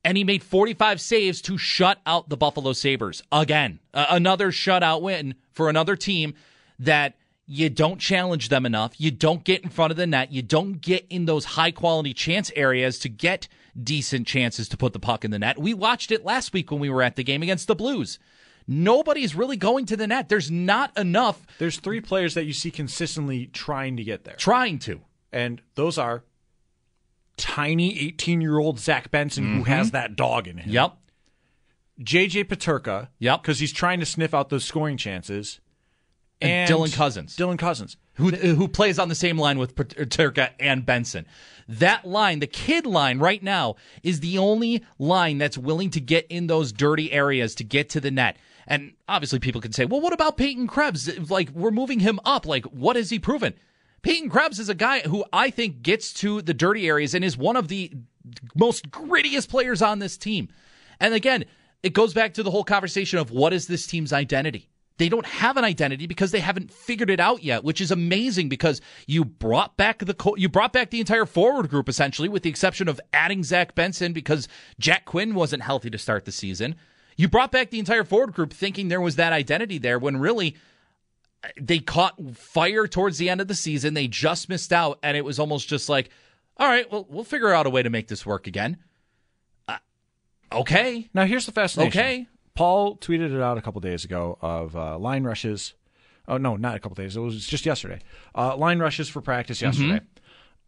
and 0.03 0.17
he 0.17 0.23
made 0.23 0.43
45 0.43 0.99
saves 0.99 1.41
to 1.43 1.57
shut 1.57 1.99
out 2.05 2.29
the 2.29 2.37
Buffalo 2.37 2.73
Sabres 2.73 3.23
again. 3.31 3.79
Uh, 3.93 4.05
another 4.09 4.51
shutout 4.51 5.01
win 5.01 5.35
for 5.51 5.69
another 5.69 5.95
team 5.95 6.33
that 6.79 7.15
you 7.45 7.69
don't 7.69 7.99
challenge 7.99 8.49
them 8.49 8.65
enough. 8.65 8.99
You 8.99 9.11
don't 9.11 9.43
get 9.43 9.63
in 9.63 9.69
front 9.69 9.91
of 9.91 9.97
the 9.97 10.07
net. 10.07 10.31
You 10.31 10.41
don't 10.41 10.81
get 10.81 11.05
in 11.09 11.25
those 11.25 11.45
high 11.45 11.71
quality 11.71 12.13
chance 12.13 12.51
areas 12.55 12.99
to 12.99 13.09
get 13.09 13.47
decent 13.81 14.27
chances 14.27 14.69
to 14.69 14.77
put 14.77 14.93
the 14.93 14.99
puck 14.99 15.25
in 15.25 15.31
the 15.31 15.39
net. 15.39 15.57
We 15.57 15.73
watched 15.73 16.11
it 16.11 16.23
last 16.23 16.53
week 16.53 16.71
when 16.71 16.79
we 16.79 16.89
were 16.89 17.01
at 17.01 17.15
the 17.15 17.23
game 17.23 17.43
against 17.43 17.67
the 17.67 17.75
Blues. 17.75 18.19
Nobody's 18.65 19.35
really 19.35 19.57
going 19.57 19.85
to 19.87 19.97
the 19.97 20.07
net. 20.07 20.29
There's 20.29 20.49
not 20.49 20.97
enough 20.97 21.45
There's 21.59 21.79
three 21.79 21.99
players 21.99 22.33
that 22.35 22.45
you 22.45 22.53
see 22.53 22.71
consistently 22.71 23.47
trying 23.47 23.97
to 23.97 24.03
get 24.03 24.23
there. 24.23 24.35
trying 24.35 24.79
to. 24.79 25.01
And 25.33 25.61
those 25.75 25.97
are 25.97 26.23
tiny 27.37 27.99
18 27.99 28.41
year 28.41 28.57
old 28.59 28.79
Zach 28.79 29.11
Benson 29.11 29.57
who 29.57 29.63
Mhm. 29.63 29.67
has 29.67 29.91
that 29.91 30.15
dog 30.15 30.47
in 30.47 30.57
him. 30.57 30.69
Yep. 30.71 30.93
JJ 32.01 32.43
Peterka. 32.45 33.09
Yep. 33.19 33.41
Because 33.41 33.59
he's 33.59 33.73
trying 33.73 33.99
to 33.99 34.05
sniff 34.05 34.33
out 34.33 34.49
those 34.49 34.65
scoring 34.65 34.97
chances. 34.97 35.59
And 36.41 36.69
Dylan 36.69 36.93
Cozens. 36.93 37.37
Dylan 37.37 37.57
Cozens. 37.57 37.95
who 38.15 38.29
who 38.31 38.67
plays 38.67 38.99
on 38.99 39.07
the 39.09 39.15
same 39.15 39.37
line 39.37 39.57
with 39.57 39.75
Peterka 39.75 40.49
and 40.59 40.85
Benson. 40.85 41.25
That 41.69 42.05
line, 42.05 42.39
the 42.39 42.47
kid 42.47 42.85
line 42.85 43.19
right 43.19 43.41
now, 43.41 43.75
is 44.03 44.19
the 44.19 44.37
only 44.37 44.83
line 44.99 45.37
that's 45.37 45.57
willing 45.57 45.89
to 45.91 46.01
get 46.01 46.27
in 46.27 46.47
those 46.47 46.73
dirty 46.73 47.11
areas 47.13 47.55
to 47.55 47.63
get 47.63 47.89
to 47.91 48.01
the 48.01 48.11
net. 48.11 48.37
And 48.67 48.93
obviously, 49.07 49.39
people 49.39 49.61
can 49.61 49.71
say, 49.71 49.85
"Well, 49.85 50.01
what 50.01 50.11
about 50.13 50.37
Peyton 50.37 50.67
Krebs? 50.67 51.29
Like 51.29 51.49
we're 51.51 51.71
moving 51.71 51.99
him 52.01 52.19
up. 52.25 52.45
Like 52.45 52.65
what 52.65 52.97
has 52.97 53.09
he 53.09 53.19
proven?" 53.19 53.53
Peyton 54.03 54.29
Krebs 54.29 54.59
is 54.59 54.69
a 54.69 54.75
guy 54.75 54.99
who 54.99 55.25
I 55.33 55.49
think 55.49 55.81
gets 55.81 56.13
to 56.15 56.41
the 56.41 56.53
dirty 56.53 56.87
areas 56.87 57.15
and 57.15 57.23
is 57.23 57.37
one 57.37 57.55
of 57.55 57.69
the 57.69 57.91
most 58.53 58.91
grittiest 58.91 59.49
players 59.49 59.81
on 59.81 59.99
this 59.99 60.17
team. 60.17 60.49
And 60.99 61.13
again, 61.13 61.45
it 61.81 61.93
goes 61.93 62.13
back 62.13 62.33
to 62.35 62.43
the 62.43 62.51
whole 62.51 62.65
conversation 62.65 63.17
of 63.17 63.31
what 63.31 63.53
is 63.53 63.67
this 63.67 63.87
team's 63.87 64.13
identity? 64.13 64.69
They 64.97 65.09
don't 65.09 65.25
have 65.25 65.57
an 65.57 65.63
identity 65.63 66.05
because 66.05 66.31
they 66.31 66.39
haven't 66.39 66.71
figured 66.71 67.09
it 67.09 67.19
out 67.19 67.43
yet, 67.43 67.63
which 67.63 67.81
is 67.81 67.91
amazing 67.91 68.47
because 68.47 68.79
you 69.07 69.25
brought 69.25 69.75
back 69.75 69.99
the 69.99 70.33
you 70.37 70.49
brought 70.49 70.71
back 70.71 70.91
the 70.91 70.99
entire 70.99 71.25
forward 71.25 71.69
group 71.69 71.89
essentially, 71.89 72.29
with 72.29 72.43
the 72.43 72.49
exception 72.49 72.87
of 72.87 73.01
adding 73.11 73.43
Zach 73.43 73.73
Benson 73.73 74.13
because 74.13 74.47
Jack 74.79 75.05
Quinn 75.05 75.33
wasn't 75.33 75.63
healthy 75.63 75.89
to 75.89 75.97
start 75.97 76.25
the 76.25 76.31
season. 76.31 76.75
You 77.17 77.27
brought 77.27 77.51
back 77.51 77.71
the 77.71 77.79
entire 77.79 78.03
forward 78.03 78.33
group 78.33 78.53
thinking 78.53 78.87
there 78.87 79.01
was 79.01 79.15
that 79.15 79.33
identity 79.33 79.77
there 79.77 79.97
when 79.97 80.17
really 80.17 80.55
they 81.59 81.79
caught 81.79 82.35
fire 82.35 82.87
towards 82.87 83.17
the 83.17 83.29
end 83.29 83.41
of 83.41 83.47
the 83.47 83.55
season. 83.55 83.93
They 83.93 84.07
just 84.07 84.49
missed 84.49 84.71
out, 84.71 84.99
and 85.03 85.17
it 85.17 85.25
was 85.25 85.39
almost 85.39 85.67
just 85.67 85.89
like, 85.89 86.09
all 86.57 86.67
right, 86.67 86.89
well, 86.91 87.05
we'll 87.09 87.23
figure 87.23 87.53
out 87.53 87.65
a 87.65 87.69
way 87.69 87.83
to 87.83 87.89
make 87.89 88.07
this 88.07 88.25
work 88.25 88.47
again. 88.47 88.77
Uh, 89.67 89.77
okay. 90.51 91.09
Now, 91.13 91.25
here's 91.25 91.45
the 91.45 91.51
fascination. 91.51 91.99
Okay. 91.99 92.27
Paul 92.55 92.97
tweeted 92.97 93.33
it 93.33 93.41
out 93.41 93.57
a 93.57 93.61
couple 93.61 93.81
days 93.81 94.05
ago 94.05 94.37
of 94.41 94.75
uh, 94.75 94.97
line 94.99 95.23
rushes. 95.23 95.73
Oh, 96.27 96.37
no, 96.37 96.55
not 96.55 96.75
a 96.75 96.79
couple 96.79 96.95
days. 96.95 97.17
It 97.17 97.19
was 97.19 97.45
just 97.45 97.65
yesterday. 97.65 97.99
Uh, 98.35 98.55
line 98.55 98.79
rushes 98.79 99.09
for 99.09 99.21
practice 99.21 99.61
yesterday. 99.61 100.01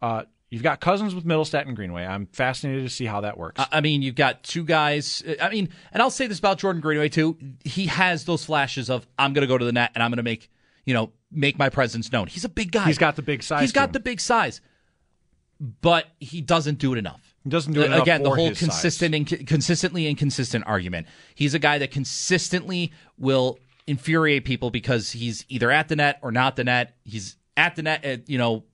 Uh, 0.02 0.24
you've 0.50 0.64
got 0.64 0.80
Cozens 0.80 1.14
with 1.14 1.24
Mittelstadt 1.24 1.66
and 1.66 1.76
Greenway. 1.76 2.04
I'm 2.04 2.26
fascinated 2.26 2.82
to 2.82 2.90
see 2.90 3.06
how 3.06 3.22
that 3.22 3.38
works. 3.38 3.64
I 3.72 3.80
mean, 3.80 4.02
you've 4.02 4.16
got 4.16 4.42
two 4.42 4.64
guys. 4.64 5.22
I 5.40 5.48
mean, 5.48 5.70
and 5.92 6.02
I'll 6.02 6.10
say 6.10 6.26
this 6.26 6.38
about 6.38 6.58
Jordan 6.58 6.82
Greenway 6.82 7.08
too. 7.08 7.38
He 7.64 7.86
has 7.86 8.24
those 8.24 8.44
flashes 8.44 8.90
of 8.90 9.06
I'm 9.18 9.32
going 9.32 9.42
to 9.42 9.48
go 9.48 9.56
to 9.56 9.64
the 9.64 9.72
net 9.72 9.92
and 9.94 10.02
I'm 10.02 10.10
going 10.10 10.18
to 10.18 10.22
make 10.24 10.50
you 10.86 10.94
know 10.94 11.12
make 11.30 11.58
my 11.58 11.68
presence 11.68 12.10
known. 12.10 12.28
He's 12.28 12.44
a 12.44 12.48
big 12.48 12.72
guy. 12.72 12.86
He's 12.86 12.96
got 12.98 13.16
the 13.16 13.22
big 13.22 13.42
size 13.42 13.60
He's 13.60 13.72
got 13.72 13.92
the 13.92 14.00
big 14.00 14.20
size. 14.20 14.62
but 15.82 16.06
he 16.18 16.40
doesn't 16.40 16.78
do 16.78 16.94
it 16.94 16.98
enough. 16.98 17.34
He 17.44 17.50
doesn't 17.50 17.72
do 17.72 17.80
it 17.80 17.84
uh, 17.84 17.86
enough 17.86 18.02
again. 18.02 18.22
The 18.22 18.30
whole 18.30 18.48
size. 18.48 18.58
consistent 18.58 19.14
and 19.14 19.46
consistently 19.46 20.06
inconsistent 20.06 20.64
argument. 20.66 21.06
He's 21.34 21.54
a 21.54 21.58
guy 21.58 21.78
that 21.78 21.90
consistently 21.90 22.92
will 23.18 23.58
infuriate 23.86 24.44
people 24.44 24.70
because 24.70 25.12
he's 25.12 25.44
either 25.48 25.70
at 25.70 25.88
the 25.88 25.96
net 25.96 26.18
or 26.22 26.32
not 26.32 26.56
the 26.56 26.64
net. 26.64 26.96
He's 27.04 27.36
at 27.56 27.76
the 27.76 27.82
net 27.82 28.04
at 28.04 28.28
you 28.28 28.38
know 28.38 28.64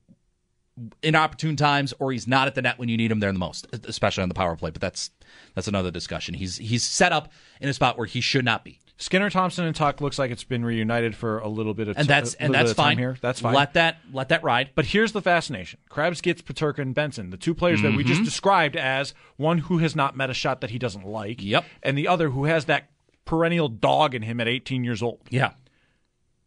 inopportune 1.02 1.56
times, 1.56 1.92
or 1.98 2.12
he's 2.12 2.26
not 2.26 2.48
at 2.48 2.54
the 2.54 2.62
net 2.62 2.78
when 2.78 2.88
you 2.88 2.96
need 2.96 3.10
him 3.10 3.20
there 3.20 3.32
the 3.32 3.38
most, 3.38 3.66
especially 3.84 4.22
on 4.22 4.28
the 4.28 4.34
power 4.34 4.56
play. 4.56 4.70
But 4.70 4.80
that's 4.80 5.10
that's 5.54 5.68
another 5.68 5.90
discussion. 5.90 6.34
He's 6.34 6.56
he's 6.56 6.84
set 6.84 7.12
up 7.12 7.30
in 7.60 7.68
a 7.68 7.74
spot 7.74 7.98
where 7.98 8.06
he 8.06 8.20
should 8.20 8.44
not 8.44 8.64
be. 8.64 8.80
Skinner 9.02 9.30
Thompson 9.30 9.64
and 9.64 9.74
Tuch 9.74 10.00
looks 10.00 10.16
like 10.16 10.30
it's 10.30 10.44
been 10.44 10.64
reunited 10.64 11.16
for 11.16 11.38
a 11.40 11.48
little 11.48 11.74
bit 11.74 11.88
of 11.88 11.96
and 11.98 12.06
that's 12.06 12.34
and 12.34 12.54
that's 12.54 12.66
bit 12.66 12.70
of 12.70 12.76
time 12.76 12.84
fine. 12.90 12.98
here. 12.98 13.16
That's 13.20 13.40
fine. 13.40 13.52
Let 13.54 13.74
that 13.74 13.98
let 14.12 14.28
that 14.28 14.44
ride. 14.44 14.70
But 14.76 14.86
here's 14.86 15.10
the 15.10 15.20
fascination: 15.20 15.80
Krebs 15.88 16.20
gets 16.20 16.40
Peterka 16.40 16.78
and 16.78 16.94
Benson, 16.94 17.30
the 17.30 17.36
two 17.36 17.52
players 17.54 17.82
that 17.82 17.94
we 17.96 18.04
just 18.04 18.20
Mhm. 18.20 18.24
described 18.24 18.76
as 18.76 19.12
one 19.36 19.58
who 19.58 19.78
has 19.78 19.96
not 19.96 20.16
met 20.16 20.30
a 20.30 20.34
shot 20.34 20.60
that 20.60 20.70
he 20.70 20.78
doesn't 20.78 21.04
like. 21.04 21.42
Yep. 21.42 21.64
And 21.82 21.98
the 21.98 22.06
other 22.06 22.30
who 22.30 22.44
has 22.44 22.66
that 22.66 22.90
perennial 23.24 23.68
dog 23.68 24.14
in 24.14 24.22
him 24.22 24.40
at 24.40 24.46
18 24.46 24.84
years 24.84 25.02
old. 25.02 25.20
Yeah. 25.30 25.50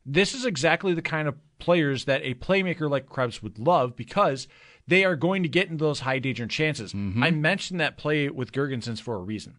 This 0.06 0.34
is 0.34 0.45
exactly 0.45 0.93
the 0.93 1.01
kind 1.01 1.28
of 1.28 1.36
players 1.60 2.06
that 2.06 2.22
a 2.24 2.36
playmaker 2.36 2.89
like 2.89 3.10
Krebs 3.10 3.41
would 3.43 3.60
love 3.60 3.95
because 3.95 4.47
they 4.88 5.03
are 5.03 5.16
going 5.16 5.41
to 5.43 5.49
get 5.49 5.68
into 5.70 5.84
those 5.84 6.01
high 6.01 6.20
danger 6.20 6.45
chances. 6.47 6.93
Mm-hmm. 6.93 7.24
I 7.24 7.32
mentioned 7.32 7.80
that 7.80 7.97
play 7.97 8.30
with 8.30 8.51
Girgensons 8.51 9.01
for 9.01 9.16
a 9.16 9.20
reason. 9.20 9.56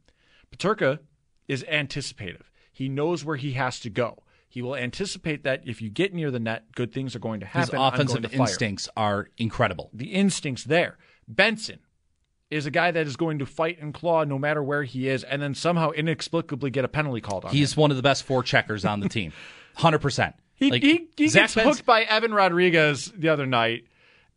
Peterka 0.55 1.01
is 1.49 1.65
anticipative. 1.69 2.51
He 2.77 2.91
knows 2.91 3.25
where 3.25 3.37
he 3.37 3.53
has 3.53 3.81
to 3.81 3.89
go. 3.89 4.23
He 4.51 4.61
will 4.61 4.77
anticipate 4.77 5.45
that 5.45 5.63
if 5.65 5.81
you 5.81 5.89
get 5.89 6.13
near 6.13 6.31
the 6.31 6.39
net, 6.39 6.65
good 6.75 6.93
things 6.93 7.17
are 7.17 7.19
going 7.19 7.41
to 7.41 7.47
happen. 7.47 7.79
I'm 7.79 7.95
offensive 7.95 8.35
instincts 8.35 8.87
are 8.99 9.31
incredible. 9.39 9.89
The 9.95 10.09
instincts 10.13 10.65
there. 10.65 10.99
Benson 11.27 11.79
is 12.51 12.67
a 12.67 12.71
guy 12.71 12.91
that 12.91 13.07
is 13.07 13.17
going 13.17 13.39
to 13.39 13.47
fight 13.47 13.79
and 13.81 13.95
claw 13.95 14.25
no 14.25 14.39
matter 14.39 14.63
where 14.63 14.83
he 14.83 15.09
is, 15.09 15.25
and 15.25 15.41
then 15.41 15.55
somehow 15.55 15.91
inexplicably 15.93 16.69
get 16.69 16.85
a 16.85 16.89
penalty 16.89 17.23
called 17.23 17.47
on. 17.47 17.51
him. 17.51 17.57
He's 17.57 17.79
one 17.79 17.91
of 17.91 17.97
the 17.97 18.03
best 18.03 18.25
four 18.25 18.43
checkers 18.43 18.85
on 18.85 19.01
the 19.01 19.09
team. 19.09 19.33
Hundred 19.77 20.01
percent. 20.01 20.35
He, 20.53 20.69
he, 20.69 20.79
he 21.17 21.29
gets 21.29 21.35
Benson- 21.55 21.65
hooked 21.65 21.87
by 21.87 22.03
Evan 22.03 22.35
Rodrigues 22.35 23.11
the 23.17 23.31
other 23.31 23.47
night 23.47 23.85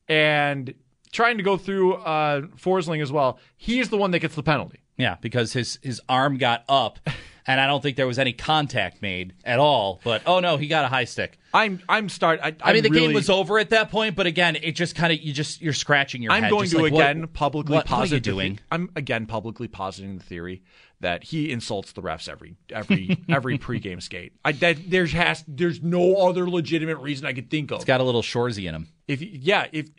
and 0.07 0.73
trying 1.11 1.37
to 1.39 1.43
go 1.43 1.57
through 1.57 1.95
uh, 1.95 2.41
Forsling 2.55 3.01
as 3.01 3.11
well. 3.11 3.37
He's 3.57 3.89
the 3.89 3.97
one 3.97 4.11
that 4.11 4.19
gets 4.19 4.35
the 4.35 4.43
penalty. 4.43 4.79
Yeah, 4.97 5.17
because 5.19 5.51
his 5.51 5.77
his 5.81 6.01
arm 6.07 6.37
got 6.37 6.63
up, 6.69 6.99
and 7.47 7.59
I 7.59 7.67
don't 7.67 7.81
think 7.81 7.97
there 7.97 8.07
was 8.07 8.19
any 8.19 8.33
contact 8.33 9.01
made 9.01 9.33
at 9.43 9.59
all. 9.59 9.99
But 10.03 10.23
oh 10.25 10.39
no, 10.39 10.57
he 10.57 10.67
got 10.67 10.85
a 10.85 10.87
high 10.87 11.05
stick. 11.05 11.37
I'm 11.53 11.81
I'm 11.89 12.09
start. 12.09 12.39
I, 12.43 12.55
I 12.61 12.73
mean, 12.73 12.83
the 12.83 12.89
really- 12.89 13.07
game 13.07 13.13
was 13.13 13.29
over 13.29 13.59
at 13.59 13.69
that 13.71 13.89
point, 13.91 14.15
but 14.15 14.27
again, 14.27 14.55
it 14.55 14.73
just 14.73 14.95
kind 14.95 15.11
of 15.11 15.19
you 15.19 15.33
just 15.33 15.61
you're 15.61 15.73
scratching 15.73 16.21
your 16.21 16.31
head. 16.31 16.37
I'm 16.37 16.43
head. 16.43 16.51
going 16.51 16.63
just 16.65 16.75
to 16.75 16.81
like, 16.83 16.93
what- 16.93 17.09
again 17.09 17.27
publicly 17.27 17.75
what, 17.75 17.89
what 17.89 18.11
are 18.11 18.15
you 18.15 18.19
doing? 18.19 18.55
the- 18.55 18.61
I'm 18.71 18.89
again 18.95 19.25
publicly 19.25 19.67
positing 19.67 20.17
the 20.17 20.23
theory 20.23 20.63
that 21.01 21.23
he 21.23 21.49
insults 21.49 21.93
the 21.93 22.01
refs 22.01 22.27
every 22.27 22.57
every 22.71 23.17
every 23.29 23.57
pregame 23.57 24.01
skate. 24.01 24.33
I 24.43 24.51
that 24.53 24.89
there's 24.89 25.13
has 25.13 25.43
there's 25.47 25.81
no 25.81 26.15
other 26.15 26.49
legitimate 26.49 26.97
reason 26.97 27.25
I 27.25 27.33
could 27.33 27.49
think 27.49 27.71
of. 27.71 27.79
He's 27.79 27.85
got 27.85 28.01
a 28.01 28.03
little 28.03 28.21
Shoresy 28.21 28.67
in 28.67 28.75
him. 28.75 28.87
If 29.07 29.21
yeah, 29.21 29.67
if 29.71 29.89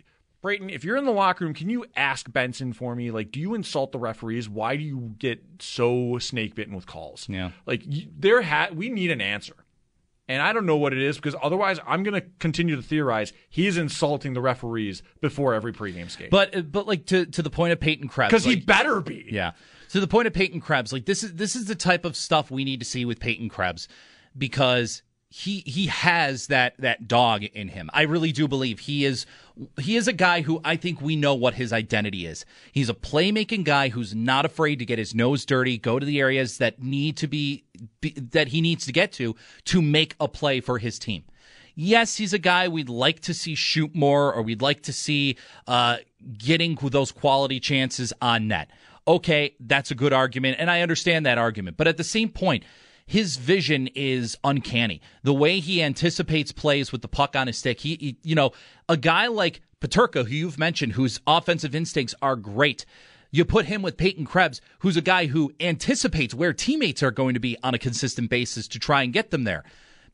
Brayton, 0.43 0.71
if 0.71 0.85
you're 0.85 0.97
in 0.97 1.05
the 1.05 1.13
locker 1.13 1.45
room, 1.45 1.55
can 1.55 1.69
you 1.69 1.85
ask 1.97 2.31
Benson 2.33 2.73
for 2.73 2.95
me? 2.95 3.11
Like, 3.11 3.31
do 3.31 3.41
you 3.41 3.55
insult 3.55 3.93
the 3.93 3.99
referees? 3.99 4.49
Why 4.49 4.77
do 4.77 4.83
you 4.83 5.15
get 5.19 5.43
so 5.59 6.19
snake 6.19 6.55
bitten 6.55 6.75
with 6.75 6.87
calls? 6.87 7.27
Yeah, 7.29 7.51
like 7.67 7.83
you, 7.87 8.09
there 8.17 8.43
ha- 8.43 8.71
we 8.73 8.89
need 8.89 9.11
an 9.11 9.21
answer, 9.21 9.55
and 10.29 10.41
I 10.41 10.53
don't 10.53 10.65
know 10.65 10.77
what 10.77 10.93
it 10.93 11.01
is 11.01 11.17
because 11.17 11.35
otherwise 11.43 11.79
I'm 11.87 12.03
going 12.03 12.21
to 12.21 12.27
continue 12.39 12.77
to 12.77 12.83
theorize 12.83 13.33
he's 13.51 13.77
insulting 13.77 14.33
the 14.33 14.41
referees 14.41 15.03
before 15.21 15.53
every 15.53 15.73
pregame 15.73 16.11
skate. 16.11 16.31
But 16.31 16.57
uh, 16.57 16.63
but 16.63 16.87
like 16.87 17.07
to 17.07 17.27
to 17.27 17.43
the 17.43 17.51
point 17.51 17.73
of 17.73 17.81
Peyton 17.81 18.09
Krebs, 18.09 18.31
because 18.31 18.45
he 18.45 18.57
better 18.57 19.01
be. 19.01 19.27
Yeah. 19.31 19.53
To 19.91 20.01
the 20.01 20.07
point 20.07 20.29
of 20.29 20.33
Peyton 20.33 20.61
Krebs, 20.61 20.93
like 20.93 21.05
this 21.05 21.23
is 21.25 21.35
this 21.35 21.57
is 21.57 21.67
the 21.67 21.75
type 21.75 22.05
of 22.05 22.17
stuff 22.17 22.51
we 22.51 22.65
need 22.65 22.79
to 22.81 22.87
see 22.87 23.05
with 23.05 23.19
Peyton 23.19 23.49
Krebs 23.49 23.89
because 24.39 25.03
he 25.33 25.63
he 25.65 25.87
has 25.87 26.49
that 26.49 26.75
that 26.79 27.07
dog 27.07 27.45
in 27.45 27.69
him. 27.69 27.89
I 27.95 28.03
really 28.03 28.33
do 28.33 28.49
believe 28.49 28.81
he 28.81 29.05
is 29.05 29.27
he 29.79 29.97
is 29.97 30.09
a 30.09 30.13
guy 30.13 30.41
who 30.43 30.61
I 30.65 30.75
think 30.75 31.01
we 31.01 31.15
know 31.15 31.35
what 31.35 31.55
his 31.55 31.73
identity 31.73 32.27
is. 32.27 32.45
He's 32.73 32.89
a 32.89 32.95
playmaking 32.95 33.63
guy 33.65 33.91
who's 33.91 34.13
not 34.13 34.45
afraid 34.45 34.81
to 34.81 34.85
get 34.85 34.99
his 34.99 35.15
nose 35.15 35.47
dirty, 35.47 35.79
go 35.79 36.01
to 36.01 36.05
the 36.05 36.19
areas 36.19 36.59
that 36.59 36.83
need 36.83 37.17
to 37.19 37.29
be, 37.29 37.63
be 38.01 38.11
that 38.11 38.49
he 38.49 38.61
needs 38.61 38.85
to 38.87 38.93
get 38.93 39.13
to 39.13 39.37
to 39.67 39.81
make 39.81 40.17
a 40.19 40.27
play 40.27 40.61
for 40.61 40.79
his 40.79 40.99
team. 40.99 41.23
Yes, 41.77 42.17
he's 42.17 42.33
a 42.33 42.39
guy 42.39 42.67
we'd 42.67 42.89
like 42.89 43.21
to 43.21 43.33
see 43.33 43.55
shoot 43.55 43.95
more, 43.95 44.35
or 44.35 44.43
we'd 44.43 44.61
like 44.61 44.83
to 44.83 44.93
see 44.93 45.37
uh, 45.69 45.99
getting 46.37 46.75
those 46.75 47.13
quality 47.13 47.61
chances 47.61 48.13
on 48.21 48.49
net. 48.49 48.69
Okay, 49.07 49.55
that's 49.61 49.93
a 49.93 49.95
good 49.95 50.13
argument, 50.13 50.57
and 50.59 50.69
I 50.69 50.81
understand 50.81 51.25
that 51.25 51.39
argument. 51.39 51.77
But 51.77 51.87
at 51.87 51.97
the 51.97 52.05
same 52.05 52.29
point, 52.31 52.65
his 53.11 53.39
vision 53.39 53.89
is 53.97 54.39
uncanny. 54.45 55.01
The 55.25 55.35
way 55.35 55.59
he 55.59 55.83
anticipates 55.83 56.53
plays 56.53 56.93
with 56.93 57.03
the 57.03 57.09
puck 57.09 57.35
on 57.35 57.49
his 57.49 57.59
stick, 57.59 57.81
he, 57.81 57.97
he 57.97 58.17
you 58.23 58.37
know, 58.37 58.53
a 58.89 58.97
guy 58.97 59.27
like 59.27 59.63
Peterka, 59.81 60.29
who 60.29 60.33
you've 60.33 60.61
mentioned, 60.61 60.93
whose 60.93 61.21
offensive 61.27 61.75
instincts 61.75 62.15
are 62.23 62.37
great. 62.37 62.87
You 63.33 63.45
put 63.45 63.67
him 63.67 63.83
with 63.83 63.97
Peyton 63.97 64.27
Krebs, 64.27 64.61
who's 64.79 64.97
a 64.97 65.03
guy 65.03 65.27
who 65.27 65.53
anticipates 65.59 66.35
where 66.35 66.53
teammates 66.53 67.03
are 67.03 67.11
going 67.11 67.35
to 67.35 67.41
be 67.41 67.57
on 67.65 67.75
a 67.75 67.81
consistent 67.81 68.31
basis 68.31 68.69
to 68.69 68.79
try 68.79 69.03
and 69.03 69.13
get 69.13 69.33
them 69.33 69.43
there. 69.43 69.65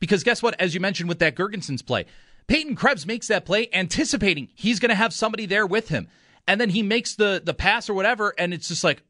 Because 0.00 0.24
guess 0.24 0.42
what? 0.42 0.58
As 0.58 0.72
you 0.72 0.80
mentioned 0.80 1.10
with 1.10 1.18
that 1.18 1.36
Girgensons 1.36 1.84
play, 1.84 2.06
Peyton 2.46 2.76
Krebs 2.76 3.06
makes 3.06 3.28
that 3.28 3.44
play 3.44 3.68
anticipating 3.74 4.48
he's 4.54 4.80
going 4.80 4.88
to 4.88 4.94
have 4.94 5.12
somebody 5.12 5.44
there 5.44 5.66
with 5.66 5.90
him. 5.90 6.08
And 6.48 6.58
then 6.58 6.70
he 6.70 6.82
makes 6.82 7.14
the 7.14 7.42
the 7.44 7.52
pass 7.52 7.90
or 7.90 7.94
whatever, 7.94 8.32
and 8.38 8.54
it's 8.54 8.68
just 8.68 8.84
like 8.84 9.02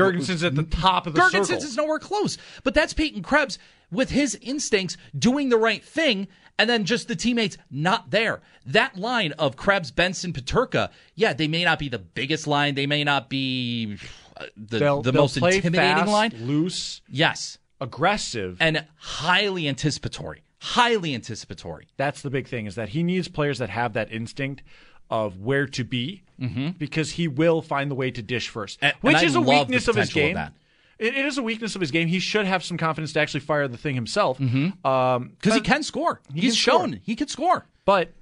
Girgenson's 0.00 0.42
at 0.44 0.54
the 0.54 0.62
top 0.64 1.06
of 1.06 1.14
the 1.14 1.20
Girgensons 1.20 1.46
circle. 1.46 1.64
is 1.64 1.76
nowhere 1.76 1.98
close. 1.98 2.38
But 2.64 2.74
that's 2.74 2.92
Peyton 2.94 3.22
Krebs 3.22 3.58
with 3.90 4.10
his 4.10 4.36
instincts 4.42 4.96
doing 5.18 5.48
the 5.48 5.56
right 5.56 5.84
thing, 5.84 6.28
and 6.58 6.68
then 6.70 6.84
just 6.84 7.08
the 7.08 7.16
teammates 7.16 7.56
not 7.70 8.10
there. 8.10 8.40
That 8.66 8.96
line 8.96 9.32
of 9.32 9.56
Krebs, 9.56 9.90
Benson, 9.90 10.32
Peterka, 10.32 10.90
yeah, 11.14 11.32
they 11.32 11.48
may 11.48 11.64
not 11.64 11.78
be 11.78 11.88
the 11.88 11.98
biggest 11.98 12.46
line. 12.46 12.74
They 12.74 12.86
may 12.86 13.02
not 13.04 13.28
be 13.28 13.96
uh, 14.36 14.46
the, 14.56 14.78
They'll- 14.78 15.02
the 15.02 15.10
they'll 15.12 15.22
most 15.22 15.38
play 15.38 15.56
intimidating 15.56 15.96
fast, 15.96 16.08
line. 16.10 16.32
loose, 16.40 17.00
Yes. 17.08 17.58
aggressive, 17.80 18.56
and 18.60 18.86
highly 18.96 19.66
anticipatory. 19.68 20.42
Highly 20.62 21.14
anticipatory. 21.14 21.88
That's 21.96 22.20
the 22.22 22.28
big 22.30 22.46
thing 22.46 22.66
is 22.66 22.74
that 22.74 22.90
he 22.90 23.02
needs 23.02 23.28
players 23.28 23.58
that 23.58 23.70
have 23.70 23.94
that 23.94 24.12
instinct 24.12 24.62
of 25.10 25.40
where 25.40 25.66
to 25.66 25.84
be 25.84 26.22
mm-hmm. 26.40 26.70
because 26.78 27.12
he 27.12 27.28
will 27.28 27.62
find 27.62 27.90
the 27.90 27.94
way 27.94 28.10
to 28.10 28.22
dish 28.22 28.48
first, 28.48 28.78
And- 28.80 28.94
which 29.00 29.16
and 29.16 29.26
is 29.26 29.34
a 29.34 29.40
weakness 29.40 29.88
of 29.88 29.96
his 29.96 30.08
potential 30.10 30.40
of 30.42 30.46
game. 30.46 30.54
It, 30.98 31.16
it 31.16 31.24
is 31.24 31.38
a 31.38 31.42
weakness 31.42 31.74
of 31.74 31.80
his 31.80 31.90
game. 31.90 32.08
He 32.08 32.18
should 32.20 32.46
have 32.46 32.62
some 32.62 32.76
confidence 32.76 33.12
to 33.14 33.20
actually 33.20 33.40
fire 33.40 33.66
the 33.68 33.78
thing 33.78 33.94
himself 33.94 34.38
mm-hmm. 34.38 34.86
um, 34.86 35.28
because 35.28 35.36
Because 35.40 35.54
he 35.54 35.60
can 35.60 35.82
score. 35.82 36.20
He 36.32 36.40
He's 36.42 36.52
can 36.52 36.60
score. 36.60 36.80
shown 36.80 37.00
he 37.02 37.16
can 37.16 37.28
score. 37.28 37.66
But 37.84 38.12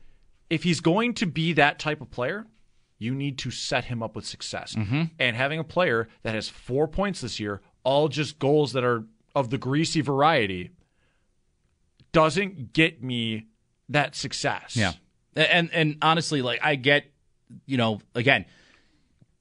if 0.49 0.63
he's 0.63 0.81
going 0.81 1.15
to 1.15 1.27
be 1.27 1.53
that 1.55 1.79
type 1.79 2.01
of 2.01 2.11
player, 2.11 2.47
you 2.99 3.15
need 3.15 3.39
to 3.39 3.51
set 3.51 3.85
him 3.87 4.03
up 4.03 4.17
with 4.17 4.27
success. 4.27 4.75
Mm-hmm. 4.75 5.03
And 5.19 5.37
having 5.37 5.59
a 5.59 5.65
player 5.65 6.09
that 6.23 6.35
has 6.35 6.49
four 6.49 6.89
points 6.89 7.21
this 7.21 7.39
year, 7.39 7.61
all 7.85 8.09
just 8.09 8.39
goals 8.39 8.73
that 8.73 8.85
are 8.85 9.05
of 9.35 9.51
the 9.51 9.59
greasy 9.59 10.01
variety, 10.01 10.71
doesn't 12.13 12.73
get 12.73 13.03
me 13.03 13.47
that 13.89 14.17
success. 14.17 14.77
Yeah. 14.77 14.93
And 15.39 15.71
and 15.73 15.97
honestly, 16.03 16.43
like 16.43 16.61
I 16.63 16.75
get, 16.75 17.05
you 17.67 17.77
know, 17.77 18.01
again, 18.15 18.45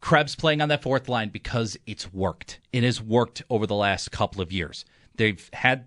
Krebs 0.02 0.36
playing 0.36 0.62
on 0.62 0.70
that 0.70 0.84
fourth 0.84 1.10
line 1.10 1.30
because 1.30 1.78
it's 1.86 2.14
worked. 2.14 2.60
It 2.72 2.84
has 2.84 3.02
worked 3.02 3.44
over 3.50 3.66
the 3.66 3.76
last 3.76 4.12
couple 4.12 4.42
of 4.42 4.52
years. 4.52 4.86
They've 5.16 5.50
had 5.54 5.86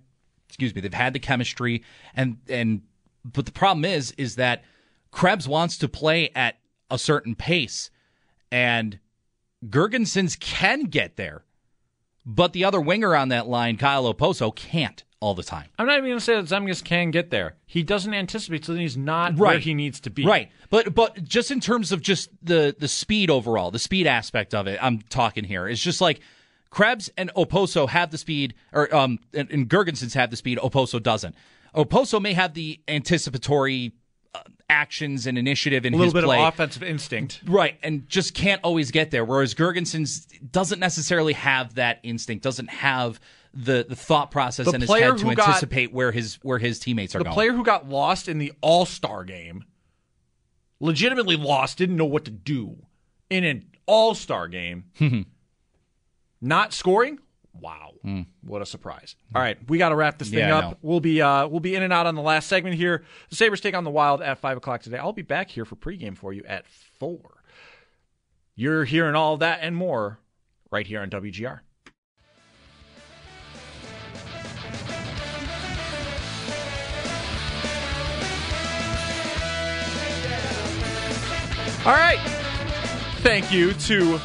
excuse 0.49 0.75
me, 0.75 0.81
they've 0.81 0.93
had 0.93 1.13
the 1.13 1.21
chemistry 1.21 1.85
and 2.15 2.39
and 2.49 2.83
but 3.25 3.47
the 3.47 3.53
problem 3.53 3.85
is 3.85 4.13
is 4.13 4.37
that 4.37 4.65
Krebs 5.13 5.47
wants 5.47 5.79
to 5.79 5.89
play 5.89 6.31
at 6.35 6.59
a 6.91 6.99
certain 6.99 7.35
pace 7.35 7.91
and 8.51 8.99
Girgensons 9.65 10.39
can 10.39 10.85
get 10.85 11.17
there. 11.17 11.45
But 12.27 12.53
the 12.53 12.65
other 12.65 12.81
winger 12.81 13.15
on 13.15 13.29
that 13.29 13.47
line, 13.47 13.77
Kyle 13.77 14.13
Okposo, 14.13 14.55
can't 14.55 15.05
all 15.21 15.35
the 15.35 15.43
time. 15.43 15.69
I'm 15.79 15.87
not 15.87 15.99
even 15.99 16.07
going 16.09 16.19
to 16.19 16.25
say 16.25 16.35
that 16.35 16.47
Zemgus 16.47 16.83
can 16.83 17.11
get 17.11 17.31
there. 17.31 17.55
He 17.67 17.83
doesn't 17.83 18.13
anticipate, 18.15 18.65
so 18.65 18.73
then 18.73 18.81
he's 18.81 18.97
not 18.97 19.37
where 19.37 19.59
he 19.59 19.75
needs 19.75 20.01
to 20.01 20.11
be. 20.11 20.25
Right. 20.25 20.51
But 20.71 20.95
but 20.95 21.23
just 21.25 21.51
in 21.51 21.61
terms 21.61 21.93
of 21.93 22.01
just 22.01 22.31
the 22.43 22.75
the 22.79 22.89
speed 22.89 23.31
overall, 23.31 23.71
the 23.71 23.79
speed 23.79 24.07
aspect 24.07 24.55
of 24.55 24.67
it, 24.67 24.79
I'm 24.83 25.01
talking 25.03 25.45
here. 25.45 25.69
It's 25.69 25.83
just 25.83 26.01
like 26.01 26.21
Krebs 26.71 27.11
and 27.19 27.33
Okposo 27.35 27.89
have 27.89 28.11
the 28.11 28.19
speed, 28.19 28.55
or 28.73 28.93
um, 28.95 29.19
and, 29.35 29.51
and 29.51 29.69
Girgensons 29.69 30.15
have 30.15 30.31
the 30.31 30.37
speed. 30.37 30.59
Okposo 30.59 31.03
doesn't. 31.03 31.35
Okposo 31.75 32.21
may 32.21 32.33
have 32.33 32.55
the 32.55 32.81
anticipatory 32.89 33.93
uh, 34.35 34.41
actions 34.69 35.27
and 35.27 35.37
initiative 35.37 35.85
in 35.85 35.93
A 35.93 35.97
little 35.97 36.07
his 36.07 36.15
bit 36.15 36.25
play. 36.25 36.39
of 36.41 36.49
offensive 36.55 36.83
instinct. 36.83 37.43
Right, 37.47 37.77
and 37.83 38.09
just 38.09 38.35
can't 38.35 38.61
always 38.65 38.91
get 38.91 39.11
there. 39.11 39.25
Whereas 39.25 39.55
Girgensons 39.55 40.27
doesn't 40.51 40.79
necessarily 40.81 41.35
have 41.35 41.75
that 41.75 42.01
instinct, 42.05 42.43
doesn't 42.43 42.71
have 42.71 43.21
the, 43.53 43.85
the 43.89 43.97
thought 43.97 44.31
process 44.31 44.67
The 44.67 44.73
in 44.73 44.81
his 44.83 44.91
head 44.91 45.19
to 45.19 45.25
who 45.29 45.35
got- 45.35 45.49
anticipate 45.49 45.93
where 45.93 46.13
his 46.13 46.37
where 46.43 46.59
his 46.59 46.79
teammates 46.79 47.15
are 47.15 47.19
the 47.19 47.25
going. 47.25 47.33
The 47.33 47.37
player 47.37 47.53
who 47.53 47.65
got 47.65 47.89
lost 47.89 48.29
in 48.29 48.39
the 48.39 48.53
All 48.61 48.87
Star 48.87 49.25
game 49.25 49.65
legitimately 50.81 51.37
lost, 51.37 51.77
didn't 51.79 51.97
know 51.97 52.05
what 52.07 52.25
to 52.25 52.31
do 52.31 52.87
in 53.29 53.45
an 53.45 53.67
all 53.87 54.15
star 54.15 54.49
game. 54.49 54.85
Not 56.41 56.73
scoring? 56.73 57.19
Wow. 57.53 57.89
What 58.43 58.63
a 58.63 58.67
surprise. 58.67 59.17
All 59.35 59.43
right, 59.43 59.59
we 59.69 59.77
got 59.77 59.91
to 59.91 59.97
wrap 59.97 60.17
this 60.19 60.31
thing 60.31 60.39
Yeah, 60.39 60.57
up. 60.69 60.79
We'll 60.81 61.01
be 61.01 61.21
uh, 61.21 61.47
we'll 61.49 61.61
be 61.61 61.75
in 61.75 61.83
and 61.83 61.93
out 61.93 62.07
on 62.07 62.15
the 62.15 62.23
last 62.23 62.47
segment 62.49 62.77
here. 62.77 63.05
The 63.29 63.37
Sabres 63.37 63.61
take 63.61 63.75
on 63.75 63.85
the 63.85 63.91
Wild 63.91 64.23
at 64.23 64.39
5 64.39 64.57
o'clock 64.57 64.81
today. 64.83 64.97
I'll 64.97 65.13
be 65.13 65.21
back 65.23 65.51
here 65.51 65.67
for 65.67 65.77
pregame 65.77 66.17
for 66.17 66.33
you 66.33 66.43
at 66.47 66.67
4. 66.99 67.19
You're 68.55 68.85
hearing 68.85 69.15
all 69.17 69.37
that 69.39 69.59
and 69.63 69.77
more 69.77 70.19
right 70.71 70.87
here 70.87 71.03
on 71.03 71.11
WGR. 71.11 71.61
All 81.87 81.93
right. 81.93 82.19
Thank 83.23 83.51
you 83.51 83.73
to 83.73 84.21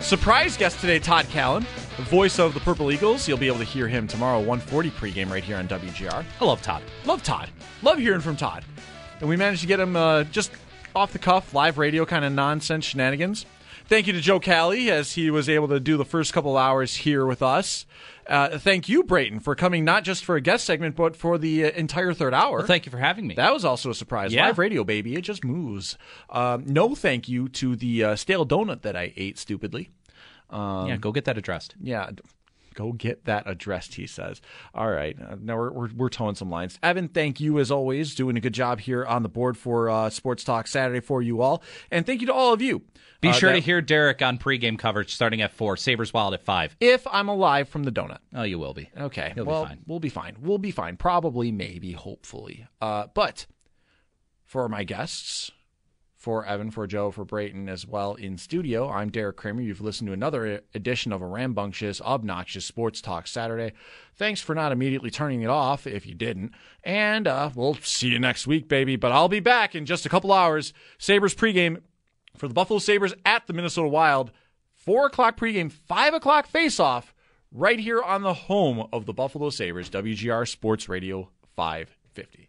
surprise 0.00 0.56
guest 0.56 0.80
today, 0.80 0.98
Todd 0.98 1.26
Callan, 1.28 1.66
the 1.98 2.02
voice 2.04 2.38
of 2.38 2.54
the 2.54 2.60
Purple 2.60 2.90
Eagles. 2.90 3.28
You'll 3.28 3.36
be 3.36 3.48
able 3.48 3.58
to 3.58 3.64
hear 3.64 3.86
him 3.86 4.06
tomorrow, 4.06 4.38
140 4.38 4.90
pregame 4.92 5.30
right 5.30 5.44
here 5.44 5.58
on 5.58 5.68
WGR. 5.68 6.24
I 6.40 6.44
love 6.44 6.62
Todd. 6.62 6.82
Love 7.04 7.22
Todd. 7.22 7.50
Love 7.82 7.98
hearing 7.98 8.22
from 8.22 8.36
Todd. 8.36 8.64
And 9.20 9.28
we 9.28 9.36
managed 9.36 9.60
to 9.60 9.66
get 9.66 9.78
him 9.78 9.94
uh, 9.94 10.24
just 10.24 10.52
off 10.94 11.12
the 11.12 11.18
cuff, 11.18 11.52
live 11.54 11.78
radio 11.78 12.04
kind 12.06 12.24
of 12.24 12.32
nonsense 12.32 12.84
shenanigans. 12.84 13.46
Thank 13.86 14.06
you 14.06 14.14
to 14.14 14.20
Joe 14.20 14.40
Callie 14.40 14.90
as 14.90 15.12
he 15.12 15.30
was 15.30 15.48
able 15.48 15.68
to 15.68 15.78
do 15.78 15.98
the 15.98 16.06
first 16.06 16.32
couple 16.32 16.56
hours 16.56 16.96
here 16.96 17.26
with 17.26 17.42
us. 17.42 17.84
Uh, 18.26 18.58
thank 18.58 18.88
you, 18.88 19.02
Brayton, 19.04 19.40
for 19.40 19.54
coming 19.54 19.84
not 19.84 20.04
just 20.04 20.24
for 20.24 20.36
a 20.36 20.40
guest 20.40 20.64
segment, 20.64 20.96
but 20.96 21.14
for 21.14 21.36
the 21.36 21.66
uh, 21.66 21.70
entire 21.72 22.14
third 22.14 22.32
hour. 22.32 22.58
Well, 22.58 22.66
thank 22.66 22.86
you 22.86 22.90
for 22.90 22.96
having 22.96 23.26
me. 23.26 23.34
That 23.34 23.52
was 23.52 23.62
also 23.64 23.90
a 23.90 23.94
surprise. 23.94 24.32
Yeah. 24.32 24.46
Live 24.46 24.58
radio, 24.58 24.84
baby. 24.84 25.16
It 25.16 25.20
just 25.20 25.44
moves. 25.44 25.98
Um, 26.30 26.64
no 26.66 26.94
thank 26.94 27.28
you 27.28 27.48
to 27.50 27.76
the 27.76 28.04
uh, 28.04 28.16
stale 28.16 28.46
donut 28.46 28.80
that 28.82 28.96
I 28.96 29.12
ate 29.16 29.36
stupidly. 29.38 29.90
Um, 30.48 30.88
yeah, 30.88 30.96
go 30.96 31.12
get 31.12 31.26
that 31.26 31.36
addressed. 31.36 31.74
Yeah, 31.78 32.10
go 32.74 32.92
get 32.92 33.24
that 33.24 33.44
addressed, 33.46 33.94
he 33.94 34.06
says. 34.06 34.40
All 34.74 34.90
right. 34.90 35.16
Uh, 35.20 35.36
now 35.40 35.56
we're, 35.56 35.70
we're, 35.72 35.88
we're 35.94 36.08
towing 36.08 36.34
some 36.34 36.50
lines. 36.50 36.78
Evan, 36.82 37.08
thank 37.08 37.40
you 37.40 37.58
as 37.58 37.70
always. 37.70 38.14
Doing 38.14 38.36
a 38.36 38.40
good 38.40 38.52
job 38.54 38.80
here 38.80 39.04
on 39.04 39.22
the 39.22 39.28
board 39.28 39.56
for 39.56 39.88
uh, 39.88 40.10
Sports 40.10 40.44
Talk 40.44 40.66
Saturday 40.66 41.00
for 41.00 41.22
you 41.22 41.40
all. 41.40 41.62
And 41.90 42.04
thank 42.04 42.20
you 42.20 42.26
to 42.26 42.34
all 42.34 42.52
of 42.52 42.60
you. 42.60 42.82
Be 43.20 43.28
Uh, 43.28 43.32
sure 43.32 43.50
that- 43.50 43.56
to 43.56 43.60
hear 43.62 43.80
Derek 43.80 44.20
on 44.20 44.36
pregame 44.38 44.78
coverage 44.78 45.14
starting 45.14 45.40
at 45.40 45.52
4, 45.52 45.76
Sabres 45.76 46.12
Wild 46.12 46.34
at 46.34 46.42
5. 46.42 46.76
If 46.80 47.06
I'm 47.10 47.28
alive 47.28 47.68
from 47.68 47.84
the 47.84 47.92
donut. 47.92 48.18
Oh, 48.34 48.42
you 48.42 48.58
will 48.58 48.74
be. 48.74 48.90
Okay. 48.98 49.32
You'll 49.34 49.46
be 49.46 49.50
well, 49.50 49.64
fine. 49.64 49.78
We'll 49.86 50.00
be 50.00 50.08
fine. 50.10 50.36
We'll 50.40 50.58
be 50.58 50.70
fine. 50.70 50.96
Probably, 50.96 51.50
maybe, 51.52 51.92
hopefully. 51.92 52.66
Uh, 52.80 53.06
but 53.14 53.46
for 54.44 54.68
my 54.68 54.84
guests, 54.84 55.50
for 56.24 56.46
Evan, 56.46 56.70
for 56.70 56.86
Joe, 56.86 57.10
for 57.10 57.26
Brayton 57.26 57.68
as 57.68 57.86
well 57.86 58.14
in 58.14 58.38
studio, 58.38 58.88
I'm 58.88 59.10
Derek 59.10 59.36
Kramer. 59.36 59.60
You've 59.60 59.82
listened 59.82 60.06
to 60.06 60.14
another 60.14 60.62
edition 60.72 61.12
of 61.12 61.20
a 61.20 61.26
rambunctious, 61.26 62.00
obnoxious 62.00 62.64
Sports 62.64 63.02
Talk 63.02 63.26
Saturday. 63.26 63.74
Thanks 64.16 64.40
for 64.40 64.54
not 64.54 64.72
immediately 64.72 65.10
turning 65.10 65.42
it 65.42 65.50
off 65.50 65.86
if 65.86 66.06
you 66.06 66.14
didn't. 66.14 66.52
And 66.82 67.28
uh, 67.28 67.50
we'll 67.54 67.74
see 67.74 68.08
you 68.08 68.18
next 68.18 68.46
week, 68.46 68.68
baby. 68.68 68.96
But 68.96 69.12
I'll 69.12 69.28
be 69.28 69.40
back 69.40 69.74
in 69.74 69.84
just 69.84 70.06
a 70.06 70.08
couple 70.08 70.32
hours. 70.32 70.72
Sabres 70.96 71.34
pregame 71.34 71.82
for 72.38 72.48
the 72.48 72.54
Buffalo 72.54 72.78
Sabres 72.78 73.12
at 73.26 73.46
the 73.46 73.52
Minnesota 73.52 73.88
Wild. 73.88 74.32
4 74.76 75.08
o'clock 75.08 75.36
pregame, 75.36 75.70
5 75.70 76.14
o'clock 76.14 76.46
face-off 76.46 77.14
right 77.52 77.78
here 77.78 78.00
on 78.00 78.22
the 78.22 78.32
home 78.32 78.88
of 78.94 79.04
the 79.04 79.12
Buffalo 79.12 79.50
Sabres, 79.50 79.90
WGR 79.90 80.48
Sports 80.48 80.88
Radio 80.88 81.28
550. 81.54 82.48